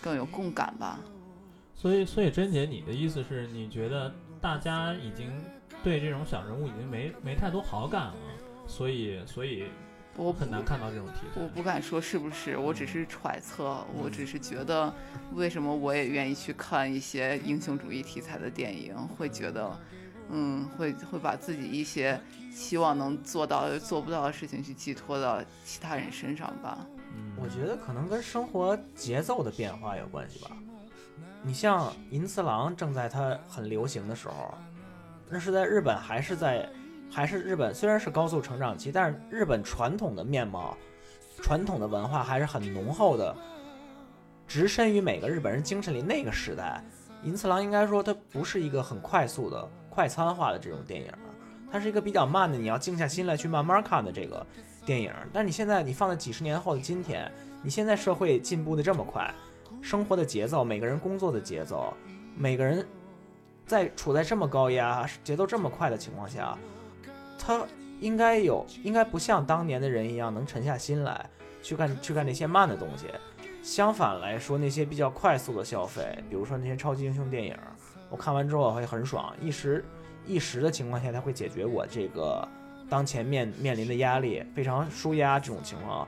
[0.00, 0.98] 更有共感吧。
[1.74, 5.30] 所以，所以甄姐，你的意思是你觉得大家已经
[5.84, 8.14] 对这种小人物已经没没太多好感了，
[8.66, 9.64] 所以所以
[10.16, 11.40] 我很难看到这种题材。
[11.40, 14.92] 我不敢说是不是，我只是揣测，我只是觉得，
[15.34, 19.78] 为什么我也愿意去看一些英雄主义题材的电影，会觉得，
[20.30, 22.20] 嗯，会会把自己一些
[22.50, 26.78] 希望能做到又做不到的事情去寄托到其他人身上吧。
[27.14, 30.50] 嗯，我觉得可能跟生活节奏的变化有关系吧。
[31.42, 34.54] 你像银次郎正在他很流行的时候，
[35.28, 36.68] 那是在日本还是在
[37.10, 40.76] 还是日本虽然是高速成长期，但是日本传统的面貌、
[41.42, 43.34] 传统的文化还是很浓厚的，
[44.46, 46.02] 植身于每个日本人精神里。
[46.02, 46.82] 那个时代，
[47.22, 51.10] 银次郎应该说它不是一个很快速的快餐化的这种电影，
[51.72, 54.46] 它是一个比较慢的，你要静下心来去慢慢看的这个
[54.84, 55.12] 电影。
[55.32, 57.30] 但你现在你放在几十年后的今天，
[57.62, 59.34] 你现在社会进步的这么快，
[59.80, 61.92] 生活的节奏，每个人工作的节奏，
[62.36, 62.86] 每个人
[63.66, 66.56] 在处在这么高压、节奏这么快的情况下，
[67.46, 67.64] 他
[68.00, 71.30] 应该有，应该不像当年的人一样能沉下心来
[71.62, 73.06] 去干去干那些慢的东西。
[73.62, 77.56] 相反来说，那些比较快速的消费，比如说那些超级英雄电影，
[78.10, 79.84] 我看完之后会很爽，一时
[80.26, 82.46] 一时的情况下，它会解决我这个
[82.88, 86.06] 当前面面临的压力，非常舒压这种情况。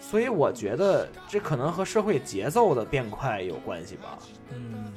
[0.00, 4.18] 所以我觉得这可能和社会节奏的变快有关系吧。
[4.50, 4.92] 嗯，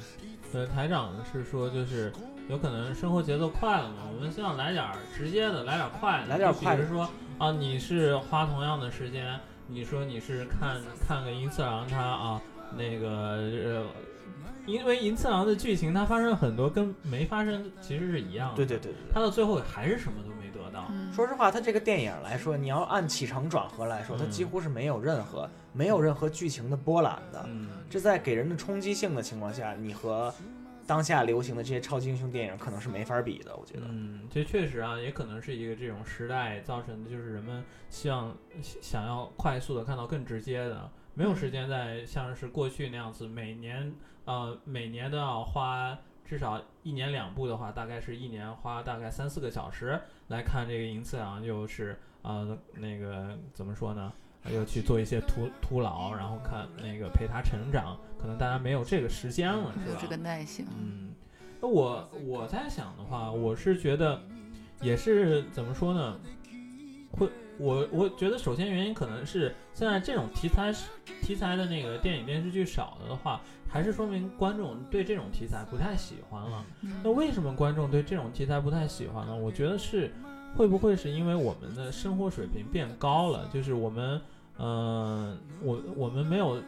[0.52, 2.12] 对，台长是说就是
[2.48, 7.08] 有可能生活节奏快了嘛，我们希望来点儿直接的，来点儿快的，来点儿快的比如说
[7.38, 12.40] 啊，你是花同样的时间，你说你是看看个银次郎他啊
[12.76, 13.86] 那个呃。
[14.66, 18.56] 因为银次郎的剧情，他发生了很多跟没发生其实是一样的。
[18.56, 20.86] 对对对对他到最后还是什么都没得到。
[20.90, 27.44] 嗯，说实话，他这个电影来说，你要按起承转合来说，它嗯几乎是没有任何没有任何剧情的波澜的。
[27.46, 30.34] 嗯，这在给人的冲击性的情况下，你和
[30.86, 33.56] 当下流行的这些超级英雄电影可能是没法比的。
[33.56, 43.92] 我觉得，嗯，这确实啊，也可能是一个这种时代造成的，就是人们希望想要快速的看到更直接的，没有时间在像是过去那样子，每年
[44.24, 54.12] 呃每年都要花至少一年两部的话，大概是一年花大概三四个小时来看这个银次郎，又是呃那个怎么说呢？
[54.52, 59.84] 又去做一些徒徒劳，然后看那个陪他成长，可能大家没有这个时间了，是吧？
[59.86, 60.66] 没有这个耐性。
[60.78, 61.14] 嗯，
[61.60, 64.20] 那我我在想的话，我是觉得
[64.80, 66.20] 也是怎么说呢？
[67.12, 67.28] 会
[67.58, 70.70] 我我觉得首先原因可能是现在这种题材
[71.22, 76.62] 题材的那个电影电视剧少了的话，还是说明观众对这种题材不太喜欢了。
[77.02, 79.34] 那为什么观众对这种题材不太喜欢呢？
[79.34, 80.12] 我觉得是
[80.54, 83.48] 会不会是因为我们的生活水平变高了？
[83.50, 84.20] 就是我们，
[84.58, 86.62] 嗯、我我们没有，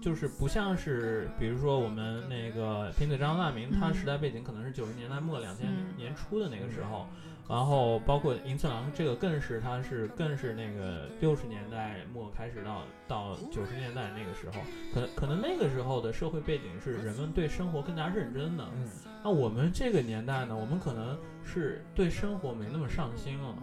[0.00, 7.06] 就是不像是，比如说我们那个贫嘴张大明，他嗯时代背景可能是九十年代末两千嗯年初的那个时候，
[7.48, 14.62] 然后包括银次郎这个更是，他是更是那个六十年代末开始到到九十年代那个时候，
[14.94, 18.64] 可可能那个时候的社会背景是人们对生活更加认真的。
[18.76, 18.88] 嗯，
[19.22, 23.54] 那我们这个年代呢，我们可能是对生活没那么上心了，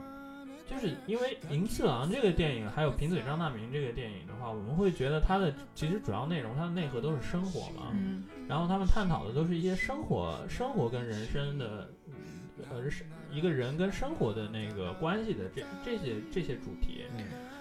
[0.69, 12.13] 就是因为《银次郎》这个电影，还有《贫嘴张大民》这个电影的话，我们会觉得它的其实主要内容，它的内核都是生活嘛，嗯然后他们探讨的都是一些生活、生活跟人生的，嗯
[12.71, 17.05] 呃，是一个人跟生活的那个关系的这这些这些主题。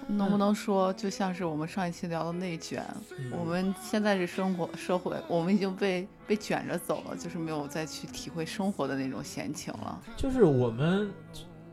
[0.08, 2.84] 能不能说，就像是我们上一期聊的内卷，
[3.18, 10.00] 嗯我们现在是生活社会，我们已经被被卷着走了，就是没有再去体会生活的那种闲情了。
[10.16, 11.10] 就是我们，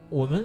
[0.10, 0.44] 我们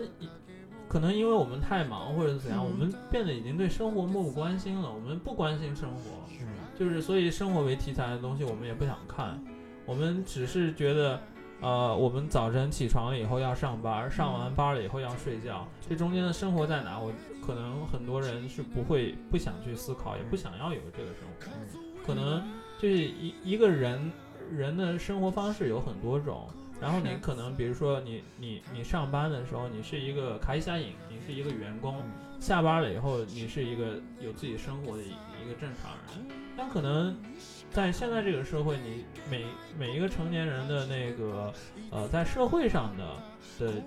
[0.88, 6.00] 可能因为我们太忙或者是怎样，嗯我们变得已经对生活漠不关心了，我们不关心生活，
[6.40, 6.48] 嗯
[6.78, 9.40] 就是所以生活为题材的东西我们也不想看，
[9.84, 11.20] 我们只是觉得。
[11.60, 17.00] 呃，我们早晨起床了以后要上班，上完班了以后要睡觉，这中间的生活在哪？
[17.00, 17.10] 我
[17.44, 22.06] 可能很多人是不会不想去思考，也不想要有这个生活。
[22.06, 22.40] 可能
[22.78, 24.12] 就是一一个人
[24.52, 26.48] 人的生活方式有很多种，
[26.80, 32.02] 然后你可能比如说你你你上班的时候你是一个开下影，你是一个员工，
[32.38, 36.26] 下班了以后你是一个有自己生活的一一个正常人，
[36.56, 37.16] 但可能
[37.70, 39.44] 在现在这个社会，你每
[39.78, 41.52] 每一个成年人的那个
[41.90, 43.16] 呃在社会上的
[43.58, 43.80] 的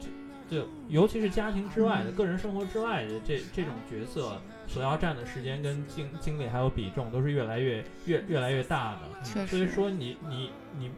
[0.49, 4.37] 就就尤其是家庭之外的、嗯个人生活之外的这这种角色
[4.67, 9.23] 所要占的时间跟精精力还有比重都是越来越越越来越大的。
[9.23, 10.91] 确实，所以说你你你你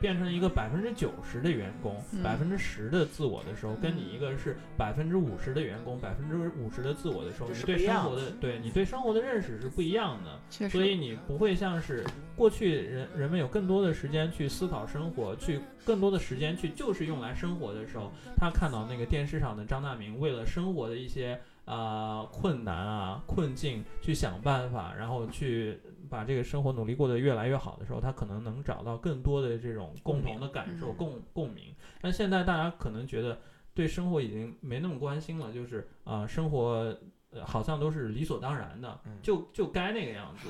[0.00, 10.68] 变成一个百分之九十的员工，嗯百分之十的自我的时候，跟你一个是百分之五十的员工，百分之五十的自我的时候，你对生活的对你对生活的认识是不一样的。
[10.68, 12.04] 所以，你不会像是
[12.36, 25.78] 过去人人们有更多的时间去思考生活，去更多的时间去就是用来生活的时候，他看到那个电视上的张大明为了生活的一些啊、困难啊困境去想办法，然后去
[26.08, 31.74] 把这个生活努力过得越来越好的时候，他可能能找到更多的这种共同的感受、嗯共共鸣。
[32.00, 33.38] 但现在大家可能觉得
[33.74, 36.96] 对生活已经没那么关心了，就是啊、生活。
[37.32, 40.48] 呃好像都是理所当然的，嗯就就该那个样子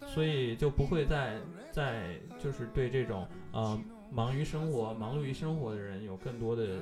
[0.00, 1.38] 的，所以就不会再
[1.70, 3.78] 再就是对这种呃
[4.14, 6.76] 忙于生活、忙碌于生活的人有更多的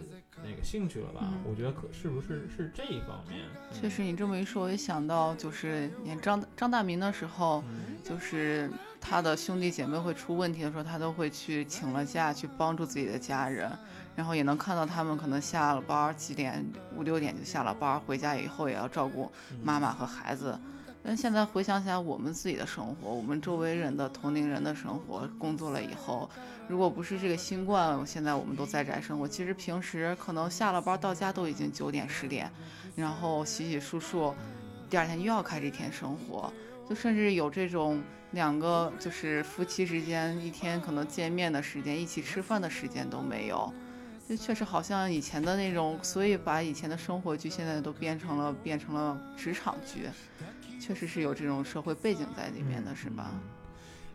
[0.45, 1.21] 那个兴趣了吧？
[1.23, 3.41] 嗯我觉得可是不是是这一方面？
[3.73, 13.73] 确实，你这么一说，我也想到，就是演张张大民的时候，嗯就是他的兄弟姐妹会出问题的时候，他都会去请了假去帮助自己的家人，
[14.15, 16.63] 然后也能看到他们可能下了班几点
[16.95, 19.33] 五六点就下了班，回家以后也要照顾
[19.65, 20.59] 妈妈和孩子。
[21.05, 26.31] 但现在回想起来，我们自己的生活，我们周围人的同龄人的生活，工作了以后，
[26.69, 29.27] 如果不是这个新冠，现在我们都在宅生活。
[29.27, 32.49] 其实平时可能下了班到家都已经九点十点，
[32.95, 34.33] 然后洗洗漱漱，
[34.89, 36.53] 第二天又要开始一天生活。
[36.89, 38.03] 就甚至有这种
[38.33, 43.73] 两个就是夫妻之间一天可能见面的时间、一起吃饭的时间都没有。
[44.29, 50.09] 就确实好像以前的那种，所以把以前的生活剧现在都变成了变成了职场剧，
[50.83, 53.31] 确实是有这种社会背景在里面的，是吧？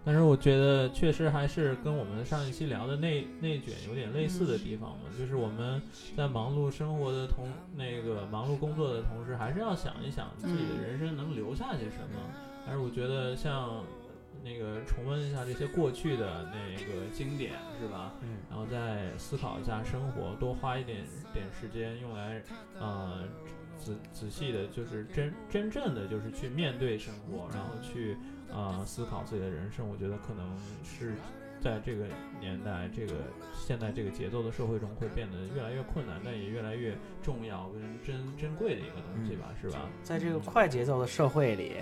[0.03, 5.81] 但是我觉得确实还是跟我们上一期聊的内内卷有点类似的地方嘛，就是我们
[6.15, 12.19] 在忙碌生活的同那个忙碌工作的同时，还是要想一想自己的人生能留下些什么。
[12.65, 13.83] 但是我觉得像
[14.43, 18.13] 那个重温一下这些过去的那个经典，是吧？
[18.21, 21.03] 嗯然后再思考一下生活，多花一点
[21.33, 22.41] 点时间用来，
[22.79, 23.23] 呃，
[23.77, 28.17] 仔仔细的，就是真真正的就是去面对生活，然后去
[28.51, 29.87] 呃思考自己的人生。
[29.87, 31.13] 我觉得可能是
[31.61, 32.05] 在这个
[32.39, 33.13] 年代，这个
[33.53, 39.89] 现在这个节奏的社会中，会变得越来越困难，但也越来越重要跟珍珍贵的一个东西吧，是吧？
[40.03, 41.77] 在这个快节奏的社会里，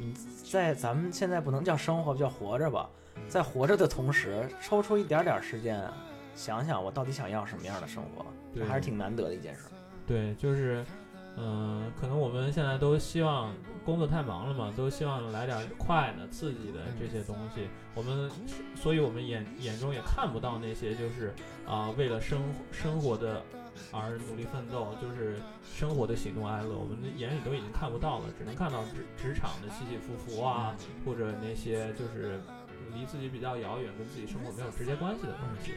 [0.00, 2.88] 嗯，在咱们现在不能叫生活，叫活着吧，
[3.28, 5.82] 在活着的同时，抽出一点点时间，
[6.34, 8.24] 想想我到底想要什么样的生活，
[8.54, 9.62] 对还是挺难得的一件事。
[10.06, 10.84] 对，就是，
[11.40, 13.54] 嗯、可能我们现在都希望
[13.84, 17.68] 工作太忙了嘛，都希望来点快的、刺激的这些东西。
[17.94, 18.30] 我们，
[18.74, 21.32] 所以我们眼眼中也看不到那些就是
[21.66, 22.42] 啊、为了生
[22.72, 23.42] 生活的
[23.92, 30.74] 而努力奋斗，就是生活的喜怒哀乐，我们的眼里都已经看不到了，只能看到职职场的起起伏伏啊，
[31.06, 32.40] 或者那些就是
[32.94, 35.74] 离自己比较遥远、跟自己生活没有直接关系的东西。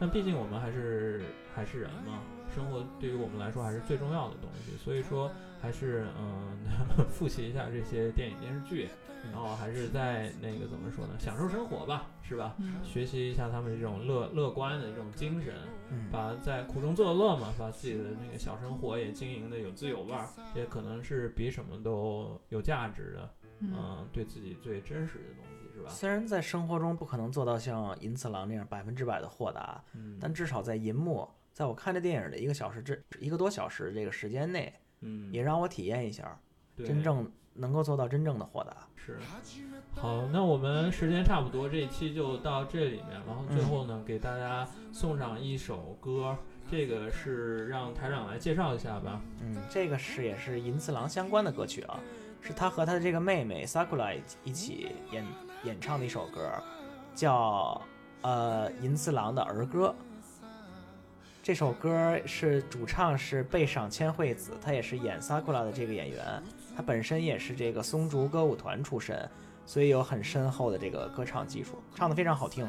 [0.00, 1.22] 但毕竟我们还是
[1.54, 2.20] 还是人嘛，
[2.54, 5.30] 生活对于我们来说还是最重要的东西，所以说
[5.60, 6.56] 还是嗯
[7.10, 8.88] 复习一下这些电影电视剧，
[9.32, 12.54] 然后还是在那个怎么说呢，享受生活吧，是吧？
[12.58, 15.54] 嗯学习一下他们这种乐乐观的这种精神，
[15.90, 25.88] 嗯，把在苦中作乐嘛，把自己的那个小生活也经营的有滋有味儿，也可能是比什么都有价值的，嗯嗯，对自己最真实的东西，是吧？
[25.90, 36.38] 虽然在生活中不可能做到像银次郎那样百分之百的豁达，嗯，但至少在银幕，在我看这电影的一个小时之一个多小时这个时间内，嗯，也让我体验一下
[36.74, 38.76] 对真正能够做到真正的豁达。
[38.96, 39.18] 是，
[39.96, 46.36] 好，那我们时间差不多，这一期就到这里面，然后最后呢，给大家送上一首歌，
[46.70, 49.20] 这个是让台长来介绍一下吧。
[49.40, 51.98] 嗯，这个是也是银次郎相关的歌曲啊，
[52.40, 55.26] 是他和他的这个妹妹 Sakura 一起演
[55.64, 56.50] 演唱的一首歌，
[57.14, 57.82] 叫
[58.22, 59.94] 呃银次郎的儿歌。
[61.42, 66.40] 这首歌是主唱是倍赏千惠子，她也是演 Sakura 的这个演员，
[66.76, 69.28] 她本身也是这个松竹歌舞团出身，
[69.66, 72.64] 所以有很深厚的这个歌唱技术，唱得非常好听。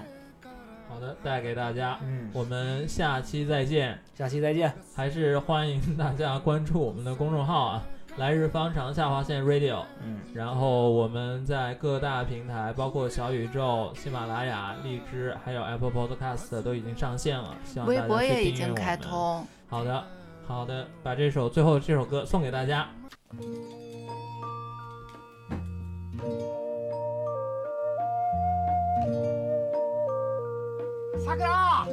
[0.89, 3.95] 好的，带给大家，嗯，我们下期再见。
[4.15, 4.73] 下期再见。
[4.95, 7.83] 还是欢迎大家关注我们的公众号啊，
[8.16, 9.84] 来日方长下划线 Radio。
[10.02, 18.84] 嗯，然后我们在各大平台，包括小宇宙、喜马拉雅、荔枝，还有 Apple Podcast 都已经上线了，希望大微博家去也已经订阅我们。
[18.84, 19.46] 开通。
[19.68, 20.04] 好的，
[20.46, 22.88] 好的，把这首最后这首歌送给大家。
[31.24, 31.86] さくら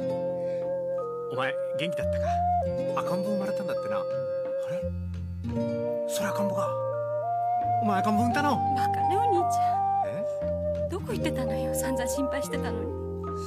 [1.30, 2.26] お前元気だったか
[3.00, 4.02] 赤ん坊生まれたんだってなあ
[4.70, 4.80] れ
[6.07, 6.69] それ赤ん坊か
[7.83, 8.57] お前赤ん坊産んだの？
[8.75, 9.57] バカねお兄ち
[10.05, 10.89] えゃん。
[10.89, 11.73] どこ行ってたのよ？
[11.75, 12.85] 散々心配してたのに。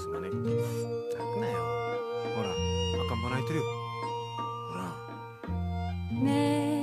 [0.00, 0.30] すまねえ。
[0.30, 1.58] 泣くなよ。
[2.34, 2.48] ほら
[3.06, 3.64] 赤ん坊泣いてるよ。
[4.72, 4.82] ほら。
[6.22, 6.73] ねん